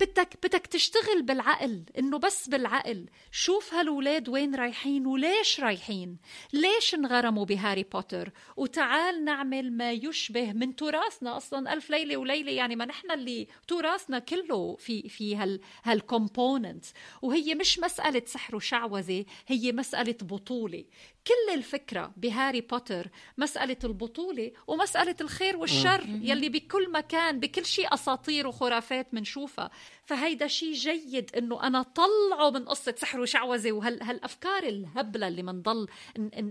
بدك 0.00 0.34
بدك 0.42 0.66
تشتغل 0.66 1.22
بالعقل 1.22 1.84
إنه 1.98 2.18
بس 2.18 2.48
بالعقل. 2.48 3.06
شوف 3.30 3.74
هالولاد 3.74 4.28
وين 4.28 4.54
رايحين 4.54 5.06
وليش 5.06 5.60
رايحين. 5.60 6.18
ليش 6.52 6.94
انغرموا 6.94 7.44
بهاري 7.44 7.82
بوتر؟ 7.82 8.32
وتعال 8.56 9.24
نعمل 9.24 9.72
ما 9.72 9.92
يشبه 9.92 10.52
من 10.52 10.76
تراثنا 10.76 11.36
أصلا. 11.36 11.72
ألف 11.72 11.90
ليلة 11.90 12.16
وليلة 12.16 12.52
يعني 12.52 12.76
ما 12.76 12.84
نحن 12.84 13.10
اللي 13.10 13.48
تراثنا 13.68 14.18
كله 14.18 14.76
في 14.78 15.08
في 15.08 15.36
هال 15.36 15.60
هال 15.84 16.02
component 16.02 16.84
وهي 17.22 17.54
مش 17.54 17.78
مسألة 17.78 18.22
سحر 18.26 18.56
وشعوذة 18.56 19.24
هي 19.46 19.72
مسألة 19.72 20.16
بطولة. 20.22 20.84
كل 21.26 21.54
الفكرة 21.54 22.12
بهاري 22.16 22.60
بوتر 22.60 23.08
مسألة 23.38 23.76
البطولة 23.84 24.52
ومسألة 24.66 25.16
الخير 25.20 25.56
والشر 25.56 26.04
يلي 26.22 26.48
بكل 26.48 26.92
مكان 26.92 27.40
بكل 27.40 27.64
شيء 27.64 27.94
أساطير 27.94 28.46
وخرافات 28.46 29.14
منشوفها 29.14 29.70
فهيدا 30.04 30.46
شيء 30.46 30.72
جيد 30.72 31.30
إنه 31.36 31.62
أنا 31.62 31.82
طلعه 31.82 32.50
من 32.50 32.64
قصة 32.64 32.94
سحر 32.98 33.20
وشعوذة 33.20 33.72
وهالافكار 33.72 34.62
الهبلة 34.62 35.28
اللي 35.28 35.42
منضل 35.42 35.88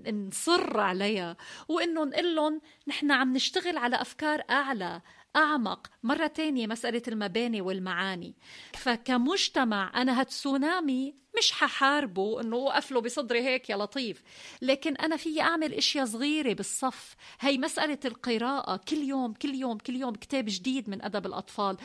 نصر 0.07 0.79
عليها. 0.79 1.37
وإنه 1.67 2.03
نقول 2.03 2.35
لهم 2.35 2.61
نحن 2.87 3.11
عم 3.11 3.33
نشتغل 3.33 3.77
على 3.77 4.01
أفكار 4.01 4.43
أعلى 4.49 5.01
أعمق. 5.35 5.87
مرة 6.03 6.27
تانية 6.27 6.67
مسألة 6.67 7.01
المباني 7.07 7.61
والمعاني. 7.61 8.35
فكمجتمع 8.73 10.01
أنا 10.01 10.19
هالتسونامي 10.19 11.15
مش 11.37 11.51
ححاربه 11.51 12.41
إنه 12.41 12.55
وقف 12.55 12.91
له 12.91 13.01
بصدري 13.01 13.41
هيك 13.41 13.69
يا 13.69 13.77
لطيف. 13.77 14.23
لكن 14.61 14.95
أنا 14.95 15.17
في 15.17 15.41
أعمل 15.41 15.73
اشياء 15.73 16.05
صغيرة 16.05 16.53
بالصف. 16.53 17.15
هي 17.39 17.57
مسألة 17.57 17.99
القراءة. 18.05 18.77
كل 18.77 18.97
يوم 18.97 19.33
كل 19.33 19.55
يوم 19.55 19.77
كل 19.77 19.95
يوم 19.95 20.15
كتاب 20.15 20.45
جديد 20.47 20.89
من 20.89 21.01
أدب 21.01 21.25
الأطفال. 21.25 21.77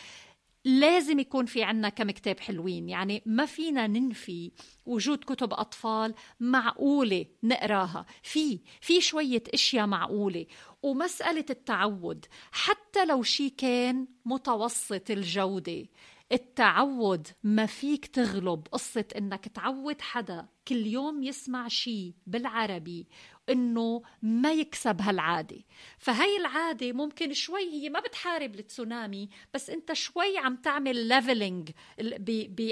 لازم 0.64 1.18
يكون 1.18 1.46
في 1.46 1.62
عنا 1.62 1.88
كم 1.88 2.10
كتاب 2.10 2.40
حلوين. 2.40 2.88
يعني 2.88 3.22
ما 3.26 3.46
فينا 3.46 3.86
ننفي 3.86 4.52
وجود 4.86 5.24
كتب 5.24 5.52
أطفال 5.52 6.14
معقولة 6.40 7.26
نقراها. 7.42 8.06
في 8.22 8.60
في 8.80 9.00
شوية 9.00 9.42
أشياء 9.54 9.86
معقولة. 9.86 10.46
ومسألة 10.82 11.44
التعود 11.50 12.26
حتى 12.52 13.04
لو 13.04 13.22
شي 13.22 13.50
كان 13.50 14.06
متوسط 14.24 15.10
الجودة 15.10 15.86
التعود 16.32 17.28
ما 17.42 17.66
فيك 17.66 18.06
تغلب 18.06 18.66
قصة 18.72 19.04
إنك 19.16 19.48
تعود 19.48 20.00
حدا 20.00 20.48
كل 20.68 20.86
يوم 20.86 21.22
يسمع 21.22 21.68
شيء 21.68 22.14
بالعربي 22.26 23.06
إنه 23.48 24.02
ما 24.22 24.52
يكسب 24.52 25.00
هالعادة. 25.00 25.58
فهي 25.98 26.36
العادة 26.36 26.92
ممكن 26.92 27.32
شوي 27.32 27.72
هي 27.72 27.88
ما 27.88 28.00
بتحارب 28.00 28.54
التسونامي 28.54 29.28
بس 29.54 29.70
أنت 29.70 29.92
شوي 29.92 30.38
عم 30.38 30.56
تعمل 30.56 31.08
ليفلينج 31.08 31.70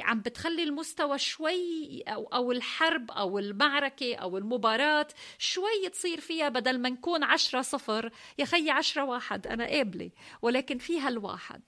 عم 0.02 0.20
بتخلي 0.20 0.62
المستوى 0.62 1.18
شوي 1.18 2.02
أو, 2.02 2.24
أو 2.24 2.52
الحرب 2.52 3.10
أو 3.10 3.38
المعركة 3.38 4.14
أو 4.14 4.38
المباراة 4.38 5.08
شوي 5.38 5.88
تصير 5.92 6.20
فيها 6.20 6.48
بدل 6.48 6.78
ما 6.78 6.88
نكون 6.88 7.24
عشرة 7.24 7.62
صفر. 7.62 8.10
يا 8.38 8.44
خي 8.44 8.70
عشرة 8.70 9.04
واحد 9.04 9.46
أنا 9.46 9.66
قابلة 9.66 10.10
ولكن 10.42 10.78
فيها 10.78 11.08
الواحد 11.08 11.62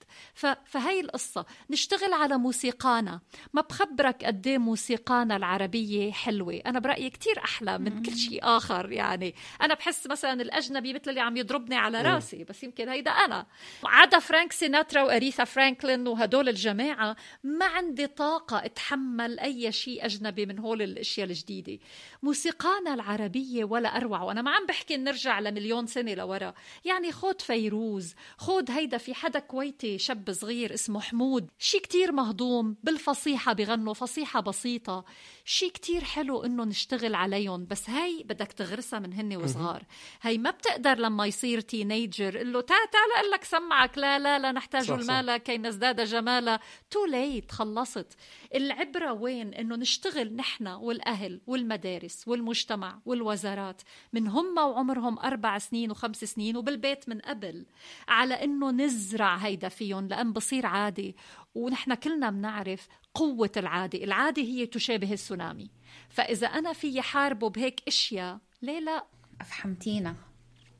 فهي 0.64 1.00
القصة. 1.00 1.46
نشتغل 1.70 2.12
على 2.12 2.38
موسيقانا. 2.38 3.20
ما 3.52 3.62
بخبرك 3.62 4.24
قد 4.24 4.46
إيه 4.46 4.58
موسيقانا 4.58 5.36
العربية 5.36 6.12
حلوة. 6.12 6.62
أنا 6.66 6.78
برأيي 6.78 7.10
كتير 7.10 7.38
أحلى 7.38 7.78
من 7.78 8.02
كل 8.02 8.16
شيء 8.16 8.40
آخر. 8.42 8.89
يعني. 8.92 9.34
أنا 9.62 9.74
بحس 9.74 10.06
مثلا 10.06 10.42
الأجنبي 10.42 10.92
مثل 10.92 11.10
اللي 11.10 11.20
عم 11.20 11.36
يضربني 11.36 11.76
على 11.76 12.02
راسي 12.02 12.44
بس 12.44 12.62
يمكن 12.62 12.88
هيدا 12.88 13.10
أنا. 13.10 13.46
عدا 13.84 14.18
فرانك 14.18 14.52
سيناترا 14.52 15.02
وأريثا 15.02 15.44
فرانكلين 15.44 16.06
وهدول 16.08 16.48
الجماعة 16.48 17.16
ما 17.44 17.66
عندي 17.66 18.06
طاقة 18.06 18.64
أتحمل 18.64 19.40
أي 19.40 19.72
شيء 19.72 20.04
أجنبي 20.04 20.46
من 20.46 20.58
هول 20.58 20.82
الأشياء 20.82 21.26
الجديدة. 21.26 21.78
موسيقانا 22.22 22.94
العربية 22.94 23.64
ولا 23.64 23.96
أروع. 23.96 24.22
وأنا 24.22 24.42
ما 24.42 24.50
عم 24.50 24.66
بحكي 24.66 24.96
نرجع 24.96 25.40
لمليون 25.40 25.86
سنة 25.86 26.14
لورا. 26.14 26.54
يعني 26.84 27.12
خود 27.12 27.40
فيروز 27.40 28.14
خود 28.38 28.70
هيدا 28.70 28.98
في 28.98 29.14
حدا 29.14 29.38
كويتي 29.38 29.98
شاب 29.98 30.32
صغير 30.32 30.74
اسمه 30.74 31.00
حمود. 31.00 31.48
شي 31.58 31.78
كتير 31.78 32.12
مهضوم 32.12 32.76
بالفصيحة 32.82 33.52
بغنوا 33.52 33.94
فصيحة 33.94 34.40
بسيطة. 34.40 35.04
شي 35.44 35.70
كتير 35.70 36.04
حلو 36.04 36.44
إنه 36.44 36.64
نشتغل 36.64 37.14
عليهم. 37.14 37.66
بس 37.66 37.90
هاي 37.90 38.22
بدك 38.22 38.52
تغرسها 38.52 38.98
من 38.98 39.12
هن 39.12 39.36
وصغار. 39.36 39.82
هاي 40.22 40.38
ما 40.38 40.50
بتقدر 40.50 40.98
لما 40.98 41.26
يصير 41.26 41.60
teenager 41.60 42.38
قل 42.38 42.52
له 42.52 42.60
تعال 42.60 42.90
تعال 42.90 43.10
أقول 43.16 43.30
لك 43.30 43.44
سمعك 43.44 43.98
لا 43.98 44.18
لا 44.18 44.38
لا 44.38 44.52
نحتاج 44.52 44.90
المال 44.90 45.36
كي 45.36 45.58
نزداد 45.58 46.00
جمالا. 46.00 46.60
too 46.90 47.04
late 47.04 47.52
خلصت. 47.52 48.06
العبرة 48.54 49.12
وين؟ 49.12 49.54
إنه 49.54 49.76
نشتغل 49.76 50.36
نحن 50.36 50.66
والأهل 50.66 51.40
والمدارس. 51.46 52.09
والمجتمع 52.26 53.00
والوزارات 53.04 53.82
من 54.12 54.26
هم 54.26 54.58
وعمرهم 54.58 55.18
أربع 55.18 55.58
سنين 55.58 55.90
وخمس 55.90 56.24
سنين 56.24 56.56
وبالبيت 56.56 57.08
من 57.08 57.18
قبل 57.18 57.66
على 58.08 58.34
إنه 58.34 58.70
نزرع 58.70 59.36
هيدا 59.36 59.68
فيهم 59.68 60.08
لأن 60.08 60.32
بصير 60.32 60.66
عادي. 60.66 61.16
ونحن 61.54 61.94
كلنا 61.94 62.30
بنعرف 62.30 62.88
قوة 63.14 63.52
العادة 63.56 64.04
العادة 64.04 64.42
هي 64.42 64.66
تشابه 64.66 65.12
السونامي. 65.12 65.70
فإذا 66.08 66.46
أنا 66.46 66.72
في 66.72 67.02
حاربه 67.02 67.50
بهيك 67.50 67.80
أشياء 67.88 68.38
ليه 68.62 68.80
لا؟ 68.80 69.04
أفهمتينا. 69.40 70.16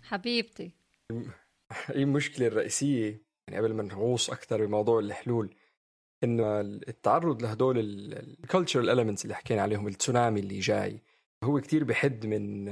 حبيبتي. 0.03 0.73
هي 1.87 2.03
المشكلة 2.03 2.47
الرئيسية 2.47 3.23
يعني 3.49 3.61
قبل 3.61 3.75
ما 3.75 3.83
نغوص 3.83 4.31
أكثر 4.31 4.67
بموضوع 4.67 4.99
الحلول 4.99 5.55
إنه 6.25 6.61
التعرض 6.61 7.43
لهدول 7.43 7.79
الكالتشرال 7.79 8.87
elements 8.87 9.23
اللي 9.23 9.35
حكينا 9.35 9.63
عليهم 9.63 9.89
التسونامي 9.89 10.41
اللي 10.41 10.59
جاي 10.59 11.03
هو 11.45 11.61
كتير 11.61 11.85
بحد 11.85 12.27
من 12.27 12.65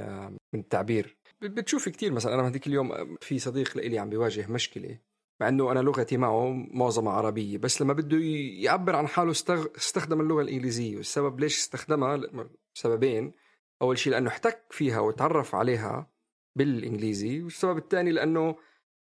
من 0.53 0.59
التعبير. 0.59 1.17
بتشوف 1.41 1.89
كتير 1.89 2.11
مثلا 2.13 2.33
أنا 2.33 2.47
هذيك 2.47 2.67
اليوم 2.67 3.17
في 3.21 3.39
صديق 3.39 3.77
لإلي 3.77 3.99
عم 3.99 4.09
بيواجه 4.09 4.51
مشكلة 4.51 4.99
مع 5.41 5.47
إنه 5.47 5.71
أنا 5.71 5.79
لغتي 5.79 6.17
معه 6.17 6.51
معظمها 6.53 7.13
عربية 7.13 7.57
بس 7.57 7.81
لما 7.81 7.93
بده 7.93 8.17
يعبر 8.63 8.95
عن 8.95 9.07
حاله 9.07 9.31
استخدم 9.77 10.21
اللغة 10.21 10.41
الإنجليزية 10.41 10.97
والسبب 10.97 11.39
ليش 11.39 11.57
استخدمها؟ 11.57 12.21
سببين. 12.73 13.33
أول 13.81 13.97
شيء 13.97 14.13
لأنه 14.13 14.29
احتك 14.29 14.65
فيها 14.69 14.99
وتعرف 14.99 15.55
عليها 15.55 16.11
بالإنجليزي 16.55 17.43
والسبب 17.43 17.77
الثاني 17.77 18.11
لأنه 18.11 18.55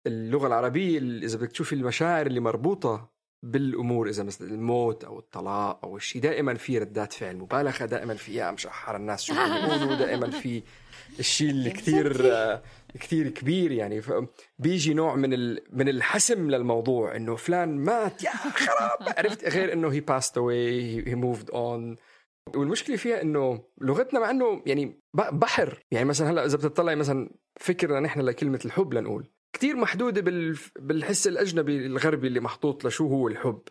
اللغة 0.07 0.47
العربية 0.47 0.99
إذا 0.99 1.39
بدك 1.39 1.51
تشوفي 1.53 1.75
المشاعر 1.75 2.27
اللي 2.27 2.41
مربوطة 2.41 3.12
بالأمور 3.43 4.09
إذا 4.09 4.23
مثلا 4.23 4.49
الموت 4.49 5.05
أو 5.05 5.19
الطلاق 5.19 5.85
أو 5.85 5.97
الشيء 5.97 6.23
دائما 6.23 6.55
في 6.55 6.79
ردات 6.79 7.13
فعل 7.13 7.37
مبالغة 7.37 7.85
دائما 7.85 8.15
في 8.15 8.35
يا 8.35 8.51
مشحر 8.51 8.97
الناس 8.97 9.23
شو 9.23 9.35
بيقولوا 9.35 9.95
دائما 9.95 10.31
في 10.31 10.63
الشيء 11.19 11.51
اللي 11.51 11.71
كثير 11.81 12.13
كثير 13.01 13.29
كبير 13.29 13.73
يعني. 13.73 14.03
بيجي 14.59 14.95
نوع 14.95 15.17
من 15.17 15.33
ال... 15.33 15.59
من 15.73 15.89
الحسم 15.89 16.51
للموضوع 16.51 17.17
إنه 17.17 17.37
فلان 17.37 17.79
مات 17.79 18.25
يا 18.25 18.31
خراب! 18.31 18.99
عرفت؟ 19.19 19.49
غير 19.49 19.73
إنه 19.73 19.93
هي 19.93 20.01
passed 20.01 20.39
away 20.39 21.09
هي 21.09 21.15
moved 21.15 21.51
on 21.51 21.97
والمشكلة 22.55 22.97
فيها 22.97 23.23
إنه 23.23 23.65
لغتنا 23.81 24.21
مع 24.21 24.31
إنه 24.31 24.63
يعني 24.67 25.01
بحر. 25.15 25.85
يعني 25.91 26.05
مثلا 26.05 26.31
هلأ 26.31 26.45
إذا 26.45 26.57
بتطلعي 26.57 26.97
مثلا 26.97 27.31
فكرنا 27.61 28.01
نحن 28.01 28.21
لكلمة 28.21 28.61
الحب 28.65 28.95
لنقول. 28.95 29.29
كثير 29.53 29.77
محدودة 29.77 30.21
بال... 30.21 30.59
بالحس 30.79 31.27
الأجنبي 31.27 31.87
الغربي 31.87 32.27
اللي 32.27 32.41
محطوط 32.41 32.87
لشو 32.87 33.07
هو 33.09 33.29
الحب. 33.29 33.63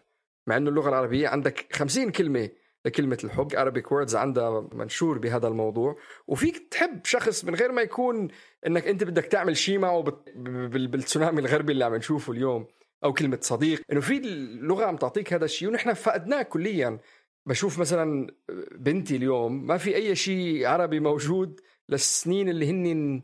مع 0.48 0.58
إنه 0.58 0.70
اللغة 0.70 0.90
العربية 0.90 1.28
عندك 1.28 1.76
خمسين 1.76 2.12
كلمة 2.12 2.50
لكلمة 2.86 3.18
الحب. 3.24 3.52
Arabic 3.52 3.92
ووردز 3.92 4.16
عندها 4.16 4.70
منشور 4.74 5.18
بهذا 5.18 5.48
الموضوع. 5.48 5.98
وفيك 6.28 6.68
تحب 6.72 7.06
شخص 7.06 7.46
من 7.46 7.56
غير 7.56 7.72
ما 7.72 7.82
يكون 7.82 8.28
إنك 8.68 8.88
أنت 8.88 9.04
بدك 9.04 9.26
تعمل 9.26 9.58
شيء 9.58 9.80
معه 9.80 10.02
بالتسونامي 10.36 11.42
الغربي 11.42 11.74
اللي 11.74 11.86
عم 11.86 11.96
نشوفه 11.96 12.34
اليوم 12.34 12.68
أو 13.04 13.14
كلمة 13.14 13.40
صديق. 13.42 13.82
إنه 13.92 14.00
في 14.02 14.18
اللغة 14.18 14.86
عم 14.86 14.98
تعطيك 14.98 15.34
هذا 15.34 15.46
الشيء 15.46 15.70
ونحن 15.70 15.94
فقدناه 15.94 16.42
كليا. 16.42 17.00
بشوف 17.46 17.80
مثلا 17.80 18.28
بنتي 18.72 19.16
اليوم 19.16 19.68
ما 19.68 19.78
في 19.78 19.96
أي 19.96 20.16
شيء 20.16 20.66
عربي 20.66 21.00
موجود 21.00 21.60
للسنين 21.90 22.50
اللي 22.50 22.70
هن 22.70 23.22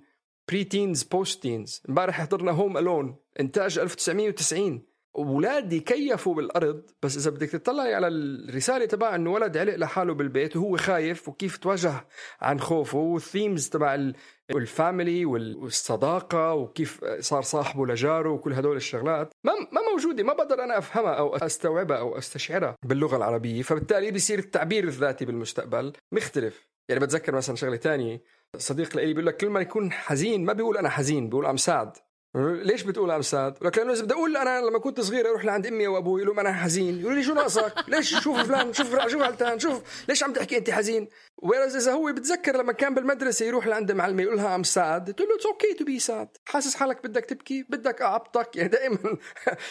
pre-teens 0.49 1.03
post-teens 1.03 1.81
امبارح 1.89 2.21
حضرنا 2.21 2.51
Home 2.51 2.77
Alone 2.77 3.15
انتاج 3.39 3.79
1990 3.79 4.87
أولادي 5.17 5.79
كيفوا 5.79 6.35
بالأرض 6.35 6.83
بس 7.03 7.17
إذا 7.17 7.31
بدك 7.31 7.49
تطلعي 7.49 7.93
على 7.95 8.07
الرسالة 8.07 8.85
تبع 8.85 9.15
إنه 9.15 9.31
ولد 9.31 9.57
علق 9.57 9.75
لحاله 9.75 10.13
بالبيت 10.13 10.55
وهو 10.55 10.77
خايف 10.77 11.29
وكيف 11.29 11.57
تواجه 11.57 12.07
عن 12.41 12.59
خوفه 12.59 12.97
وال 12.97 13.15
themes 13.15 13.69
تبع 13.69 14.11
الفاميلي 14.55 15.25
والصداقة 15.25 16.53
وكيف 16.53 17.05
صار 17.19 17.41
صاحبه 17.41 17.85
لجاره 17.85 18.29
وكل 18.29 18.53
هدول 18.53 18.75
الشغلات. 18.75 19.33
ما 19.43 19.81
موجودة 19.93 20.23
ما 20.23 20.33
بقدر 20.33 20.63
أنا 20.63 20.77
أفهمها 20.77 21.13
أو 21.13 21.35
أستوعبها 21.35 21.97
أو 21.97 22.17
أستشعرها 22.17 22.75
باللغة 22.85 23.17
العربية. 23.17 23.61
فبالتالي 23.61 24.11
بيصير 24.11 24.39
التعبير 24.39 24.83
الذاتي 24.83 25.25
بالمستقبل 25.25 25.93
مختلف. 26.11 26.67
يعني 26.89 27.01
بتذكر 27.01 27.35
مثلا 27.35 27.55
شغلة 27.55 27.75
تانية. 27.75 28.21
صديق 28.57 28.97
لي 28.97 29.05
بيقول 29.05 29.25
لك 29.25 29.37
كل 29.37 29.49
ما 29.49 29.61
يكون 29.61 29.91
حزين 29.91 30.45
ما 30.45 30.53
بيقول 30.53 30.77
أنا 30.77 30.89
حزين 30.89 31.29
بيقول 31.29 31.45
I'm 31.45 31.57
sad 31.57 31.97
ليش 32.37 32.83
بتقول 32.83 33.11
I'm 33.11 33.31
sad؟ 33.31 33.57
لك 33.61 33.77
لأنه 33.77 33.93
إذا 33.93 34.03
بدي 34.03 34.13
أقول 34.13 34.37
أنا 34.37 34.61
لما 34.61 34.79
كنت 34.79 35.01
صغير 35.01 35.29
أروح 35.29 35.45
لعند 35.45 35.67
أمي 35.67 35.87
وأبوي 35.87 36.21
يقولوا 36.21 36.41
أنا 36.41 36.53
حزين، 36.53 36.99
يقولوا 36.99 37.17
لي 37.17 37.23
شو 37.23 37.33
ناقصك؟ 37.33 37.73
ليش 37.87 38.19
شوف 38.19 38.39
فلان؟ 38.39 38.73
شوف 38.73 39.07
شو 39.07 39.23
غلطان 39.23 39.59
شوف 39.59 39.81
ليش 40.09 40.23
عم 40.23 40.33
تحكي 40.33 40.57
أنت 40.57 40.69
حزين؟ 40.69 41.07
whereas 41.37 41.75
إذا 41.75 41.91
هو 41.91 42.13
بتذكر 42.13 42.57
لما 42.57 42.73
كان 42.73 42.93
بالمدرسة 42.93 43.45
يروح 43.45 43.67
لعند 43.67 43.91
معلمة 43.91 44.23
يقول 44.23 44.37
لها 44.37 44.55
I'm 44.55 44.63
sad، 44.63 45.13
تقول 45.13 45.29
له 45.29 45.35
it's 45.35 45.45
okay 45.45 45.73
to 45.73 45.85
be 45.85 45.99
sad، 45.99 46.27
حاسس 46.45 46.75
حالك 46.75 47.03
بدك 47.03 47.25
تبكي؟ 47.25 47.65
بدك 47.69 48.01
أعبطك؟ 48.01 48.55
يعني 48.55 48.69
دائما. 48.69 48.97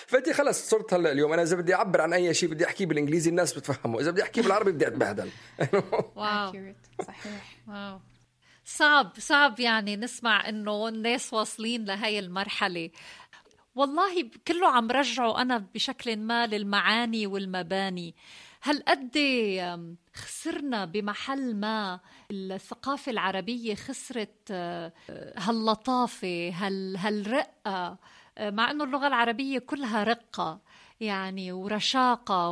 فأنت 0.07 0.31
خلص 0.31 0.71
صرت 0.71 0.95
هلأ 0.95 1.13
اليوم. 1.13 1.33
أنا 1.33 1.43
إذا 1.43 1.57
بدي 1.57 1.75
أعبر 1.75 2.01
عن 2.01 2.13
أي 2.13 2.35
شيء 2.35 2.49
بدي 2.49 2.67
أحكيه 2.67 2.87
بالإنجليزي 2.87 3.31
الناس 3.31 3.53
بتفهمه، 3.53 4.01
إذا 4.01 4.11
بدي 4.11 4.23
أحكيه 4.23 4.43
بالعربي 4.43 4.73
بدي 4.73 4.87
أتبهدل. 4.87 5.29
واو 6.17 6.53
صحيح. 7.07 7.59
واو 7.69 8.01
صعب 8.77 9.13
صعب 9.19 9.61
يعني 9.61 9.97
نسمع 9.97 10.49
إنه 10.49 10.89
الناس 10.89 11.33
واصلين 11.33 11.85
لهي 11.85 12.19
المرحلة. 12.19 12.91
والله 13.75 14.31
كله 14.49 14.69
عم 14.69 14.91
رجعه 14.91 15.43
أنا 15.43 15.59
بشكل 15.75 16.17
ما 16.17 16.47
للمعاني 16.47 17.27
والمباني. 17.27 18.15
هل 18.61 18.83
قد 18.89 19.19
خسرنا 20.15 20.85
بمحل 20.85 21.57
ما 21.57 22.01
الثقافة 22.31 23.13
العربية 23.13 23.75
خسرت 23.75 24.51
آه، 24.51 24.93
هاللطافة 25.37 26.51
هال 26.55 26.97
هالرقة؟ 26.97 27.51
آه، 27.67 27.99
مع 28.51 28.71
إنه 28.71 28.85
اللغة 28.85 29.07
العربية 29.07 29.59
كلها 29.59 30.05
رقة 30.05 30.61
يعني 31.01 31.53
ورشاقة 31.53 32.51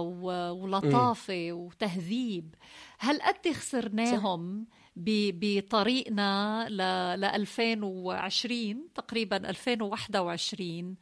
ولطافة 0.52 1.48
وتهذيب. 1.52 2.54
هل 2.98 3.22
قد 3.22 3.52
خسرناهم؟ 3.52 4.66
بطريقنا 4.96 6.66
ل 6.70 7.24
2020 7.24 8.88
تقريبا 8.94 9.36
2021 9.36 10.96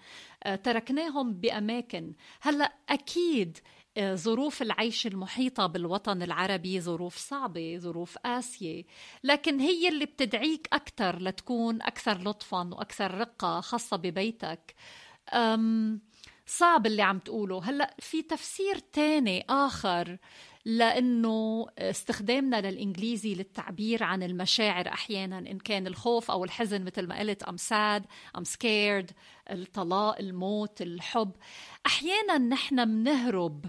آه، 0.44 0.54
تركناهم 0.54 1.32
بأماكن. 1.32 2.12
هلأ 2.40 2.72
أكيد 2.88 3.58
آه، 3.96 4.14
ظروف 4.14 4.62
العيش 4.62 5.06
المحيطة 5.06 5.66
بالوطن 5.66 6.22
العربي 6.22 6.80
ظروف 6.80 7.16
صعبة 7.16 7.78
ظروف 7.78 8.18
قاسية 8.18 8.84
لكن 9.24 9.60
هي 9.60 9.88
اللي 9.88 10.06
بتدعيك 10.06 10.68
أكثر 10.72 11.18
لتكون 11.22 11.82
أكثر 11.82 12.22
لطفا 12.22 12.70
وأكثر 12.72 13.14
رقة 13.14 13.60
خاصة 13.60 13.96
ببيتك. 13.96 14.74
صعب 16.46 16.86
اللي 16.86 17.02
عم 17.02 17.18
تقوله. 17.18 17.60
هلأ 17.64 17.96
في 17.98 18.22
تفسير 18.22 18.78
تاني 18.78 19.44
آخر 19.48 20.18
لأنه 20.64 21.66
استخدامنا 21.78 22.60
للإنجليزي 22.70 23.34
للتعبير 23.34 24.02
عن 24.02 24.22
المشاعر 24.22 24.88
أحيانا 24.88 25.38
إن 25.38 25.58
كان 25.58 25.86
الخوف 25.86 26.30
أو 26.30 26.44
الحزن 26.44 26.84
مثل 26.84 27.06
ما 27.06 27.18
قلت 27.18 27.42
I'm 27.42 27.56
sad 27.56 28.04
I'm 28.38 28.44
scared 28.44 29.10
الطلاق 29.50 30.18
الموت 30.18 30.82
الحب. 30.82 31.30
أحيانا 31.86 32.38
نحن 32.38 32.84
بنهرب 32.84 33.64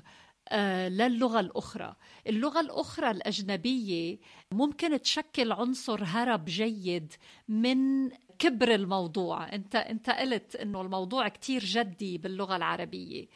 آه، 0.49 0.89
للغة 0.89 1.39
الأخرى. 1.39 1.95
اللغة 2.27 2.59
الأخرى 2.59 3.11
الأجنبية 3.11 4.17
ممكن 4.51 5.01
تشكل 5.01 5.51
عنصر 5.51 6.03
هرب 6.03 6.45
جيد 6.45 7.13
من 7.47 8.09
كبر 8.39 8.75
الموضوع. 8.75 9.53
أنت 9.53 9.75
أنت 9.75 10.09
قلت 10.09 10.55
إنه 10.55 10.81
الموضوع 10.81 11.27
كتير 11.27 11.63
جدي 11.63 12.17
باللغة 12.17 12.55
العربية. 12.55 13.27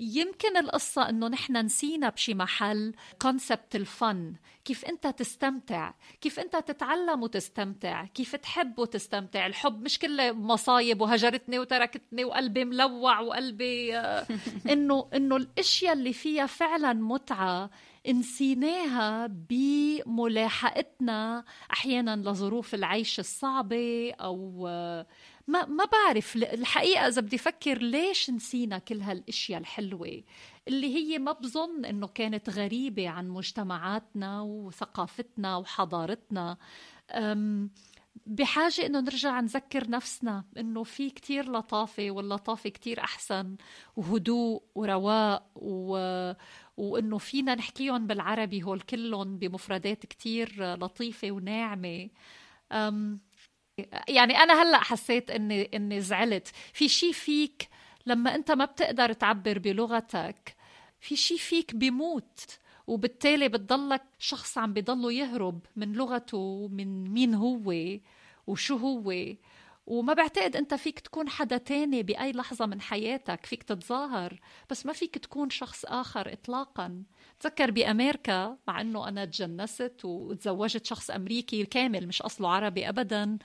يمكن 0.00 0.56
القصة 0.56 1.08
إنه 1.08 1.28
نحن 1.28 1.56
نسينا 1.56 2.08
بشي 2.08 2.34
محل 2.34 2.94
كونسبت 3.22 3.76
الفن. 3.76 4.34
كيف 4.64 4.84
أنت 4.84 5.06
تستمتع؟ 5.06 5.92
كيف 6.20 6.40
أنت 6.40 6.56
تتعلم 6.56 7.22
وتستمتع؟ 7.22 8.04
كيف 8.04 8.36
تحب 8.36 8.78
وتستمتع؟ 8.78 9.46
الحب 9.46 9.82
مش 9.82 9.98
كله 9.98 10.32
مصايب 10.32 11.00
وهجرتني 11.00 11.58
وتركتني 11.58 12.24
وقلبي 12.24 12.64
ملوع 12.64 13.20
وقلبي 13.20 13.96
آه، 13.96 14.26
إنه 14.72 15.08
إنه 15.14 15.36
الأشياء 15.36 15.92
اللي 15.92 16.12
فيها 16.12 16.46
فعلا 16.46 16.92
متعة 16.92 17.70
نسيناها 18.08 19.26
بملاحقتنا 20.06 21.44
أحيانا 21.72 22.16
لظروف 22.16 22.74
العيش 22.74 23.20
الصعبة 23.20 24.12
أو 24.12 24.66
آه، 24.68 25.06
ما 25.50 25.66
ما 25.66 25.84
بعرف 25.84 26.36
الحقيقة 26.36 27.08
إذا 27.08 27.20
بدي 27.20 27.36
أفكر 27.36 27.78
ليش 27.78 28.30
نسينا 28.30 28.78
كل 28.78 29.00
هالأشياء 29.00 29.60
الحلوة 29.60 30.22
اللي 30.68 30.94
هي 30.94 31.18
ما 31.18 31.32
بظن 31.32 31.84
إنه 31.84 32.06
كانت 32.06 32.50
غريبة 32.50 33.08
عن 33.08 33.28
مجتمعاتنا 33.28 34.40
وثقافتنا 34.40 35.56
وحضارتنا. 35.56 36.56
بحاجة 38.26 38.86
إنه 38.86 39.00
نرجع 39.00 39.40
نذكر 39.40 39.90
نفسنا 39.90 40.44
إنه 40.56 40.82
في 40.82 41.10
كتير 41.10 41.52
لطافة 41.52 42.10
واللطافة 42.10 42.70
كتير 42.70 43.00
أحسن 43.00 43.56
وهدوء 43.96 44.62
ورواء 44.74 45.50
و... 45.54 45.92
وإنه 46.76 47.18
فينا 47.18 47.54
نحكيهم 47.54 48.06
بالعربي 48.06 48.62
هول 48.62 48.80
كلهم 48.80 49.38
بمفردات 49.38 50.06
كتير 50.06 50.74
لطيفة 50.74 51.30
وناعمة. 51.30 52.08
أم 52.72 53.20
يعني 54.08 54.36
أنا 54.36 54.62
هلأ 54.62 54.78
حسيت 54.78 55.30
إني 55.30 55.70
إني 55.74 56.00
زعلت. 56.00 56.48
في 56.72 56.88
شيء 56.88 57.12
فيك 57.12 57.68
لما 58.06 58.34
أنت 58.34 58.50
ما 58.50 58.64
بتقدر 58.64 59.12
تعبر 59.12 59.58
بلغتك 59.58 60.56
في 61.00 61.16
شيء 61.16 61.36
فيك 61.38 61.74
بيموت 61.74 62.58
وبالتالي 62.86 63.48
بتضلك 63.48 64.02
شخص 64.18 64.58
عم 64.58 64.72
بضله 64.72 65.12
يهرب 65.12 65.60
من 65.76 65.92
لغته 65.92 66.68
من 66.72 67.10
مين 67.10 67.34
هو 67.34 67.74
وشو 68.46 68.76
هو. 68.76 69.14
وما 69.86 70.12
بعتقد 70.14 70.56
أنت 70.56 70.74
فيك 70.74 71.00
تكون 71.00 71.28
حدا 71.28 71.56
تاني 71.56 72.02
بأي 72.02 72.32
لحظة 72.32 72.66
من 72.66 72.80
حياتك 72.80 73.46
فيك 73.46 73.62
تتظاهر. 73.62 74.40
بس 74.70 74.86
ما 74.86 74.92
فيك 74.92 75.18
تكون 75.18 75.50
شخص 75.50 75.84
آخر 75.84 76.32
اطلاقا. 76.32 77.02
تذكر 77.40 77.70
بأمريكا 77.70 78.56
مع 78.68 78.80
إنه 78.80 79.08
أنا 79.08 79.24
تجنست 79.24 80.04
وتزوجت 80.04 80.86
شخص 80.86 81.10
أمريكي 81.10 81.64
كامل 81.64 82.06
مش 82.06 82.22
أصله 82.22 82.50
عربي 82.50 82.88
ابدا. 82.88 83.38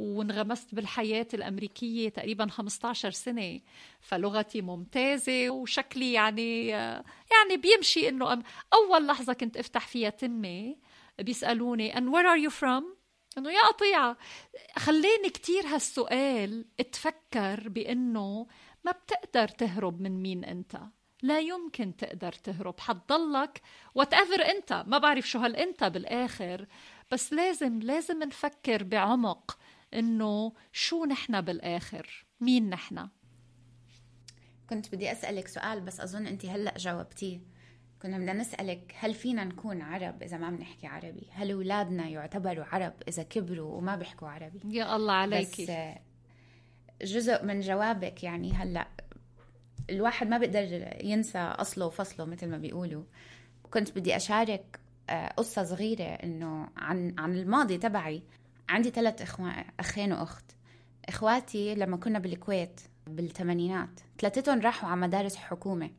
وانغمست 0.00 0.74
بالحياة 0.74 1.26
الأمريكية 1.34 2.08
تقريبا 2.08 2.46
15 2.46 3.10
سنة. 3.10 3.60
فلغتي 4.00 4.60
ممتازة 4.60 5.50
وشكلي 5.50 6.12
يعني 6.12 6.66
يعني 6.68 7.56
بيمشي 7.62 8.08
إنه 8.08 8.42
أول 8.74 9.06
لحظة 9.06 9.32
كنت 9.32 9.56
أفتح 9.56 9.86
فيها 9.86 10.10
تمي 10.10 10.78
بيسألوني 11.18 11.92
and 11.92 12.04
where 12.12 12.26
are 12.26 12.50
you 12.50 12.60
from? 12.60 12.84
إنه 13.38 13.50
يا 13.50 13.66
قطيعة 13.66 14.16
خليني 14.76 15.28
كتير 15.28 15.66
هالسؤال 15.66 16.64
أتفكر 16.80 17.68
بإنه 17.68 18.46
ما 18.84 18.92
بتقدر 18.92 19.48
تهرب 19.48 20.00
من 20.00 20.22
مين 20.22 20.44
أنت. 20.44 20.80
لا 21.22 21.38
يمكن 21.38 21.96
تقدر 21.96 22.32
تهرب. 22.32 22.80
حتضلك 22.80 23.62
وات 23.94 24.14
أنت. 24.14 24.84
ما 24.86 24.98
بعرف 24.98 25.28
شو 25.28 25.38
هالانت 25.38 25.84
بالآخر. 25.84 26.66
بس 27.12 27.32
لازم 27.32 27.80
لازم 27.82 28.22
نفكر 28.22 28.82
بعمق. 28.82 29.58
إنه 29.94 30.52
شو 30.72 31.04
نحن 31.04 31.40
بالآخر؟ 31.40 32.26
مين 32.40 32.70
نحن؟ 32.70 33.08
كنت 34.70 34.94
بدي 34.94 35.12
أسألك 35.12 35.48
سؤال 35.48 35.80
بس 35.80 36.00
أظن 36.00 36.26
انت 36.26 36.46
هلأ 36.46 36.78
جاوبتيه. 36.78 37.40
كنا 38.02 38.18
بدنا 38.18 38.32
نسألك 38.32 38.94
هل 38.98 39.14
فينا 39.14 39.44
نكون 39.44 39.82
عرب 39.82 40.22
إذا 40.22 40.36
ما 40.36 40.50
بنحكي 40.50 40.86
عربي؟ 40.86 41.26
هل 41.30 41.50
أولادنا 41.50 42.08
يعتبروا 42.08 42.64
عرب 42.64 42.92
إذا 43.08 43.22
كبروا 43.22 43.76
وما 43.76 43.96
بيحكوا 43.96 44.28
عربي؟ 44.28 44.60
يا 44.64 44.96
الله 44.96 45.12
عليك. 45.12 45.60
بس 45.60 45.72
جزء 47.02 47.44
من 47.44 47.60
جوابك 47.60 48.24
يعني 48.24 48.52
هلأ 48.52 48.88
الواحد 49.90 50.28
ما 50.28 50.38
بيقدر 50.38 50.96
ينسى 51.04 51.38
أصله 51.38 51.86
وفصله 51.86 52.26
مثل 52.26 52.48
ما 52.48 52.58
بيقولوا. 52.58 53.04
كنت 53.70 53.98
بدي 53.98 54.16
أشارك 54.16 54.80
آه، 55.10 55.28
قصة 55.28 55.64
صغيرة 55.64 56.04
إنه 56.04 56.68
عن 56.76 57.14
عن 57.18 57.36
الماضي 57.36 57.78
تبعي. 57.78 58.22
عندي 58.70 58.90
ثلاث 58.90 59.22
إخوان 59.22 59.64
أخين 59.80 60.12
وأخت. 60.12 60.44
إخواتي 61.08 61.74
لما 61.74 61.96
كنا 61.96 62.18
بالكويت 62.18 62.80
بالثمانينات 63.06 64.00
ثلاثتهم 64.20 64.60
راحوا 64.60 64.88
على 64.88 65.00
مدارس 65.00 65.36
حكومة. 65.36 65.90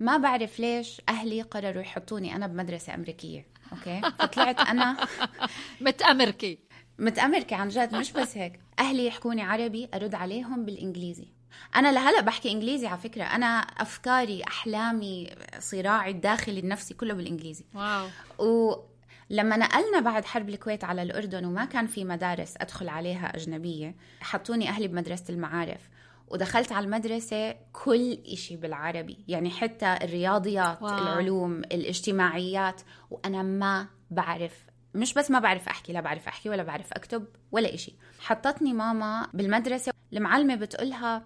ما 0.00 0.16
بعرف 0.16 0.60
ليش 0.60 1.02
أهلي 1.08 1.42
قرروا 1.42 1.82
يحطوني 1.82 2.36
أنا 2.36 2.46
بمدرسة 2.46 2.94
أمريكية 2.94 3.46
Okay؟ 3.72 4.00
فطلعت 4.18 4.60
أنا 4.60 5.06
متأمركي 5.80 6.58
متأمركة 6.98 7.56
عن 7.56 7.68
جد 7.68 7.94
مش 7.94 8.12
بس 8.12 8.36
هيك. 8.36 8.60
أهلي 8.78 9.06
يحكوني 9.06 9.42
عربي 9.42 9.88
أرد 9.94 10.14
عليهم 10.14 10.64
بالإنجليزي. 10.64 11.28
أنا 11.76 11.92
لهلأ 11.92 12.20
بحكي 12.20 12.50
إنجليزي 12.50 12.86
على 12.86 12.98
فكرة. 12.98 13.22
أنا 13.24 13.46
أفكاري 13.58 14.42
أحلامي 14.44 15.30
صراعي 15.58 16.10
الداخلي 16.10 16.60
النفسي 16.60 16.94
كله 16.94 17.14
بالإنجليزي. 17.14 17.64
Wow. 17.74 18.84
ولما 19.30 19.56
نقلنا 19.56 20.00
بعد 20.00 20.24
حرب 20.24 20.48
الكويت 20.48 20.84
على 20.84 21.02
الأردن 21.02 21.44
وما 21.44 21.64
كان 21.64 21.86
في 21.86 22.04
مدارس 22.04 22.54
أدخل 22.56 22.88
عليها 22.88 23.36
أجنبية 23.36 23.94
حطوني 24.20 24.68
أهلي 24.68 24.88
بمدرسة 24.88 25.24
المعارف 25.30 25.80
ودخلت 26.28 26.72
على 26.72 26.84
المدرسة 26.84 27.56
كل 27.72 28.18
إشي 28.32 28.56
بالعربي 28.56 29.24
يعني 29.28 29.50
حتى 29.50 29.98
الرياضيات 30.02 30.82
wow. 30.82 30.98
العلوم 30.98 31.58
الاجتماعيات 31.58 32.80
وأنا 33.10 33.42
ما 33.42 33.86
بعرف 34.10 34.52
مش 34.94 35.14
بس 35.14 35.30
ما 35.30 35.38
بعرف 35.38 35.68
أحكي 35.68 35.92
لا 35.92 36.00
بعرف 36.00 36.28
أحكي 36.28 36.48
ولا 36.50 36.62
بعرف 36.62 36.92
أكتب 36.92 37.24
ولا 37.52 37.74
إشي. 37.74 37.94
حطتني 38.20 38.72
ماما 38.72 39.28
بالمدرسة 39.34 39.92
المعلمة 40.12 40.54
بتقولها 40.54 41.24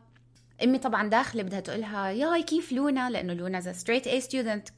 أمي 0.64 0.78
طبعا 0.78 1.08
داخلة 1.08 1.42
بدها 1.42 1.60
تقولها 1.60 2.10
ياي 2.10 2.42
كيف 2.42 2.72
لونا؟ 2.72 3.10
لأنه 3.10 3.32
لونا 3.32 3.60
the 3.60 3.72
straight 3.72 4.06
A 4.06 4.20
student 4.20 4.68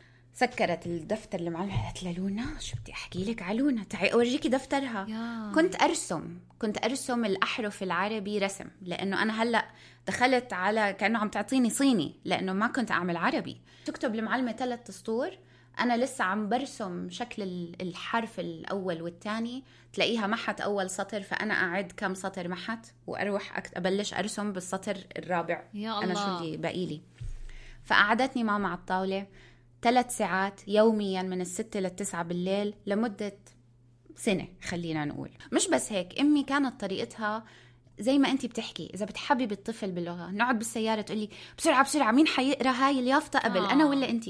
سكرت 0.41 0.87
الدفتر 0.87 1.41
المعلمه 1.41 1.85
قالت 1.87 2.03
لها 2.03 2.13
لونا 2.13 2.59
شو 2.61 2.77
بدي 2.83 2.93
أحكي 2.93 3.25
لك؟ 3.25 3.43
على 3.43 3.59
لونا 3.59 3.85
تعي 3.85 4.13
اورجيكي 4.13 4.49
دفترها. 4.49 5.07
Yeah. 5.09 5.53
كنت 5.55 5.83
أرسم 5.83 6.39
كنت 6.59 6.85
أرسم 6.85 7.25
الأحرف 7.25 7.83
العربي 7.83 8.39
رسم 8.39 8.65
لأنه 8.83 9.23
أنا 9.23 9.43
هلأ 9.43 9.65
دخلت 10.07 10.53
على 10.53 10.93
كأنه 10.93 11.19
عم 11.19 11.29
تعطيني 11.29 11.71
صيني 11.71 12.15
لأنه 12.25 12.53
ما 12.53 12.67
كنت 12.67 12.91
أعمل 12.91 13.17
عربي. 13.17 13.61
تكتب 13.85 14.15
المعلمة 14.15 14.53
ثلاث 14.53 14.91
سطور. 14.91 15.31
أنا 15.81 15.97
لسه 16.05 16.25
عم 16.25 16.49
برسم 16.49 17.11
شكل 17.11 17.43
ال- 17.43 17.83
الحرف 17.83 18.41
الأول 18.41 19.03
والثاني 19.03 19.65
تلاقيها 19.93 20.27
محت 20.27 20.61
أول 20.61 20.91
سطر 20.91 21.23
فأنا 21.23 21.55
أعد 21.55 21.93
كم 21.97 22.15
سطر 22.15 22.49
محت 22.49 22.87
وأروح 23.07 23.63
أبلش 23.77 24.15
أرسم 24.15 24.53
بالسطر 24.53 24.97
الرابع. 25.19 25.63
يا 25.75 25.91
أنا 25.99 26.05
الله. 26.05 26.39
شو 26.39 26.45
اللي 26.45 26.57
باقي 26.57 26.87
لي. 26.87 27.01
فقعدتني 27.85 28.45
ماما 28.45 28.69
على 28.69 28.79
الطاولة. 28.79 29.27
ثلاث 29.87 30.17
ساعات 30.17 30.61
يوميا 30.69 31.23
من 31.23 31.41
الستة 31.41 31.81
للتسعة 31.81 32.23
بالليل 32.23 32.75
لمدة 32.87 33.37
سنة 34.17 34.49
خلينا 34.65 35.05
نقول. 35.05 35.31
مش 35.53 35.69
بس 35.69 35.93
هيك 35.93 36.21
أمي 36.21 36.43
كانت 36.43 36.81
طريقتها 36.81 37.45
زي 37.99 38.19
ما 38.19 38.31
انت 38.31 38.47
بتحكي. 38.47 38.91
إذا 38.95 39.07
بتحببي 39.07 39.55
الطفل 39.55 39.91
باللغة 39.91 40.31
نقعد 40.31 40.59
بالسيارة 40.59 41.01
تقولي 41.01 41.29
بسرعة 41.59 41.85
بسرعة 41.85 42.13
مين 42.13 42.27
حيقرأ 42.27 42.71
هاي 42.71 43.01
اليافطة؟ 43.01 43.39
قبل 43.39 43.59
آه. 43.59 43.73
أنا 43.73 43.85
ولا 43.85 44.09
انت؟ 44.09 44.25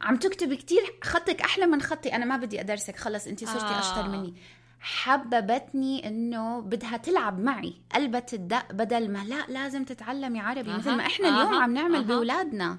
عم 0.00 0.16
تكتبي 0.16 0.56
كتير 0.56 0.80
خطك 1.02 1.40
أحلى 1.40 1.66
من 1.66 1.82
خطي. 1.82 2.08
أنا 2.08 2.24
ما 2.24 2.36
بدي 2.36 2.60
أدرسك. 2.60 2.96
خلص 2.96 3.26
انت 3.26 3.44
صرتي 3.44 3.64
آه. 3.64 3.76
آه. 3.76 3.80
أشطر 3.80 4.08
مني. 4.08 4.34
حببتني 4.80 6.08
إنه 6.08 6.60
بدها 6.60 6.96
تلعب 6.96 7.40
معي. 7.40 7.74
قلبت 7.94 8.34
الدق 8.34 8.72
بدل 8.72 9.10
ما 9.10 9.24
لا 9.24 9.46
لازم 9.48 9.84
تتعلمي 9.84 10.40
عربي 10.40 10.70
أها، 10.70 10.76
مثل 10.78 10.94
ما 10.94 11.06
إحنا 11.06 11.28
أها، 11.28 11.42
اليوم 11.42 11.62
عم 11.62 11.74
نعمل 11.74 11.94
أها. 11.96 12.02
بأولادنا. 12.02 12.78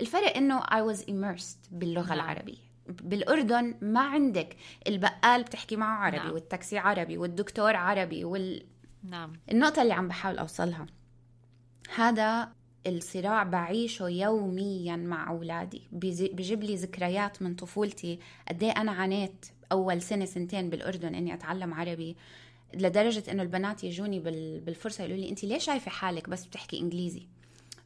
الفرق 0.00 0.36
إنه 0.36 0.60
I 0.60 0.94
was 0.94 1.00
immersed 1.00 1.68
باللغة 1.72 2.08
نعم. 2.08 2.12
العربية. 2.20 2.70
بالأردن 2.88 3.74
ما 3.82 4.00
عندك. 4.00 4.56
البقال 4.86 5.42
بتحكي 5.42 5.76
معه 5.76 5.96
عربي 6.04 6.16
نعم. 6.18 6.32
والتاكسي 6.32 6.78
عربي 6.78 7.18
والدكتور 7.18 7.76
عربي 7.76 8.24
وال... 8.24 8.62
نعم. 9.04 9.32
النقطة 9.50 9.82
اللي 9.82 9.92
عم 9.94 10.08
بحاول 10.08 10.38
أوصلها. 10.38 10.86
هذا 11.94 12.52
الصراع 12.86 13.42
بعيشه 13.42 14.08
يوميا 14.08 14.96
مع 14.96 15.30
أولادي. 15.30 15.82
بيزي- 15.92 16.32
بيجيب 16.34 16.62
لي 16.64 16.76
ذكريات 16.76 17.42
من 17.42 17.54
طفولتي. 17.54 18.18
قد 18.48 18.62
إيه 18.62 18.70
أنا 18.70 18.92
عانيت 18.92 19.46
أول 19.72 20.02
سنة 20.02 20.24
سنتين 20.24 20.70
بالأردن 20.70 21.14
إني 21.14 21.34
أتعلم 21.34 21.74
عربي 21.74 22.16
لدرجة 22.74 23.30
إنه 23.30 23.42
البنات 23.42 23.84
يجوني 23.84 24.20
بال- 24.20 24.60
بالفرصة 24.60 25.04
يقولوا 25.04 25.20
لي 25.24 25.30
أنت 25.30 25.44
ليه 25.44 25.58
شايفة 25.58 25.90
حالك 25.90 26.28
بس 26.28 26.46
بتحكي 26.46 26.80
إنجليزي؟ 26.80 27.26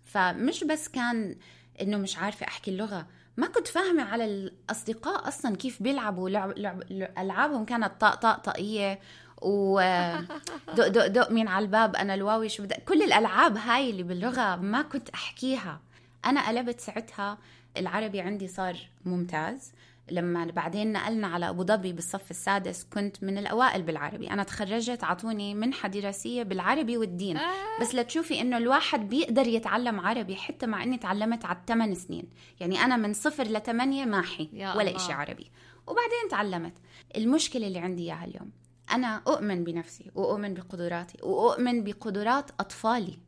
فمش 0.04 0.64
بس 0.64 0.88
كان 0.88 1.36
إنه 1.80 1.96
مش 1.96 2.18
عارفة 2.18 2.46
أحكي 2.46 2.70
اللغة. 2.70 3.06
ما 3.36 3.46
كنت 3.46 3.68
فاهمة 3.68 4.02
على 4.02 4.24
الأصدقاء 4.24 5.28
أصلا 5.28 5.56
كيف 5.56 5.82
بيلعبوا. 5.82 6.30
لعب 6.30 6.58
لعب 6.58 6.82
ألعابهم 7.18 7.64
كانت 7.64 7.92
طق 8.00 8.14
طق 8.14 8.38
طقية 8.38 9.00
و 9.42 9.80
دق 10.76 10.86
دق 10.88 11.06
دق 11.06 11.30
مين 11.30 11.48
على 11.48 11.64
الباب. 11.64 11.96
أنا 11.96 12.14
الواوي 12.14 12.48
شو 12.48 12.62
بدك 12.62 12.84
كل 12.84 13.02
الألعاب 13.02 13.56
هاي 13.56 13.90
اللي 13.90 14.02
باللغة 14.02 14.56
ما 14.56 14.82
كنت 14.82 15.10
أحكيها. 15.10 15.80
أنا 16.24 16.48
قلبت 16.48 16.80
ساعتها 16.80 17.38
العربي 17.76 18.20
عندي 18.20 18.48
صار 18.48 18.76
ممتاز. 19.04 19.72
لما 20.10 20.44
بعدين 20.44 20.92
نقلنا 20.92 21.26
على 21.26 21.48
أبو 21.48 21.64
ظبي 21.64 21.92
بالصف 21.92 22.30
السادس 22.30 22.84
كنت 22.84 23.24
من 23.24 23.38
الأوائل 23.38 23.82
بالعربي. 23.82 24.30
أنا 24.30 24.42
تخرجت 24.42 25.04
عطوني 25.04 25.54
منحه 25.54 25.88
دراسيه 25.88 26.42
بالعربي 26.42 26.96
والدين. 26.96 27.38
بس 27.80 27.94
لتشوفي 27.94 28.40
إنه 28.40 28.56
الواحد 28.56 29.08
بيقدر 29.08 29.46
يتعلم 29.46 30.00
عربي 30.00 30.36
حتى 30.36 30.66
مع 30.66 30.82
إني 30.82 30.98
تعلمت 30.98 31.44
على 31.44 31.58
الثمان 31.58 31.94
سنين. 31.94 32.28
يعني 32.60 32.80
أنا 32.80 32.96
من 32.96 33.12
صفر 33.12 33.44
لثمانية 33.44 34.04
ماحي 34.04 34.48
ولا. 34.52 34.96
إشي 34.96 35.12
عربي. 35.12 35.50
وبعدين 35.86 36.28
تعلمت. 36.30 36.78
المشكلة 37.16 37.66
اللي 37.66 37.78
عندي 37.78 38.02
إياها 38.02 38.24
اليوم 38.24 38.50
أنا 38.92 39.22
أؤمن 39.28 39.64
بنفسي 39.64 40.10
وأؤمن 40.14 40.54
بقدراتي 40.54 41.18
وأؤمن 41.22 41.84
بقدرات 41.84 42.50
أطفالي. 42.60 43.18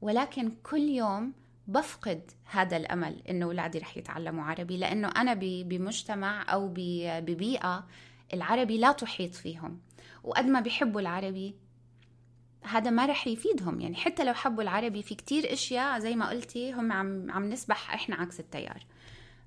ولكن 0.00 0.52
كل 0.62 0.80
يوم 0.80 1.32
بفقد 1.66 2.30
هذا 2.44 2.76
الأمل 2.76 3.22
إنه 3.30 3.46
أولادي 3.46 3.78
رح 3.78 3.96
يتعلموا 3.96 4.44
عربي 4.44 4.76
لأنه 4.76 5.08
أنا 5.08 5.34
ب- 5.34 5.68
بمجتمع 5.68 6.52
أو 6.52 6.68
ب- 6.68 7.24
ببيئة 7.26 7.86
العربي 8.34 8.78
لا 8.78 8.92
تحيط 8.92 9.34
فيهم. 9.34 9.80
وقد 10.24 10.44
ما 10.46 10.60
بيحبوا 10.60 11.00
العربي 11.00 11.54
هذا 12.62 12.90
ما 12.90 13.06
رح 13.06 13.26
يفيدهم. 13.26 13.80
يعني 13.80 13.96
حتى 13.96 14.24
لو 14.24 14.32
حبوا 14.34 14.62
العربي 14.62 15.02
في 15.02 15.14
كتير 15.14 15.52
أشياء 15.52 15.98
زي 15.98 16.16
ما 16.16 16.28
قلتي 16.28 16.72
هم 16.72 16.92
عم 16.92 17.30
عم 17.30 17.50
نسبح 17.50 17.94
إحنا 17.94 18.16
عكس 18.16 18.40
التيار. 18.40 18.86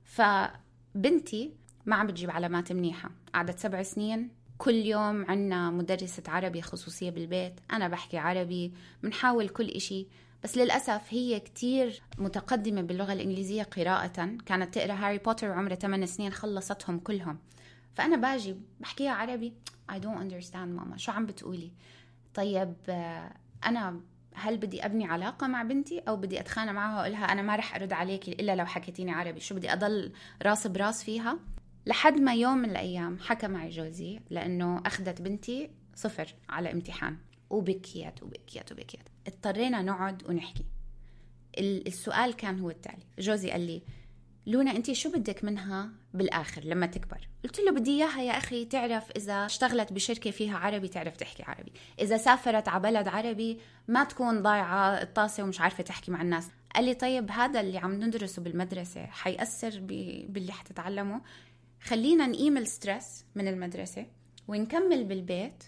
فبنتي 0.03 1.53
ما 1.86 1.95
عم 1.95 2.07
بتجيب 2.07 2.32
علامات 2.32 2.72
منيحة. 2.72 3.09
قعدت 3.34 3.59
سبع 3.59 3.84
سنين 3.84 4.30
كل 4.58 4.74
يوم 4.74 5.26
عنا 5.26 5.70
مدرسة 5.70 6.24
عربي 6.28 6.62
خصوصية 6.62 7.10
بالبيت. 7.10 7.60
أنا 7.72 7.88
بحكي 7.88 8.18
عربي 8.18 8.74
بنحاول 9.03 9.49
كل 9.49 9.68
إشي. 9.68 10.08
بس 10.43 10.58
للأسف 10.58 11.01
هي 11.10 11.39
كتير 11.39 12.01
متقدمة 12.18 12.82
باللغة 12.82 13.14
الإنجليزية 13.14 13.64
قراءة. 13.64 14.38
كانت 14.45 14.74
تقرأ 14.74 14.93
هاري 14.93 15.18
بوتر 15.18 15.49
وعمرها 15.49 15.76
8 15.76 16.06
سنين 16.06 16.32
خلصتهم 16.32 16.99
كلهم. 16.99 17.38
فأنا 17.95 18.16
باجي 18.16 18.56
بحكيها 18.80 19.12
عربي. 19.12 19.53
I 19.91 19.95
don't 19.95 20.20
understand 20.20 20.56
ماما. 20.56 20.97
شو 20.97 21.12
عم 21.12 21.26
بتقولي؟ 21.26 21.72
طيب 22.34 22.74
آه، 22.89 23.32
أنا 23.66 24.01
هل 24.36 24.58
بدي 24.58 24.86
أبني 24.86 25.06
علاقة 25.06 25.47
مع 25.47 25.64
بنتي 25.64 25.99
أو 25.99 26.18
بدي 26.18 26.39
أتخانق 26.39 26.72
معها 26.72 26.97
وأقولها 26.97 27.26
أنا 27.26 27.41
ما 27.41 27.56
رح 27.56 27.76
أرد 27.76 27.93
عليك 27.93 28.30
إلا 28.30 28.56
لو 28.56 28.66
حكيتيني 28.66 29.12
عربي؟ 29.12 29.39
شو 29.39 29.56
بدي 29.56 29.74
أضل 29.74 30.12
راس 30.41 30.68
براس 30.68 31.03
فيها؟ 31.03 31.39
لحد 31.86 32.20
ما 32.20 32.34
يوم 32.34 32.58
من 32.58 32.70
الأيام 32.70 33.18
حكى 33.20 33.48
معي 33.48 33.70
جوزي 33.70 34.20
لأنه 34.30 34.82
أخذت 34.86 35.22
بنتي 35.22 35.70
صفر 35.96 36.34
على 36.50 36.72
امتحان. 36.72 37.18
وبكيت 37.50 38.24
وبكيت 38.24 38.72
وبكيت. 38.72 39.10
اضطرينا 39.28 39.82
نقعد 39.82 40.30
ونحكي. 40.30 40.66
ال- 41.58 41.88
السؤال 41.88 42.34
كان 42.34 42.60
هو 42.60 42.70
التالي. 42.70 43.04
جوزي 43.20 43.52
قال 43.52 43.62
لي 43.62 43.82
لونا 44.48 44.72
انت 44.72 44.92
شو 44.92 45.12
بدك 45.12 45.44
منها 45.44 45.90
بالآخر 46.14 46.64
لما 46.64 46.86
تكبر؟ 46.86 47.28
قلت 47.44 47.60
له 47.60 47.72
بدي 47.72 47.92
إياها 47.92 48.22
يا 48.22 48.32
أخي 48.38 48.66
تعرف 48.66 49.12
إذا 49.12 49.46
اشتغلت 49.46 49.94
بشركة 49.94 50.32
فيها 50.32 50.58
عربي 50.58 50.88
تعرف 50.88 51.18
تحكي 51.18 51.44
عربي. 51.44 51.72
إذا 52.00 52.18
سافرت 52.18 52.68
على 52.68 52.84
بلد 52.84 53.08
عربي 53.08 53.60
ما 53.88 54.04
تكون 54.04 54.42
ضايعة 54.42 55.02
الطاسة 55.02 55.44
ومش 55.44 55.62
عارفة 55.62 55.84
تحكي 55.84 56.12
مع 56.12 56.22
الناس. 56.22 56.50
قال 56.76 56.86
لي 56.86 56.94
طيب 56.94 57.32
هذا 57.32 57.60
اللي 57.60 57.78
عم 57.78 58.04
ندرسه 58.04 58.42
بالمدرسة 58.42 59.06
حيأثر 59.06 59.80
باللي 60.30 60.52
حتتعلمه؟ 60.52 61.22
خلينا 61.86 62.28
نقيم 62.28 62.58
الستريس 62.58 63.26
من 63.36 63.48
المدرسة 63.48 64.06
ونكمل 64.48 65.04
بالبيت 65.04 65.64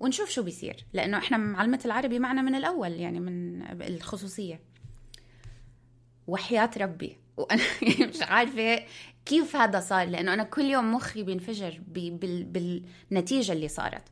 ونشوف 0.00 0.30
شو 0.30 0.42
بيصير 0.42 0.86
لأنه 0.92 1.18
إحنا 1.18 1.36
معلمة 1.36 1.80
العربي 1.84 2.18
معنا 2.18 2.42
من 2.42 2.54
الأول 2.54 2.92
يعني 2.92 3.20
من 3.20 3.62
الخصوصية. 3.82 4.60
وحياة 6.26 6.70
ربي. 6.76 7.18
وأنا 7.36 7.62
مش 8.08 8.22
عارفة 8.22 8.84
كيف 9.26 9.56
هذا 9.56 9.80
صار 9.80 10.08
لأنه 10.08 10.34
أنا 10.34 10.42
كل 10.42 10.64
يوم 10.64 10.94
مخي 10.94 11.22
بينفجر 11.22 11.80
بال... 11.88 12.44
بالنتيجة 12.44 13.52
اللي 13.52 13.68
صارت. 13.68 14.08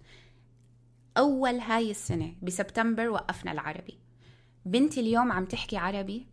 أول 1.16 1.59
هاي 1.59 1.91
السنة 1.91 2.35
بسبتمبر 2.43 3.09
وقفنا 3.09 3.53
العربي. 3.53 3.99
بنتي 4.64 5.01
اليوم 5.01 5.33
عم 5.33 5.45
تحكي 5.45 5.76
عربي 5.76 6.26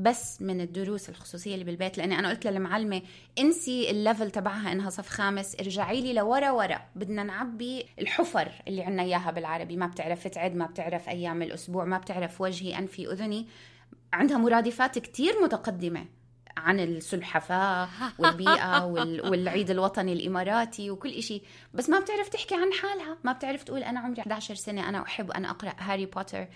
بس 0.00 0.42
من 0.42 0.60
الدروس 0.60 1.08
الخصوصية 1.08 1.54
اللي 1.54 1.64
بالبيت 1.64 1.98
لأني 1.98 2.18
أنا 2.18 2.28
قلت 2.28 2.46
للمعلمة 2.46 3.02
انسي 3.38 3.90
ال 3.90 3.97
level 3.97 4.30
تبعها 4.30 4.72
إنها 4.72 4.90
صف 4.90 5.08
خامس 5.08 5.56
ارجعي 5.60 6.00
لي 6.00 6.12
لورا 6.12 6.50
ورا 6.50 6.82
بدنا 6.96 7.22
نعبي 7.22 7.86
الحفر 7.98 8.52
اللي 8.68 8.82
عنا 8.82 9.02
إياها 9.02 9.30
بالعربي. 9.30 9.76
ما 9.76 9.86
بتعرف 9.86 10.28
تعد 10.28 10.54
ما 10.54 10.66
بتعرف 10.66 11.08
أيام 11.08 11.42
الأسبوع 11.42 11.84
ما 11.84 11.98
بتعرف 11.98 12.40
وجهي 12.40 12.78
أنفي 12.78 13.12
أذني. 13.12 13.46
عندها 14.12 14.38
مرادفات 14.38 14.98
كتير 14.98 15.34
متقدمة 15.42 16.06
عن 16.56 16.80
السلحفاة 16.80 17.88
والبيئة 18.18 18.84
والعيد 18.84 19.70
الوطني 19.70 20.12
الإماراتي 20.12 20.90
وكل 20.90 21.10
إشي. 21.10 21.42
بس 21.74 21.88
ما 21.88 22.00
بتعرف 22.00 22.28
تحكي 22.28 22.54
عن 22.54 22.72
حالها 22.72 23.18
ما 23.24 23.32
بتعرف 23.32 23.62
تقول 23.62 23.82
أنا 23.82 24.00
عمري 24.00 24.20
11 24.20 24.54
سنة 24.54 24.88
أنا 24.88 25.02
أحب 25.02 25.30
أن 25.30 25.44
أقرأ 25.44 25.72
هاري 25.78 26.06
بوتر. 26.06 26.46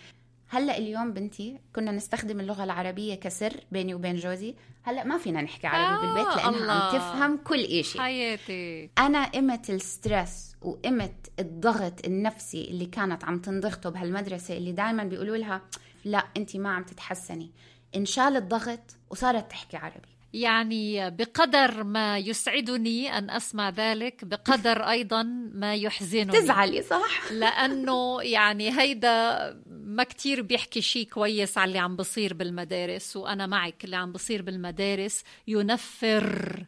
هلا 0.54 0.78
اليوم 0.78 1.12
بنتي 1.12 1.58
كنا 1.74 1.92
نستخدم 1.92 2.40
اللغة 2.40 2.64
العربية 2.64 3.14
كسر 3.14 3.52
بيني 3.72 3.94
وبين 3.94 4.16
جوزي. 4.16 4.54
هلا 4.82 5.04
ما 5.04 5.18
فينا 5.18 5.42
نحكي 5.42 5.66
عربي 5.66 6.06
آه 6.06 6.14
بالبيت 6.14 6.36
لأنها 6.36 6.60
الله. 6.60 6.72
عم 6.72 6.98
تفهم 6.98 7.36
كل 7.36 7.84
شيء 7.84 8.00
حياتي. 8.00 8.90
أنا 8.98 9.24
قمت 9.24 9.70
الستريس 9.70 10.56
وقمت 10.62 11.32
الضغط 11.38 12.06
النفسي 12.06 12.64
اللي 12.64 12.86
كانت 12.86 13.24
عم 13.24 13.38
تنضغطه 13.38 13.90
بهالمدرسة 13.90 14.56
اللي 14.56 14.72
دائما 14.72 15.04
بيقولوا 15.04 15.36
لها 15.36 15.62
لا 16.04 16.24
انت 16.36 16.56
ما 16.56 16.74
عم 16.74 16.82
تتحسني. 16.82 17.50
انشال 17.96 18.36
الضغط 18.36 18.96
وصارت 19.10 19.50
تحكي 19.50 19.76
عربي. 19.76 20.13
يعني 20.34 21.10
بقدر 21.10 21.84
ما 21.84 22.18
يسعدني 22.18 23.18
أن 23.18 23.30
أسمع 23.30 23.70
ذلك 23.70 24.24
بقدر 24.24 24.82
أيضا 24.90 25.22
ما 25.54 25.74
يحزنني. 25.74 26.40
تزعلي 26.40 26.82
صح؟ 26.82 27.32
لأنه 27.40 28.22
يعني 28.22 28.80
هيدا 28.80 29.38
ما 29.66 30.04
كتير 30.04 30.42
بيحكي 30.42 30.80
شيء 30.80 31.06
كويس 31.06 31.58
على 31.58 31.68
اللي 31.68 31.78
عم 31.78 31.96
بصير 31.96 32.34
بالمدارس 32.34 33.16
وأنا 33.16 33.46
معك 33.46 33.84
اللي 33.84 33.96
عم 33.96 34.12
بصير 34.12 34.42
بالمدارس 34.42 35.24
ينفر 35.46 36.64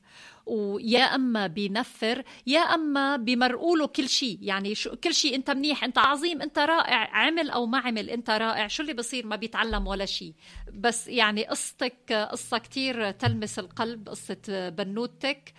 ويا 0.47 1.03
أما 1.15 1.47
بينفر 1.47 2.23
يا 2.47 2.61
أما 2.61 3.17
بمرقوله 3.17 3.87
كل 3.87 4.09
شيء. 4.09 4.39
يعني 4.43 4.75
شو 4.75 4.97
كل 4.97 5.15
شيء 5.15 5.35
أنت 5.35 5.51
منيح 5.51 5.85
أنت 5.85 5.99
عظيم 5.99 6.43
أنت 6.43 6.59
رائع 6.59 7.17
عمل 7.17 7.51
أو 7.51 7.67
ما 7.67 7.79
عمل 7.79 8.11
أنت 8.11 8.31
رائع. 8.31 8.67
شو 8.69 8.83
اللي 8.83 8.95
بصير؟ 8.95 9.27
ما 9.27 9.37
بيتعلم 9.37 9.87
ولا 9.87 10.05
شيء. 10.07 10.35
بس 10.75 11.09
يعني 11.09 11.45
قصتك 11.47 12.13
قصة 12.13 12.59
كتير 12.59 13.11
تلمس 13.11 13.59
القلب 13.59 14.09
قصة 14.09 14.69
بنوتك. 14.69 15.55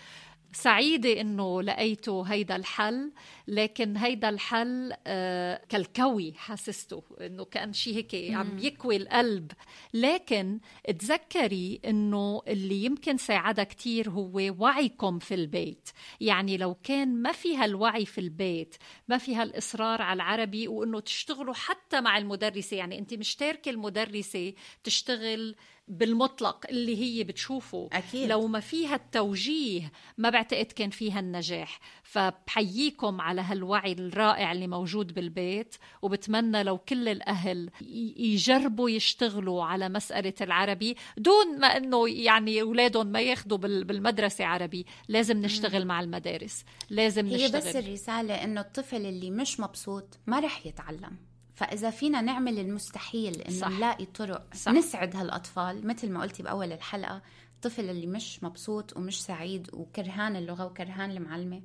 سعيدة 0.57 1.21
إنه 1.21 1.61
لقيته 1.61 2.21
هيدا 2.23 2.55
الحل 2.55 3.11
لكن 3.47 3.97
هيدا 3.97 4.29
الحل 4.29 4.93
آه 5.07 5.61
كالكوي 5.69 6.33
حاسسته 6.33 7.03
إنه 7.21 7.45
كان 7.45 7.73
شيء 7.73 7.95
هيك 7.95 8.35
عم 8.35 8.59
يكوي 8.59 8.95
القلب. 8.97 9.51
لكن 9.93 10.59
تذكري 10.99 11.81
إنه 11.85 12.41
اللي 12.47 12.85
يمكن 12.85 13.17
ساعدها 13.17 13.63
كتير 13.63 14.09
هو 14.09 14.55
وعيكم 14.59 15.19
في 15.19 15.33
البيت. 15.33 15.89
يعني 16.21 16.57
لو 16.57 16.75
كان 16.83 17.21
ما 17.21 17.31
في 17.31 17.57
هالوعي 17.57 18.05
في 18.05 18.17
البيت 18.17 18.75
ما 19.07 19.17
في 19.17 19.35
هالإصرار 19.35 20.01
على 20.01 20.15
العربي 20.15 20.67
وإنه 20.67 20.99
تشتغلوا 20.99 21.53
حتى 21.53 22.01
مع 22.01 22.17
المدرسة 22.17 22.77
يعني 22.77 22.99
أنت 22.99 23.13
مشتركة 23.13 23.69
المدرسة 23.69 24.53
تشتغل 24.83 25.55
بالمطلق 25.87 26.65
اللي 26.69 26.97
هي 26.97 27.23
بتشوفه. 27.23 27.89
أكيد. 27.93 28.29
لو 28.29 28.47
ما 28.47 28.59
فيها 28.59 28.95
التوجيه 28.95 29.91
ما 30.17 30.29
بعتقد 30.29 30.65
كان 30.65 30.89
فيها 30.89 31.19
النجاح. 31.19 31.79
فبحييكم 32.03 33.21
على 33.21 33.41
هالوعي 33.41 33.91
الرائع 33.91 34.51
اللي 34.51 34.67
موجود 34.67 35.13
بالبيت 35.13 35.75
وبتمنى 36.01 36.63
لو 36.63 36.77
كل 36.77 37.07
الأهل 37.07 37.69
يجربوا 38.17 38.89
يشتغلوا 38.89 39.63
على 39.63 39.89
مسألة 39.89 40.33
العربي 40.41 40.95
دون 41.17 41.59
ما 41.59 41.67
أنه 41.67 42.09
يعني 42.09 42.61
أولادهم 42.61 43.07
ما 43.07 43.21
ياخذوا 43.21 43.57
بالمدرسة 43.57 44.45
عربي. 44.45 44.85
لازم 45.07 45.41
نشتغل 45.41 45.85
مع 45.85 45.99
المدارس. 45.99 46.65
لازم 46.89 47.25
هي 47.25 47.45
نشتغل. 47.45 47.61
هي 47.61 47.69
بس 47.69 47.75
الرسالة 47.75 48.43
أنه 48.43 48.61
الطفل 48.61 49.05
اللي 49.05 49.31
مش 49.31 49.59
مبسوط 49.59 50.19
ما 50.27 50.39
رح 50.39 50.65
يتعلم. 50.65 51.17
فإذا 51.57 51.89
فينا 51.89 52.21
نعمل 52.21 52.59
المستحيل 52.59 53.41
إنه 53.41 53.59
صح. 53.59 53.69
نلاقي 53.69 54.05
طرق 54.05 54.53
صح. 54.53 54.71
نسعد 54.71 55.15
هالأطفال 55.15 55.87
مثل 55.87 56.11
ما 56.11 56.21
قلتي 56.21 56.43
بأول 56.43 56.71
الحلقة 56.71 57.21
الطفل 57.55 57.89
اللي 57.89 58.07
مش 58.07 58.43
مبسوط 58.43 58.97
ومش 58.97 59.23
سعيد 59.23 59.69
وكرهان 59.73 60.35
اللغة 60.35 60.65
وكرهان 60.65 61.11
المعلمة 61.11 61.61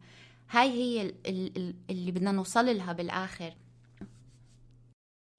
هاي 0.51 0.69
هي 0.71 1.15
اللي 1.91 2.11
بدنا 2.13 2.33
نوصل 2.33 2.67
لها 2.77 2.93
بالآخر 2.93 3.55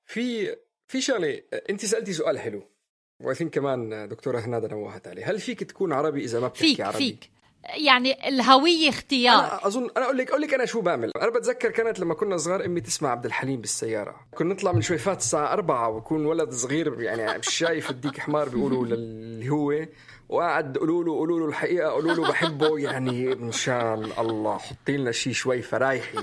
في 0.06 0.56
في 0.88 1.02
شغلة 1.02 1.44
أنت 1.70 1.86
سألتي 1.86 2.14
سؤال 2.14 2.40
حلو 2.40 2.70
وأثين 3.22 3.50
كمان 3.50 4.08
دكتورة 4.08 4.40
هنادة 4.40 4.68
نوهت 4.68 5.08
عليه 5.08 5.32
هل 5.32 5.40
فيك 5.40 5.64
تكون 5.64 5.94
عربي 5.94 6.24
إذا 6.24 6.40
ما 6.40 6.48
بتحكي 6.48 6.68
فيك 6.68 6.82
عربي؟ 6.82 6.98
فيك 6.98 7.33
يعني 7.70 8.28
الهوية 8.30 8.90
اختيار. 8.90 9.40
أنا 9.40 9.68
اظن 9.68 9.90
أنا 9.98 10.06
أقول 10.06 10.18
لك 10.18 10.30
أقول 10.30 10.42
لك 10.42 10.54
أنا 10.54 10.66
شو 10.66 10.82
بعمل. 10.82 11.12
أنا 11.22 11.30
بتذكر 11.30 11.72
كانت 11.72 12.00
لما 12.00 12.14
كنا 12.14 12.38
صغار 12.38 12.66
أمي 12.66 12.82
تسمع 12.82 13.10
عبد 13.10 13.26
الحليم 13.26 13.62
بالسيارة. 13.62 14.16
كنا 14.36 14.54
نطلع 14.54 14.72
من 14.72 14.82
شويفات 14.82 15.18
الساعة 15.18 15.54
4 15.54 15.90
ويكون 15.90 16.26
ولد 16.26 16.52
صغير 16.52 17.02
يعني 17.02 17.38
مش 17.40 17.50
شايف 17.50 17.90
الديك 17.90 18.20
حمار 18.20 18.50
بيقولوا 18.50 18.86
اللي 18.86 19.50
هو 19.50 19.86
وقعد 20.30 20.78
قولوا 20.78 21.04
له 21.04 21.12
قولوا 21.12 21.40
له 21.40 21.46
الحقيقة 21.46 21.90
قولوا 21.90 22.14
له 22.14 22.30
بحبه. 22.30 22.80
يعني 22.80 23.36
مشان 23.36 24.12
الله 24.20 24.58
حطي 24.58 24.98
لنا 24.98 25.12
شيء 25.12 25.34
شوي 25.34 25.62
فرايحي. 25.62 26.18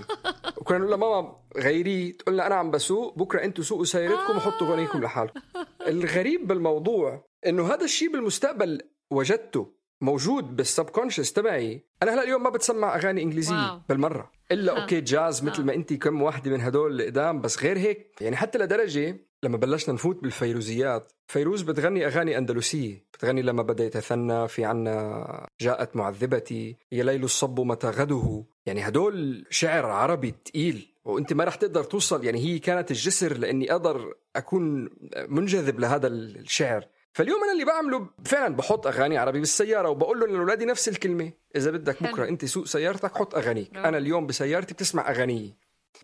وكنا 0.56 0.78
نقول 0.78 0.94
ماما 0.94 1.36
غيري. 1.56 2.12
تقول 2.12 2.34
لنا 2.34 2.46
أنا 2.46 2.54
عم 2.54 2.70
بسوق 2.70 3.18
بكرة 3.18 3.44
أنتم 3.44 3.62
سوقوا 3.62 3.84
سيارتكم 3.84 4.36
وحطوا 4.36 4.66
غنيكم 4.66 5.00
لحالكم. 5.00 5.40
الغريب 5.88 6.46
بالموضوع 6.46 7.24
إنه 7.46 7.74
هذا 7.74 7.84
الشيء 7.84 8.12
بالمستقبل 8.12 8.80
وجدته. 9.10 9.79
موجود 10.00 10.56
بال 10.56 10.67
subconscious 10.67 11.32
تبعي. 11.32 11.84
أنا 12.02 12.14
هلا 12.14 12.22
اليوم 12.22 12.42
ما 12.42 12.50
بتسمع 12.50 12.96
أغاني 12.96 13.22
إنجليزية 13.22 13.54
wow. 13.54 13.80
بالمرة. 13.88 14.30
إلا 14.52 14.72
ها. 14.72 14.82
okay 14.82 15.00
جاز 15.00 15.44
مثل 15.44 15.64
ما 15.64 15.74
انت 15.74 15.92
كم 15.92 16.22
واحدة 16.22 16.50
من 16.50 16.60
هدول 16.60 17.00
القدام 17.00 17.40
بس 17.40 17.62
غير 17.62 17.78
هيك 17.78 18.14
يعني 18.20 18.36
حتى 18.36 18.58
لدرجة 18.58 19.20
لما 19.42 19.56
بلشنا 19.56 19.94
نفوت 19.94 20.22
بالفيروزيات 20.22 21.12
فيروز 21.26 21.62
بتغني 21.62 22.06
أغاني 22.06 22.38
أندلسية. 22.38 23.04
بتغني 23.14 23.42
لما 23.42 23.62
بدا 23.62 23.84
يتثنى 23.84 24.48
في 24.48 24.64
عنا 24.64 25.46
جاءت 25.60 25.96
معذبتي 25.96 26.76
يا 26.92 27.04
ليل 27.04 27.24
الصب 27.24 27.60
متى 27.60 27.86
غده. 27.86 28.44
يعني 28.66 28.88
هدول 28.88 29.46
شعر 29.50 29.86
عربي 29.86 30.34
تقيل 30.44 30.94
وأنت 31.04 31.32
ما 31.32 31.44
رح 31.44 31.54
تقدر 31.54 31.84
توصل. 31.84 32.24
يعني 32.24 32.38
هي 32.38 32.58
كانت 32.58 32.90
الجسر 32.90 33.38
لأني 33.38 33.72
أقدر 33.72 34.14
أكون 34.36 34.90
منجذب 35.28 35.80
لهذا 35.80 36.06
الشعر. 36.06 36.84
فاليوم 37.12 37.42
أنا 37.42 37.52
اللي 37.52 37.64
بعمله 37.64 38.06
فعلا 38.24 38.56
بحط 38.56 38.86
أغاني 38.86 39.18
عربي 39.18 39.38
بالسيارة 39.38 39.88
وبقول 39.88 40.20
لهم 40.20 40.30
لأولادي 40.30 40.64
نفس 40.64 40.88
الكلمة. 40.88 41.32
إذا 41.56 41.70
بدك 41.70 42.02
بكرة 42.02 42.28
أنت 42.28 42.44
سوق 42.44 42.66
سيارتك 42.66 43.16
حط 43.16 43.34
أغانيك. 43.34 43.76
أنا 43.76 43.98
اليوم 43.98 44.26
بسيارتي 44.26 44.74
بتسمع 44.74 45.10
اغاني 45.10 45.56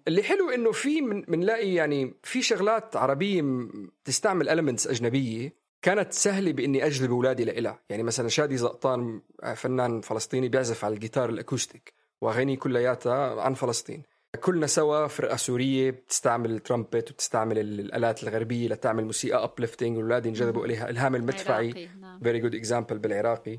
اللي 0.09 0.23
حلو 0.23 0.51
إنه 0.51 0.73
في 0.73 1.01
بنلاقي 1.29 1.75
يعني 1.75 2.15
في 2.23 2.43
شغلات 2.43 2.97
عربية 2.97 3.43
بتستعمل 4.05 4.49
elements 4.49 4.87
أجنبية 4.87 5.53
كانت 5.83 6.13
سهلة 6.13 6.53
بإني 6.53 6.87
أجذب 6.87 7.11
أولادي 7.11 7.45
لإلها. 7.45 7.79
يعني 7.91 8.03
مثلا 8.03 8.29
شادي 8.29 8.57
زقطان 8.57 9.21
فنان 9.55 10.01
فلسطيني 10.01 10.49
بيعزف 10.49 10.85
على 10.85 10.95
الجيتار 10.95 11.31
ال 11.31 11.38
acoustic 11.38 11.93
واغاني 12.21 12.57
كلياتها 12.57 13.41
عن 13.41 13.55
فلسطين. 13.55 14.03
كلنا 14.37 14.67
سوا 14.67 15.07
فرقة 15.07 15.37
سورية 15.37 15.91
بتستعمل 15.91 16.51
الترامبت 16.51 17.11
وبتستعمل 17.11 17.59
الآلات 17.59 18.23
الغربية 18.23 18.69
لتعمل 18.69 19.05
موسيقى 19.05 19.45
uplifting 19.45 19.97
والاولاد 19.97 20.27
ينجذبوا 20.27 20.67
إليها. 20.67 20.91
إلهام 20.91 21.15
المدفعي. 21.15 21.89
very 22.23 22.39
good 22.39 22.55
example 22.55 22.99
بالعراقي. 22.99 23.59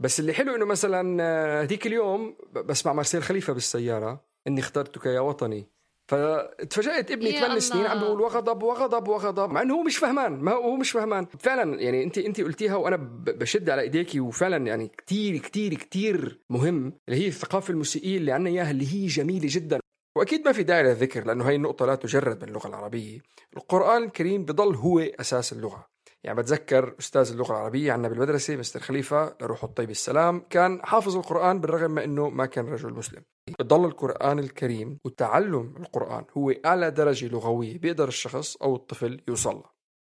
بس 0.00 0.20
اللي 0.20 0.32
حلو 0.32 0.54
إنه 0.54 0.64
مثلا 0.64 1.22
هذيك 1.62 1.86
اليوم 1.86 2.36
بسمع 2.52 2.92
مارسيل 2.92 3.22
خليفة 3.22 3.52
بالسيارة. 3.52 4.24
إني 4.46 4.60
اخترتك 4.60 5.06
يا 5.06 5.20
وطني. 5.20 5.66
فتفاجأت 6.08 7.10
ابني 7.10 7.32
ثمان 7.32 7.60
سنين 7.60 7.86
عم 7.86 7.98
بيقول 7.98 8.20
وغضب 8.20 8.62
وغضب 8.62 9.08
وغضب. 9.08 9.50
مع 9.50 9.62
إنه 9.62 9.74
هو 9.74 9.82
مش 9.82 9.96
فهمان. 9.96 10.32
ما 10.32 10.52
هو 10.52 10.76
مش 10.76 10.90
فهمان. 10.90 11.26
فعلا 11.38 11.80
يعني 11.80 12.04
انت 12.04 12.18
أنت 12.18 12.40
قلتيها 12.40 12.76
وأنا 12.76 12.96
بشد 13.26 13.70
على 13.70 13.82
إيديكي. 13.82 14.20
وفعلا 14.20 14.66
يعني 14.66 14.90
كثير 15.06 15.38
كثير 15.38 15.74
كثير 15.74 16.40
مهم. 16.50 16.92
اللي 17.08 17.24
هي 17.24 17.28
الثقافة 17.28 17.70
الموسيقية 17.70 18.16
اللي 18.16 18.32
عنا 18.32 18.50
إياها 18.50 18.70
اللي 18.70 18.94
هي 18.94 19.06
جميلة 19.06 19.48
جدا. 19.50 19.80
وأكيد 20.16 20.46
ما 20.46 20.52
في 20.52 20.62
داعي 20.62 20.82
للذكر 20.82 21.24
لأنه 21.24 21.48
هاي 21.48 21.56
النقطة 21.56 21.86
لا 21.86 21.94
تجرد 21.94 22.42
من 22.42 22.48
اللغة 22.48 22.68
العربية. 22.68 23.18
القرآن 23.56 24.04
الكريم 24.04 24.44
بضل 24.44 24.74
هو 24.74 24.98
أساس 24.98 25.52
اللغة. 25.52 25.86
يعني 26.24 26.38
بتذكر 26.38 26.94
أستاذ 26.98 27.30
اللغة 27.30 27.52
العربية 27.52 27.92
عندنا 27.92 28.08
بالمدرسة 28.08 28.56
مستر 28.56 28.80
خليفة 28.80 29.36
لروح 29.40 29.64
الطيب 29.64 29.90
السلام 29.90 30.42
كان 30.50 30.80
حافظ 30.84 31.16
القرآن 31.16 31.60
بالرغم 31.60 31.90
من 31.90 32.02
إنه 32.02 32.28
ما 32.28 32.46
كان 32.46 32.68
رجل 32.68 32.92
مسلم. 32.92 33.22
بضل 33.60 33.84
القرآن 33.84 34.38
الكريم 34.38 34.98
وتعلم 35.04 35.74
القرآن 35.76 36.24
هو 36.36 36.50
أعلى 36.50 36.90
درجة 36.90 37.26
لغوية 37.26 37.78
بيقدر 37.78 38.08
الشخص 38.08 38.56
أو 38.56 38.76
الطفل 38.76 39.20
يوصل 39.28 39.62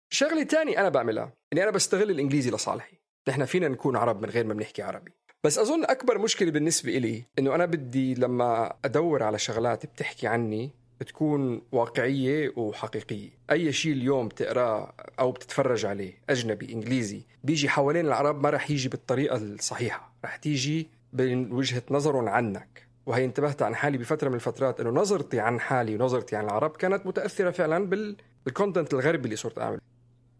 شغلة 0.09 0.43
تاني 0.43 0.79
أنا 0.79 0.89
بعملها 0.89 1.33
إني 1.53 1.63
أنا 1.63 1.71
بستغل 1.71 2.11
الإنجليزي 2.11 2.51
لصالحي. 2.51 2.99
نحن 3.27 3.45
فينا 3.45 3.67
نكون 3.67 3.95
عرب 3.95 4.21
من 4.21 4.29
غير 4.29 4.45
ما 4.45 4.53
بنحكي 4.53 4.81
عربي. 4.81 5.11
بس 5.45 5.57
أظن 5.57 5.83
أكبر 5.83 6.17
مشكلة 6.17 6.51
بالنسبة 6.51 6.97
إلي 6.97 7.25
إنه 7.39 7.55
أنا 7.55 7.65
بدي 7.65 8.13
لما 8.13 8.73
أدور 8.85 9.23
على 9.23 9.39
شغلات 9.39 9.85
بتحكي 9.85 10.27
عني 10.27 10.71
بتكون 10.99 11.61
واقعية 11.71 12.53
وحقيقية. 12.55 13.29
أي 13.51 13.71
شيء 13.71 13.93
اليوم 13.93 14.29
تقراه 14.29 14.93
أو 15.19 15.31
بتتفرج 15.31 15.85
عليه 15.85 16.13
أجنبي 16.29 16.73
إنجليزي 16.73 17.21
بيجي 17.43 17.69
حوالين 17.69 18.05
العرب 18.05 18.43
ما 18.43 18.49
رح 18.49 18.71
يجي 18.71 18.89
بالطريقة 18.89 19.37
الصحيحة. 19.37 20.13
رح 20.25 20.35
تيجي 20.35 20.87
من 21.13 21.51
وجهة 21.51 21.83
نظرهم 21.91 22.29
عنك. 22.29 22.87
وهي 23.05 23.25
انتبهت 23.25 23.61
عن 23.61 23.75
حالي 23.75 23.97
بفترة 23.97 24.29
من 24.29 24.35
الفترات 24.35 24.79
أنه 24.79 24.89
نظرتي 24.89 25.39
عن 25.39 25.59
حالي 25.59 25.95
ونظرتي 25.95 26.35
عن 26.35 26.45
العرب 26.45 26.71
كانت 26.77 27.05
متأثرة 27.05 27.51
فعلا 27.51 27.85
بال... 27.85 28.15
بالكونتنت 28.45 28.93
الغربي 28.93 29.25
اللي 29.25 29.35
صرت 29.35 29.59
أعمل 29.59 29.79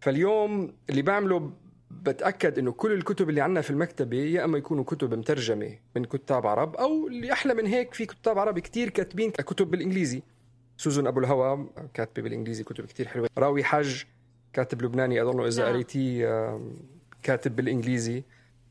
فاليوم 0.01 0.73
اللي 0.89 1.01
بعمله 1.01 1.51
بتأكد 2.01 2.59
إنه 2.59 2.71
كل 2.71 2.91
الكتب 2.91 3.29
اللي 3.29 3.41
عندنا 3.41 3.61
في 3.61 3.69
المكتبة 3.69 4.17
يا 4.17 4.45
إما 4.45 4.57
يكونوا 4.57 4.83
كتب 4.83 5.13
مترجمة 5.13 5.77
من 5.95 6.05
كتاب 6.05 6.47
عرب 6.47 6.75
أو 6.75 7.07
اللي 7.07 7.33
أحلى 7.33 7.53
من 7.53 7.65
هيك 7.65 7.93
في 7.93 8.05
كتاب 8.05 8.39
عربي 8.39 8.61
كتير 8.61 8.89
كاتبين 8.89 9.31
كتب 9.31 9.71
بالإنجليزي. 9.71 10.23
سوزن 10.77 11.07
أبو 11.07 11.19
الهوى 11.19 11.69
كاتبة 11.93 12.21
بالإنجليزي 12.21 12.63
كتب 12.63 12.85
كتير 12.85 13.07
حلوة. 13.07 13.29
راوي 13.37 13.63
حج 13.63 14.03
كاتب 14.53 14.81
لبناني 14.81 15.21
أظن 15.21 15.45
إذا 15.45 15.63
نعم. 15.63 15.73
قريتيه 15.73 16.59
كاتب 17.23 17.55
بالإنجليزي. 17.55 18.23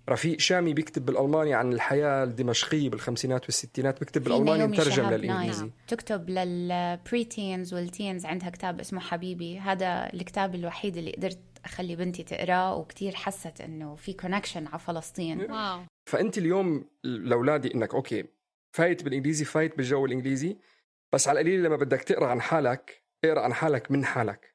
رفيق 0.09 0.41
شامي 0.41 0.75
بيكتب 0.75 1.07
بالألماني 1.07 1.55
عن 1.55 1.73
الحياة 1.73 2.25
الدمشقية 2.25 2.91
بالخمسينات 2.91 3.45
والستينات 3.45 4.01
بيكتب 4.01 4.25
بالألماني 4.25 4.67
مترجم 4.67 4.91
شهاب 4.91 5.13
للإنجليزي. 5.13 5.71
تكتب 5.89 6.31
لل 6.31 7.25
preteens 7.25 7.75
وال 7.75 7.89
teens 7.89 8.27
عندها 8.27 8.51
كتاب 8.51 8.81
اسمه 8.81 9.01
حبيبي. 9.01 9.59
هذا 9.59 10.13
الكتاب 10.15 10.55
الوحيد 10.55 10.97
اللي 10.97 11.13
قدرت 11.13 11.39
أخلي 11.65 11.97
بنتي 11.97 12.23
تقراه 12.23 12.77
وكتير 12.77 13.15
حست 13.15 13.61
إنه 13.61 13.95
في 13.95 14.13
connection 14.13 14.67
على 14.67 14.79
فلسطين. 14.79 15.51
wow. 15.53 15.81
فأنت 16.07 16.39
اليوم 16.39 16.85
لأولادي 17.05 17.75
إنك 17.75 17.95
okay 17.95 18.25
فايت 18.77 19.03
بالإنجليزي 19.03 19.45
فايت 19.45 19.77
بالجو 19.77 20.07
الإنجليزي 20.07 20.57
بس 21.13 21.29
على 21.29 21.41
القليل 21.41 21.63
لما 21.63 21.77
بدك 21.77 22.03
تقرأ 22.03 22.27
عن 22.27 22.41
حالك 22.41 23.03
اقرأ 23.25 23.41
عن 23.41 23.55
حالك 23.55 23.91
من 23.91 24.05
حالك. 24.05 24.55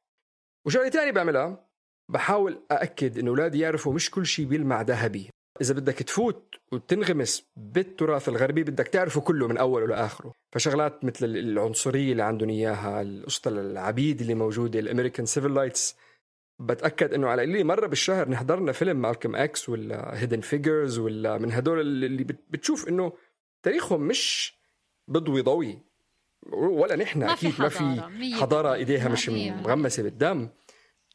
وشغلة 0.65 0.89
ثانية 0.89 1.11
بعملها 1.11 1.67
بحاول 2.09 2.63
أأكد 2.71 3.17
إنه 3.17 3.29
أولادي 3.29 3.59
يعرفوا 3.59 3.93
مش 3.93 4.11
كل 4.11 4.25
شيء 4.25 4.45
بيلمع 4.45 4.81
ذهبي. 4.81 5.29
إذا 5.61 5.73
بدك 5.73 5.93
تفوت 5.93 6.55
وتنغمس 6.71 7.47
بالتراث 7.55 8.29
الغربي 8.29 8.63
بدك 8.63 8.87
تعرفه 8.87 9.21
كله 9.21 9.47
من 9.47 9.57
أوله 9.57 9.87
لآخره. 9.87 10.33
فشغلات 10.51 11.05
مثل 11.05 11.25
العنصرية 11.25 12.11
اللي 12.11 12.23
عندهم 12.23 12.49
إياها 12.49 13.01
القصة 13.01 13.51
العبيد 13.51 14.21
اللي 14.21 14.35
موجودة 14.35 14.79
ال 14.79 14.84
American 14.84 15.25
civil 15.25 15.53
rights 15.53 15.95
بتأكد 16.59 17.13
إنه 17.13 17.27
على 17.27 17.43
القليل 17.43 17.65
مرة 17.67 17.87
بالشهر 17.87 18.29
نحضرنا 18.29 18.71
فيلم 18.71 19.01
Malcolm 19.01 19.35
X 19.35 19.69
ولا 19.69 20.19
Hidden 20.21 20.41
Figures 20.41 20.97
ولا 20.99 21.37
من 21.37 21.51
هدول 21.51 21.79
اللي 22.05 22.23
بت- 22.23 22.43
بتشوف 22.49 22.87
إنه 22.89 23.13
تاريخهم 23.63 24.01
مش 24.01 24.53
بضوي 25.07 25.41
ضوي 25.41 25.79
ولا 26.53 26.95
نحن 26.95 27.19
ما 27.19 27.35
في 27.35 27.47
أكيد 27.47 27.61
ما 27.61 27.69
في 27.69 27.77
حضارة، 27.77 28.35
حضارة. 28.41 28.73
إيديها 28.73 29.09
مش. 29.09 29.29
مغمسة 29.29 30.03
بالدم 30.03 30.49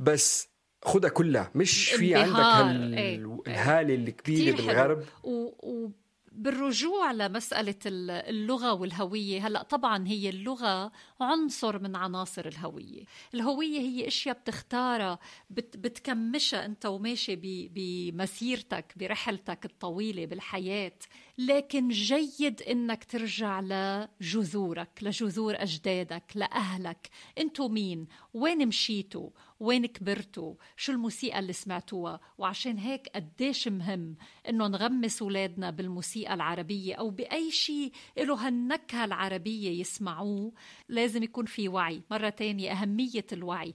بس 0.01 0.49
خدها 0.85 1.11
كلها 1.11 1.51
مش 1.55 1.91
في 1.93 2.15
عندك 2.15 2.29
انبهار، 2.29 2.65
هال- 2.65 2.95
إيه، 2.95 3.39
إيه. 3.47 3.81
الكبيرة 3.95 4.57
بالغرب 4.57 5.05
و... 5.25 5.31
و... 5.63 5.91
بالرجوع 6.35 7.13
لمسألة 7.13 7.75
ال- 7.87 8.11
اللغة 8.11 8.73
والهوية 8.73 9.47
هلأ 9.47 9.63
طبعا 9.63 10.09
هي 10.09 10.29
اللغة 10.29 10.93
عنصر 11.21 11.79
من 11.79 11.97
عناصر 11.97 12.47
الهوية. 12.47 13.05
الهوية 13.35 13.79
هي 13.81 14.07
أشياء 14.09 14.39
بتختارها 14.39 15.19
بت... 15.51 15.77
بتكمشها 15.77 16.65
أنت 16.65 16.87
وماشي. 16.87 17.37
بمسيرتك 17.75 18.93
برحلتك 18.97 19.65
الطويلة 19.65 20.27
بالحياة. 20.27 20.93
لكن 21.39 21.89
جيد 21.89 22.63
أنك 22.63 23.05
ترجع 23.05 23.61
لجذورك 23.61 24.99
لجذور 25.03 25.55
أجدادك 25.63 26.33
لأهلك. 26.35 27.09
أنتوا 27.39 27.69
مين؟ 27.69 28.07
وين 28.35 28.69
مشيتوا؟ 28.69 29.31
وين 29.63 29.87
كبرتوا؟ 29.87 30.55
شو 30.77 30.93
الموسيقى 30.93 31.39
اللي 31.39 31.53
سمعتوها؟ 31.53 32.21
وعشان 32.39 32.79
هيك 32.79 33.09
قديش 33.15 33.69
مهم 33.69 34.17
إنه 34.49 34.69
نغمس 34.69 35.23
أولادنا 35.23 35.71
بالموسيقى 35.71 36.35
العربية 36.35 36.95
أو 36.95 37.11
بأي 37.11 37.51
شيء 37.51 37.93
له 38.19 38.47
هالنكهة 38.47 39.05
العربية 39.05 39.81
يسمعوه. 39.81 40.53
لازم 40.89 41.23
يكون 41.23 41.45
في 41.47 41.69
وعي. 41.69 42.03
مرة 42.11 42.29
تانية 42.29 42.73
أهمية 42.73 43.27
الوعي. 43.33 43.75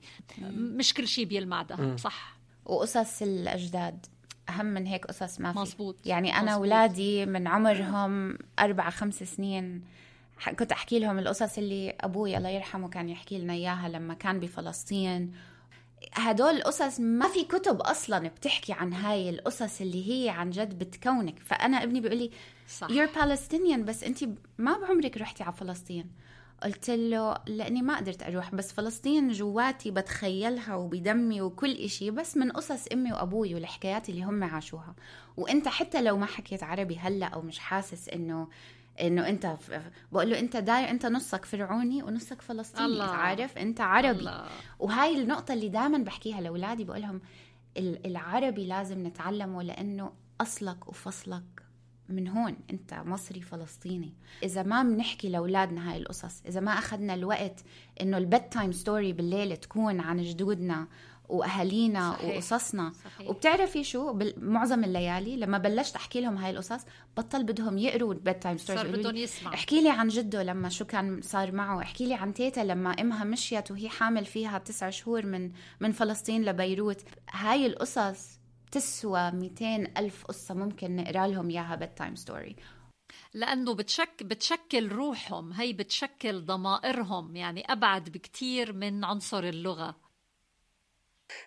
مش 0.52 0.94
كل 0.94 1.08
شيء 1.08 1.26
بيلمع 1.26 1.62
ذهب 1.62 1.98
صح. 1.98 2.38
وقصص 2.66 3.22
الأجداد. 3.22 4.06
أهم 4.50 4.66
من 4.66 4.86
هيك 4.86 5.06
قصص 5.06 5.40
ما 5.40 5.54
في. 5.54 5.60
مزبوط. 5.60 6.08
يعني 6.08 6.34
أنا 6.34 6.42
مزبوط. 6.42 6.58
اولادي 6.58 7.26
من 7.26 7.48
عمرهم 7.48 8.38
أربع 8.60 8.90
خمس 8.90 9.24
سنين. 9.24 9.84
كنت 10.60 10.72
أحكي 10.72 11.00
لهم 11.00 11.20
القصص 11.20 11.58
اللي 11.58 11.90
أبوي 12.02 12.38
الله 12.38 12.50
يرحمه 12.50 12.90
كان 12.90 13.10
يحكي 13.10 13.40
لنا 13.40 13.54
إياها 13.54 13.90
لما 13.90 14.14
كان 14.14 14.40
بفلسطين. 14.40 15.32
هدول 16.14 16.56
القصص 16.56 17.00
ما 17.00 17.28
في 17.28 17.44
كتب 17.44 17.82
أصلا 17.82 18.28
بتحكي 18.28 18.74
عن 18.74 18.94
هاي 18.94 19.30
القصص 19.30 19.82
اللي 19.82 20.12
هي 20.12 20.30
عن 20.30 20.50
جد 20.50 20.80
بتكونك. 20.80 21.40
فأنا 21.40 21.84
ابني 21.84 22.02
بيقول 22.02 22.18
لي 22.18 22.32
صح. 22.70 22.88
you're 22.88 23.16
Palestinian 23.18 23.80
بس 23.80 24.04
انت 24.04 24.24
ما 24.58 24.78
بعمرك 24.78 25.18
رحتي 25.18 25.44
على 25.44 25.54
فلسطين. 25.54 26.10
قلت 26.64 26.90
له 26.90 27.38
لأني 27.48 27.82
ما 27.82 27.98
قدرت 27.98 28.24
أروح 28.24 28.56
بس 28.56 28.74
فلسطين 28.74 29.32
جواتي 29.32 29.92
بتخيلها 29.92 30.76
وبدمي 30.76 31.42
وكل 31.42 31.72
إشي 31.72 32.12
بس 32.12 32.38
من 32.38 32.52
قصص 32.52 32.88
أمي 32.94 33.14
وأبوي 33.14 33.56
والحكايات 33.56 34.10
اللي 34.10 34.24
هم 34.24 34.44
عاشوها. 34.44 34.96
وأنت 35.38 35.68
حتى 35.68 36.02
لو 36.02 36.18
ما 36.18 36.26
حكيت 36.26 36.64
عربي 36.64 36.98
هلأ 36.98 37.26
أو 37.26 37.42
مش 37.42 37.60
حاسس 37.60 38.10
إنه 38.10 38.48
إنه 39.02 39.30
أنت 39.30 39.46
ف- 39.62 39.82
بقول 40.12 40.30
له 40.30 40.40
أنت 40.40 40.58
داير 40.58 40.90
أنت 40.90 41.06
نصك 41.06 41.46
فرعوني 41.46 42.04
ونصك 42.04 42.42
فلسطيني 42.42 42.86
الله. 42.86 43.06
عارف 43.06 43.58
أنت 43.58 43.82
عربي 43.82 44.20
الله. 44.20 44.46
وهاي 44.80 45.22
النقطة 45.22 45.54
اللي 45.54 45.70
دائما 45.70 45.98
بحكيها 45.98 46.42
لأولادي 46.42 46.84
بقول 46.84 47.02
لهم 47.02 47.22
ال- 47.78 48.06
العربي 48.08 48.66
لازم 48.68 49.08
نتعلمه 49.08 49.64
لأنه 49.64 50.12
أصلك 50.42 50.88
وفصلك 50.90 51.44
من 52.10 52.28
هون 52.28 52.56
أنت 52.72 52.94
مصري 52.94 53.42
فلسطيني 53.42 54.14
إذا 54.44 54.64
ما 54.64 54.84
بنحكي 54.84 55.30
لأولادنا 55.30 55.92
هاي 55.92 55.98
القصص 55.98 56.42
إذا 56.46 56.60
ما 56.60 56.72
أخذنا 56.72 57.14
الوقت 57.14 57.64
إنه 58.02 58.18
ال 58.18 58.54
bedtime 58.54 58.72
story 58.72 59.14
بالليل 59.14 59.58
تكون 59.58 60.00
عن 60.00 60.22
جدودنا 60.22 60.88
وأهالينا 61.30 62.12
صحيح. 62.12 62.36
وقصصنا 62.36 62.94
صحيح. 63.06 63.30
وبتعرفي 63.30 63.84
شو 63.84 64.20
معظم 64.38 64.84
الليالي 64.84 65.38
لما 65.38 65.58
بلشت 65.58 65.96
أحكي 65.96 66.22
لهم 66.22 66.38
هاي 66.38 66.52
القصص 66.52 66.82
بطل 67.18 67.44
بدهم 67.44 67.78
يقروا 67.78 68.14
ال 68.14 68.44
bedtime 68.44 68.58
stories 68.58 68.82
صار 68.82 68.92
بدهم 68.92 69.16
يسمعوا. 69.16 69.56
احكي 69.56 69.82
لي 69.82 69.90
عن 69.90 70.08
جده 70.08 70.44
لما 70.44 70.70
شو 70.70 70.86
كان 70.86 71.22
صار 71.22 71.52
معه 71.52 71.82
احكي 71.82 72.06
لي 72.06 72.14
عن 72.14 72.34
تيتا 72.34 72.60
لما 72.60 72.90
أمها 72.92 73.24
مشيت 73.24 73.72
وهي 73.72 73.90
حامل 73.90 74.26
فيها 74.26 74.58
تسع 74.58 74.90
شهور 74.90 75.26
من 75.26 75.52
من 75.80 75.92
فلسطين 75.92 76.46
لبيروت 76.46 77.02
هاي 77.32 77.66
القصص 77.66 78.40
تسوى 78.72 79.32
200 79.32 79.76
ألف 79.98 80.26
قصة 80.26 80.54
ممكن 80.56 80.96
نقرأ 80.96 81.28
لهم 81.28 81.50
إياها 81.50 81.76
bedtime 81.76 82.16
story 82.16 82.56
لأنه 83.34 83.74
بتشك 83.74 84.24
بتشكل 84.24 84.88
روحهم 84.92 85.54
هي 85.54 85.74
بتشكل 85.74 86.46
ضمائرهم 86.46 87.36
يعني 87.36 87.72
أبعد 87.72 88.10
بكتير 88.10 88.74
من 88.74 89.04
عنصر 89.04 89.44
اللغة 89.44 89.96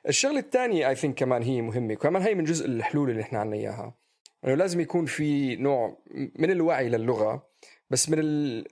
الشغلة 0.08 0.38
الثانية 0.38 0.88
I 0.88 0.94
think 0.94 1.14
كمان 1.14 1.42
هي 1.42 1.62
مهمة 1.62 1.94
كمان 1.94 2.22
هي 2.22 2.34
من 2.34 2.44
جزء 2.44 2.66
الحلول 2.66 3.10
اللي 3.10 3.22
إحنا 3.22 3.38
عنا 3.38 3.56
إياها. 3.56 3.94
إنه 4.44 4.54
لازم 4.54 4.80
يكون 4.80 5.06
في 5.06 5.56
نوع 5.56 5.98
من 6.14 6.50
الوعي 6.50 6.88
للغة 6.88 7.46
بس 7.90 8.08
من 8.10 8.18
ال... 8.18 8.66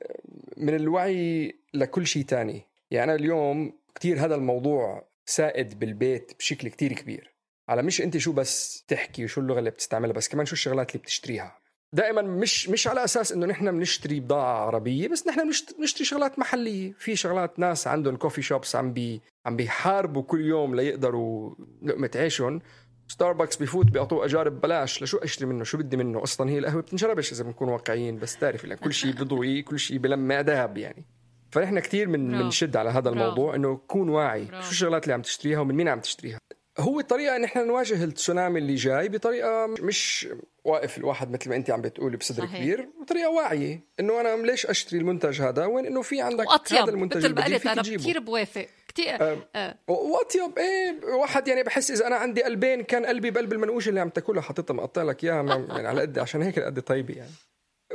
من 0.57 0.75
الوعي 0.75 1.55
لكل 1.75 2.07
شيء 2.07 2.25
تاني. 2.25 2.63
يعني 2.91 3.13
أنا 3.13 3.21
اليوم 3.21 3.73
كتير 3.95 4.25
هذا 4.25 4.35
الموضوع 4.35 5.09
سائد 5.27 5.79
بالبيت 5.79 6.33
بشكل 6.39 6.69
كتير 6.69 6.93
كبير. 6.93 7.35
على 7.69 7.83
مش 7.83 8.01
أنت 8.03 8.17
شو 8.17 8.33
بس 8.33 8.85
تحكي 8.89 9.25
وشو 9.25 9.41
اللغة 9.41 9.59
اللي 9.59 9.71
بتستعملها 9.71 10.13
بس 10.13 10.29
كمان 10.29 10.47
شو 10.47 10.53
الشغلات 10.53 10.91
اللي 10.91 11.03
بتشتريها. 11.03 11.59
دائما 11.93 12.23
مش 12.23 12.69
مش 12.69 12.87
على 12.87 13.05
أساس 13.05 13.33
إنه 13.33 13.47
نحن 13.47 13.71
بنشتري 13.73 14.21
بضاعة 14.21 14.67
عربية 14.67 15.09
بس 15.09 15.27
نحن 15.27 15.41
بنشت- 15.51 15.77
بنشتري 15.79 16.05
شغلات 16.05 16.39
محلية. 16.39 16.93
في 16.99 17.17
شغلات 17.17 17.59
ناس 17.59 17.87
عندهم 17.87 18.17
coffee 18.17 18.42
shops 18.42 18.76
عم 18.77 18.93
بي 18.93 19.21
عم 19.47 19.57
بيحاربوا 19.57 20.23
كل 20.23 20.41
يوم 20.41 20.75
ليقدروا 20.75 21.55
لقمة 21.83 22.11
عيشهم. 22.17 22.61
ستاربكس 23.09 23.57
بفوت 23.57 23.87
بيعطوه 23.87 24.25
أجار 24.25 24.61
ببلاش 24.61 25.03
لشو 25.03 25.19
أشتري 25.19 25.47
منه؟ 25.49 25.65
شو 25.65 25.79
بدي 25.79 25.97
منه؟ 25.97 26.23
أصلا 26.23 26.51
هي 26.51 26.59
القهوة 26.59 26.83
بتنشربش 26.83 27.33
إذا 27.33 27.45
بنكون 27.45 27.69
واقعيين 27.69 28.19
بس 28.19 28.37
تعرفي 28.37 28.67
لك 28.67 28.79
كل 28.79 28.93
شيء 28.93 29.13
بضوي 29.13 29.63
كل 29.63 29.79
شيء 29.79 29.99
بلمع 29.99 30.41
ذهب 30.41 30.79
يعني. 30.79 31.05
فنحن 31.51 31.79
كثير 31.79 32.09
من. 32.09 32.29
بنشد 32.39 32.77
على 32.77 32.91
هذا. 32.91 33.11
الموضوع 33.11 33.55
إنه 33.55 33.77
كون 33.87 34.09
واعي. 34.09 34.47
شو 34.47 34.71
الشغلات 34.71 35.03
اللي 35.05 35.15
عم 35.15 35.23
تشتريها 35.23 35.61
ومن 35.61 35.75
مين 35.75 35.89
عم 35.89 36.01
تشتريها؟ 36.01 36.39
هو 36.79 37.01
الطريقة 37.01 37.37
ان 37.37 37.45
إحنا 37.45 37.65
نواجه 37.65 38.05
التسونامي 38.05 38.59
اللي 38.59 38.75
جاي 38.75 39.09
بطريقة 39.09 39.67
مش 39.67 40.29
واقف 40.68 40.99
الواحد 40.99 41.30
مثل 41.30 41.50
ما 41.50 41.57
انت 41.57 41.70
عم 41.70 41.80
بتقولي 41.80 42.16
بصدر 42.16 42.46
صحيح. 42.46 42.61
كبير 42.61 42.88
بطريقة 43.03 43.30
واعية 43.30 43.80
انه 44.00 44.20
أنا 44.20 44.42
ليش 44.42 44.66
اشتري 44.66 44.99
المنتج 45.00 45.42
هذا 45.42 45.66
وين 45.66 45.86
انه 45.86 46.03
في 46.03 46.20
عندك 46.20 46.40
هذا 46.40 46.53
وأطيب 46.53 46.88
المنتج 46.88 47.18
مثل 47.18 47.34
ما 47.34 47.45
قلت 47.45 47.66
أنا. 47.66 47.82
كثير 47.82 48.18
بوافق 48.18 48.66
كثير 48.88 49.46
آه. 49.57 49.78
وأطيب 49.88 50.58
إيه 50.58 51.04
واحد 51.04 51.49
يعني 51.49 51.62
بحس 51.62 51.90
إذا 51.90 52.07
أنا 52.07 52.16
عندي 52.16 52.42
قلبين 52.42 52.82
كان 52.82 53.07
قلبي 53.07 53.30
بقلب 53.30 53.53
المنقوش 53.53 53.88
اللي 53.88 54.00
عم 54.00 54.08
تاكلها 54.08 54.42
حاططها 54.42 54.74
مقطع 54.74 55.03
لك 55.03 55.24
إياها 55.24 55.42
يعني 55.68 55.88
على 55.88 56.00
قد 56.00 56.18
عشان 56.18 56.42
هيك 56.42 56.58
قد 56.58 56.82
طيبة 56.82 57.14
يعني 57.14 57.30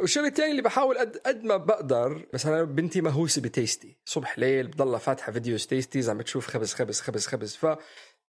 والشغلة 0.01 0.27
الثانية 0.27 0.51
اللي 0.51 0.61
بحاول 0.61 0.97
قد 0.97 1.17
قد 1.17 1.43
ما 1.43 1.57
بقدر 1.57 2.25
مثلا 2.33 2.63
بنتي 2.63 3.01
مهووسة 3.01 3.41
ب 3.41 3.51
Tasty 3.51 3.97
صبح 4.05 4.39
ليل 4.39 4.67
بضلها 4.67 4.99
فاتحة 4.99 5.31
videos 5.31 5.67
Tasty's 5.67 6.09
عم 6.09 6.17
بتشوف 6.17 6.47
خبز 6.47 6.73
خبز 6.73 7.01
خبز 7.01 7.27
خبز 7.27 7.55
ف 7.55 7.65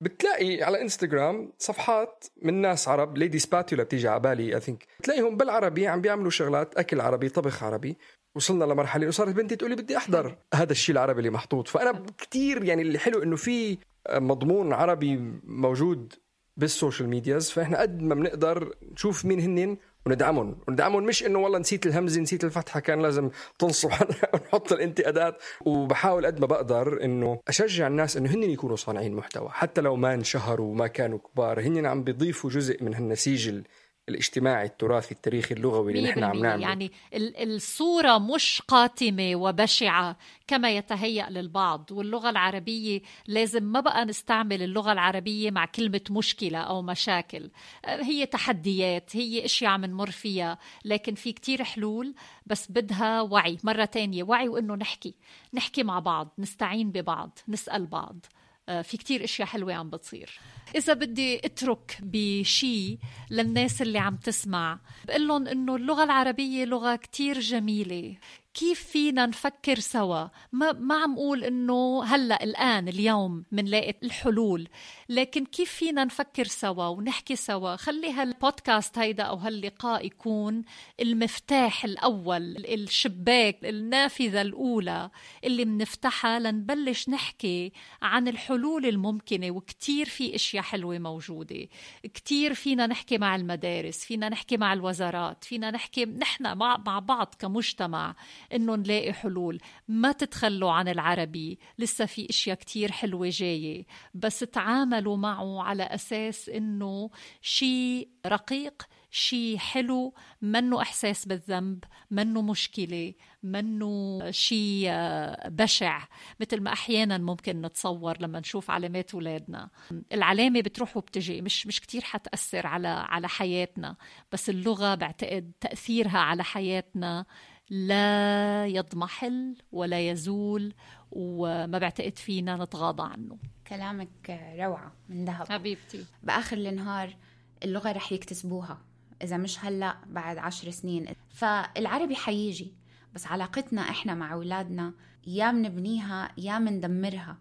بتلاقي 0.00 0.62
على 0.62 0.82
انستغرام 0.82 1.52
صفحات 1.58 2.24
من 2.42 2.54
ناس 2.54 2.88
عرب 2.88 3.18
Lady 3.18 3.38
Spatula 3.38 3.82
بتيجي 3.82 4.08
على 4.08 4.20
بالي 4.20 4.54
I 4.54 4.60
think 4.60 4.86
بتلاقيهم 5.00 5.36
بالعربي 5.36 5.86
عم 5.86 6.00
بيعملوا 6.00 6.30
شغلات 6.30 6.74
أكل 6.74 7.00
عربي 7.00 7.28
طبخ 7.28 7.62
عربي. 7.62 7.96
وصلنا 8.34 8.64
لمرحلة 8.64 9.02
إنه 9.02 9.12
صارت 9.12 9.34
بنتي 9.34 9.56
تقولي 9.56 9.76
بدي 9.76 9.96
أحضر 9.96 10.36
هذا 10.54 10.72
الشيء 10.72 10.92
العربي 10.92 11.18
اللي 11.18 11.30
محطوط. 11.30 11.68
فأنا 11.68 12.02
كتير 12.18 12.64
يعني 12.64 12.82
اللي 12.82 12.98
حلو 12.98 13.22
إنه 13.22 13.36
في 13.36 13.78
مضمون 14.10 14.72
عربي 14.72 15.40
موجود 15.44 16.12
بال 16.56 16.69
social 16.69 17.08
medias 17.08 17.50
فإحنا 17.50 17.80
قد 17.80 18.02
ما 18.02 18.14
بنقدر 18.14 18.74
نشوف 18.92 19.24
مين 19.24 19.40
هنن 19.40 19.76
وندعمهم. 20.06 20.56
وندعمهم 20.68 21.04
مش 21.04 21.26
إنه 21.26 21.38
والله 21.38 21.58
نسيت 21.58 21.86
الهمزة 21.86 22.20
نسيت 22.20 22.44
الفتحة 22.44 22.80
كان 22.80 23.02
لازم 23.02 23.30
تنصب 23.58 23.90
ونحط 24.34 24.72
الانتقادات. 24.72 25.36
وبحاول 25.64 26.26
قد 26.26 26.40
ما 26.40 26.46
بقدر 26.46 27.04
إنه 27.04 27.40
أشجع 27.48 27.86
الناس 27.86 28.16
إنه 28.16 28.30
هن 28.34 28.42
يكونوا 28.42 28.76
صانعين 28.76 29.14
محتوى. 29.14 29.48
حتى 29.52 29.80
لو 29.80 29.96
ما 29.96 30.14
انشهروا 30.14 30.66
وما 30.70 30.86
كانوا 30.86 31.18
كبار 31.18 31.60
هن 31.60 31.86
عم 31.86 32.04
بيضيفوا 32.04 32.50
جزء 32.50 32.84
من 32.84 32.94
هالنسيج 32.94 33.48
ال- 33.48 33.64
الاجتماعي 34.08 34.66
التراثي 34.66 35.14
التاريخي 35.14 35.54
اللغوي 35.54 35.92
اللي 35.92 36.08
نحن 36.10 36.24
عم 36.24 36.32
100% 36.38 36.42
نعمله. 36.42 36.62
يعني 36.68 36.92
ال- 37.14 37.54
الصورة 37.54 38.18
مش 38.18 38.62
قاتمة 38.68 39.32
وبشعة 39.36 40.16
كما 40.46 40.70
يتهيأ 40.70 41.30
للبعض 41.30 41.92
واللغة 41.92 42.30
العربية 42.30 43.00
لازم 43.26 43.62
ما 43.62 43.80
بقى 43.80 44.04
نستعمل 44.04 44.62
اللغة 44.62 44.92
العربية 44.92 45.50
مع 45.50 45.64
كلمة 45.66 46.00
مشكلة 46.10 46.58
أو 46.58 46.82
مشاكل. 46.82 47.50
هي 47.86 48.26
تحديات 48.26 49.16
هي 49.16 49.44
أشياء 49.44 49.70
عم 49.70 49.84
نمر 49.84 50.10
فيها 50.10 50.58
لكن 50.84 51.14
في 51.14 51.32
كتير 51.32 51.64
حلول 51.64 52.14
بس 52.46 52.72
بدها 52.72 53.20
وعي. 53.20 53.58
مرة 53.64 53.84
تانية 53.84 54.22
وعي 54.24 54.48
وإنه 54.48 54.74
نحكي 54.74 55.14
نحكي 55.54 55.82
مع 55.82 55.98
بعض 55.98 56.28
نستعين 56.38 56.90
ببعض 56.90 57.38
نسأل 57.48 57.86
بعض. 57.86 58.26
في 58.66 58.96
كتير 58.96 59.24
أشياء 59.24 59.48
حلوة 59.48 59.74
عم 59.74 59.90
بتصير. 59.90 60.38
إذا 60.74 60.92
بدي 60.92 61.46
أترك 61.46 61.98
بشي 62.02 62.98
للناس 63.30 63.82
اللي 63.82 63.98
عم 63.98 64.16
تسمع 64.16 64.78
بقول 65.04 65.28
لهم 65.28 65.48
إنه 65.48 65.76
اللغة 65.76 66.04
العربية 66.04 66.64
لغة 66.64 66.96
كتير 66.96 67.40
جميلة. 67.40 68.16
كيف 68.56 68.84
فينا 68.84 69.26
نفكر 69.26 69.78
سوا؟ 69.78 70.28
ما, 70.52 70.72
ما 70.72 70.94
عم 70.94 71.12
أقول 71.12 71.44
إنه 71.44 72.04
هلأ 72.04 72.44
الآن 72.44 72.88
اليوم 72.88 73.44
منلاقي 73.52 73.94
الحلول 74.02 74.68
لكن 75.08 75.44
كيف 75.44 75.72
فينا 75.72 76.04
نفكر 76.04 76.44
سوا 76.44 76.86
ونحكي 76.86 77.36
سوا؟ 77.36 77.76
خلي 77.76 78.12
هالبودكاست 78.12 78.98
هيدا 78.98 79.22
أو 79.22 79.36
هاللقاء 79.36 80.06
يكون 80.06 80.62
المفتاح 81.00 81.84
الأول 81.84 82.56
الشباك 82.56 83.64
النافذة 83.64 84.42
الأولى 84.42 85.10
اللي 85.44 85.64
منفتحها 85.64 86.38
لنبلش 86.38 87.08
نحكي 87.08 87.72
عن 88.02 88.28
الحلول 88.28 88.86
الممكنة 88.86 89.50
وكتير 89.50 90.06
في 90.06 90.34
أشياء 90.34 90.62
حلوة 90.62 90.98
موجودة. 90.98 91.68
كتير 92.02 92.54
فينا 92.54 92.86
نحكي 92.86 93.18
مع 93.18 93.36
المدارس 93.36 94.04
فينا 94.04 94.28
نحكي 94.28 94.56
مع 94.56 94.72
الوزارات 94.72 95.44
فينا 95.44 95.70
نحكي 95.70 96.04
نحن 96.04 96.56
مع, 96.56 96.76
مع 96.86 96.98
بعض 96.98 97.34
كمجتمع 97.38 98.14
انه 98.52 98.76
نلاقي 98.76 99.12
حلول. 99.12 99.60
ما 99.88 100.12
تتخلوا 100.12 100.72
عن 100.72 100.88
العربي 100.88 101.58
لسه 101.78 102.06
في 102.06 102.30
إشياء 102.30 102.56
كتير 102.56 102.92
حلوة 102.92 103.28
جاية. 103.30 103.86
بس 104.14 104.38
تعاملوا 104.38 105.16
معه 105.16 105.62
على 105.62 105.82
أساس 105.82 106.48
إنه 106.48 107.10
شيء 107.42 108.08
رقيق 108.26 108.82
شيء 109.10 109.56
حلو 109.58 110.14
منه 110.42 110.82
إحساس 110.82 111.26
بالذنب 111.26 111.84
منه 112.10 112.42
مشكلة 112.42 113.14
منه 113.42 114.20
شيء 114.30 114.86
آه، 114.88 115.48
بشع. 115.48 116.04
مثل 116.40 116.60
ما 116.60 116.72
أحيانا 116.72 117.18
ممكن 117.18 117.62
نتصور 117.62 118.16
لما 118.20 118.40
نشوف 118.40 118.70
علامات 118.70 119.14
اولادنا 119.14 119.70
العلامة 120.12 120.60
بتروح 120.60 120.96
وبتجي 120.96 121.42
مش 121.42 121.66
مش 121.66 121.80
كتير 121.80 122.02
حتأثر 122.02 122.66
على 122.66 122.88
على 122.88 123.28
حياتنا. 123.28 123.96
بس 124.32 124.50
اللغة 124.50 124.94
بعتقد 124.94 125.52
تأثيرها 125.60 126.18
على 126.18 126.44
حياتنا 126.44 127.26
لا 127.70 128.66
يضمحل 128.66 129.56
ولا 129.72 130.10
يزول 130.10 130.74
وما 131.12 131.78
بعتقد 131.78 132.18
فينا 132.18 132.56
نتغاضى 132.64 133.02
عنه. 133.02 133.38
كلامك 133.66 134.40
روعة 134.58 134.92
من 135.08 135.24
ذهب. 135.24 135.48
حبيبتي. 135.48 136.04
بآخر 136.22 136.56
النهار 136.56 137.16
اللغة 137.64 137.92
رح 137.92 138.12
يكتسبوها 138.12 138.78
إذا 139.22 139.36
مش 139.36 139.64
هلأ 139.64 139.96
بعد 140.06 140.38
عشر 140.38 140.70
سنين. 140.70 141.06
فالعربي 141.30 142.16
حيجي 142.16 142.72
بس 143.14 143.26
علاقتنا 143.26 143.80
إحنا 143.80 144.14
مع 144.14 144.32
أولادنا 144.32 144.92
يا 145.26 145.52
منبنيها 145.52 146.32
يا 146.38 146.58
مندمرها. 146.58 147.38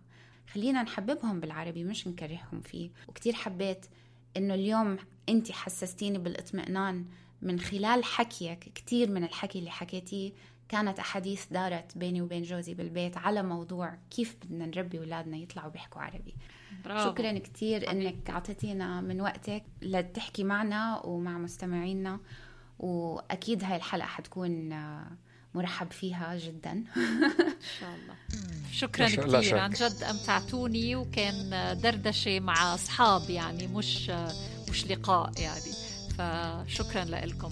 خلينا 0.54 0.84
نحببهم 0.84 1.40
بالعربي 1.40 1.84
مش 1.84 2.08
نكرههم 2.08 2.62
فيه. 2.62 2.90
وكتير 3.08 3.34
حبيت 3.34 3.86
إنه 4.38 4.54
اليوم 4.54 4.98
أنت 5.30 5.52
حسستيني 5.52 6.18
بالإطمئنان. 6.18 7.06
من 7.46 7.60
خلال 7.60 8.04
حكيك 8.04 8.60
كتير 8.60 9.10
من 9.12 9.24
الحكي 9.24 9.60
اللي 9.60 9.72
حكيتيه 9.72 10.32
كانت 10.70 11.00
أحاديث 11.00 11.46
دارت 11.52 11.98
بيني 11.98 12.22
وبين 12.22 12.44
جوزي 12.44 12.74
بالبيت 12.74 13.18
على 13.18 13.44
موضوع 13.44 13.98
كيف 14.12 14.36
بدنا 14.44 14.66
نربي 14.66 15.00
أولادنا 15.00 15.38
يطلعوا 15.38 15.72
بيحكوا 15.72 16.02
عربي. 16.02 16.36
برافو. 16.86 17.10
شكرا 17.10 17.40
كثير 17.40 17.92
إنك 17.92 18.30
أعطيتينا 18.30 19.02
من 19.02 19.22
وقتك 19.22 19.64
لتحكي 19.82 20.44
معنا 20.44 21.02
ومع 21.06 21.38
مستمعينا 21.38 22.20
وأكيد 22.80 23.64
هاي 23.64 23.76
الحلقة 23.76 24.08
حتكون 24.08 24.76
مرحب 25.54 25.92
فيها 25.92 26.38
جدا. 26.38 26.72
إن 26.98 27.56
شاء 27.80 27.90
الله. 27.96 28.16
شكرا 28.72 29.08
كثير. 29.08 29.58
عن 29.58 29.70
جد 29.70 30.04
أمتعتوني 30.04 30.96
وكان 30.96 31.50
دردشة 31.82 32.40
مع 32.40 32.74
أصحاب 32.74 33.30
يعني 33.30 33.68
مش 33.68 34.12
مش 34.70 34.88
لقاء 34.88 35.32
يعني. 35.42 35.85
فشكرا 36.18 37.04
لكم 37.04 37.50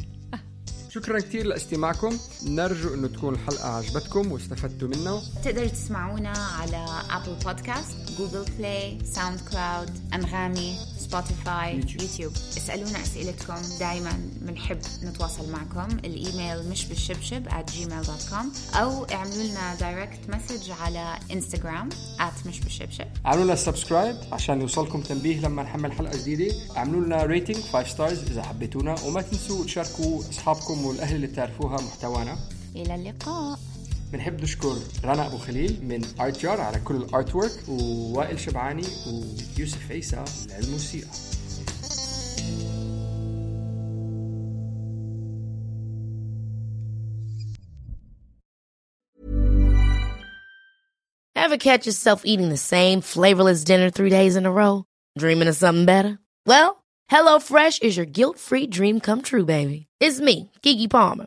شكرا 0.89 1.19
كثير 1.19 1.45
لإستماعكم. 1.45 2.17
نرجو 2.45 2.93
إنه 2.93 3.07
تكون 3.07 3.33
الحلقة 3.33 3.69
عجبتكم 3.69 4.31
واستفدتوا 4.31 4.87
منها. 4.87 5.21
تقدروا 5.43 5.67
تسمعونا 5.67 6.29
على 6.29 6.85
Apple 7.09 7.35
Podcasts, 7.45 7.97
Google 8.17 8.45
Play, 8.57 9.05
SoundCloud 9.05 9.89
أنغامي. 10.13 10.77
Spotify 11.13 11.75
YouTube. 11.75 12.01
YouTube 12.01 12.33
اسألونا 12.57 13.03
أسئلتكم 13.03 13.61
دائما 13.79 14.29
بنحب 14.41 14.79
نتواصل 15.03 15.51
معكم. 15.51 15.97
الإيميل 15.97 16.69
مش 16.69 16.85
بالشبشب 16.85 17.49
at 17.49 17.71
gmail.com 17.71 18.75
أو 18.75 19.05
اعملوا 19.05 19.43
لنا 19.43 19.75
direct 19.75 20.19
message 20.29 20.71
على 20.71 21.19
انستغرام 21.31 21.89
at 22.19 22.47
مش 22.47 22.59
بالشبشب 22.59 23.05
اعملوا 23.25 23.43
لنا 23.43 23.55
subscribe 23.55 24.15
عشان 24.31 24.61
يوصلكم 24.61 25.01
تنبيه 25.01 25.39
لما 25.39 25.63
نحمل 25.63 25.91
حلقة 25.91 26.17
جديدة. 26.17 26.55
اعملوا 26.77 27.05
لنا 27.05 27.23
rating 27.23 27.57
5 27.57 27.89
stars 27.89 28.19
إذا 28.19 28.43
حبيتونا. 28.43 28.95
وما 29.05 29.21
تنسوا 29.21 29.65
تشاركوا 29.65 30.19
أصحابكم 30.19 30.85
والأهل 30.85 31.15
اللي 31.15 31.27
بتعرفوهم 31.27 31.81
محتوانا. 31.81 32.37
إلى 32.75 32.95
اللقاء. 32.95 33.59
بنحب 34.12 34.42
نشكر 34.42 34.76
رنا 35.04 35.26
ابو 35.26 35.38
خليل 35.38 35.78
من 35.82 36.02
ارت 36.20 36.38
جار 36.38 36.60
على 36.60 36.80
كل 36.80 36.96
الارت 36.96 37.34
وورك 37.34 37.52
ووائل 37.68 38.40
شبعاني 38.40 38.84
ويوسف 39.06 39.90
عيسى 39.90 40.24
للموسيقى 40.60 41.08
Ever 51.34 51.56
catch 51.56 51.86
yourself 51.86 52.22
eating 52.26 52.50
the 52.50 52.58
same 52.58 53.00
flavorless 53.00 53.64
dinner 53.64 53.88
three 53.88 54.10
days 54.10 54.36
in 54.36 54.44
a 54.44 54.52
row? 54.52 54.84
Dreaming 55.16 55.48
of 55.48 55.56
something 55.56 55.86
better? 55.86 56.18
Well, 56.44 56.84
HelloFresh 57.10 57.82
is 57.82 57.96
your 57.96 58.04
guilt-free 58.04 58.66
dream 58.66 59.00
come 59.00 59.22
true, 59.22 59.46
baby. 59.46 59.86
It's 59.98 60.20
me, 60.20 60.50
Kiki 60.60 60.88
Palmer. 60.88 61.26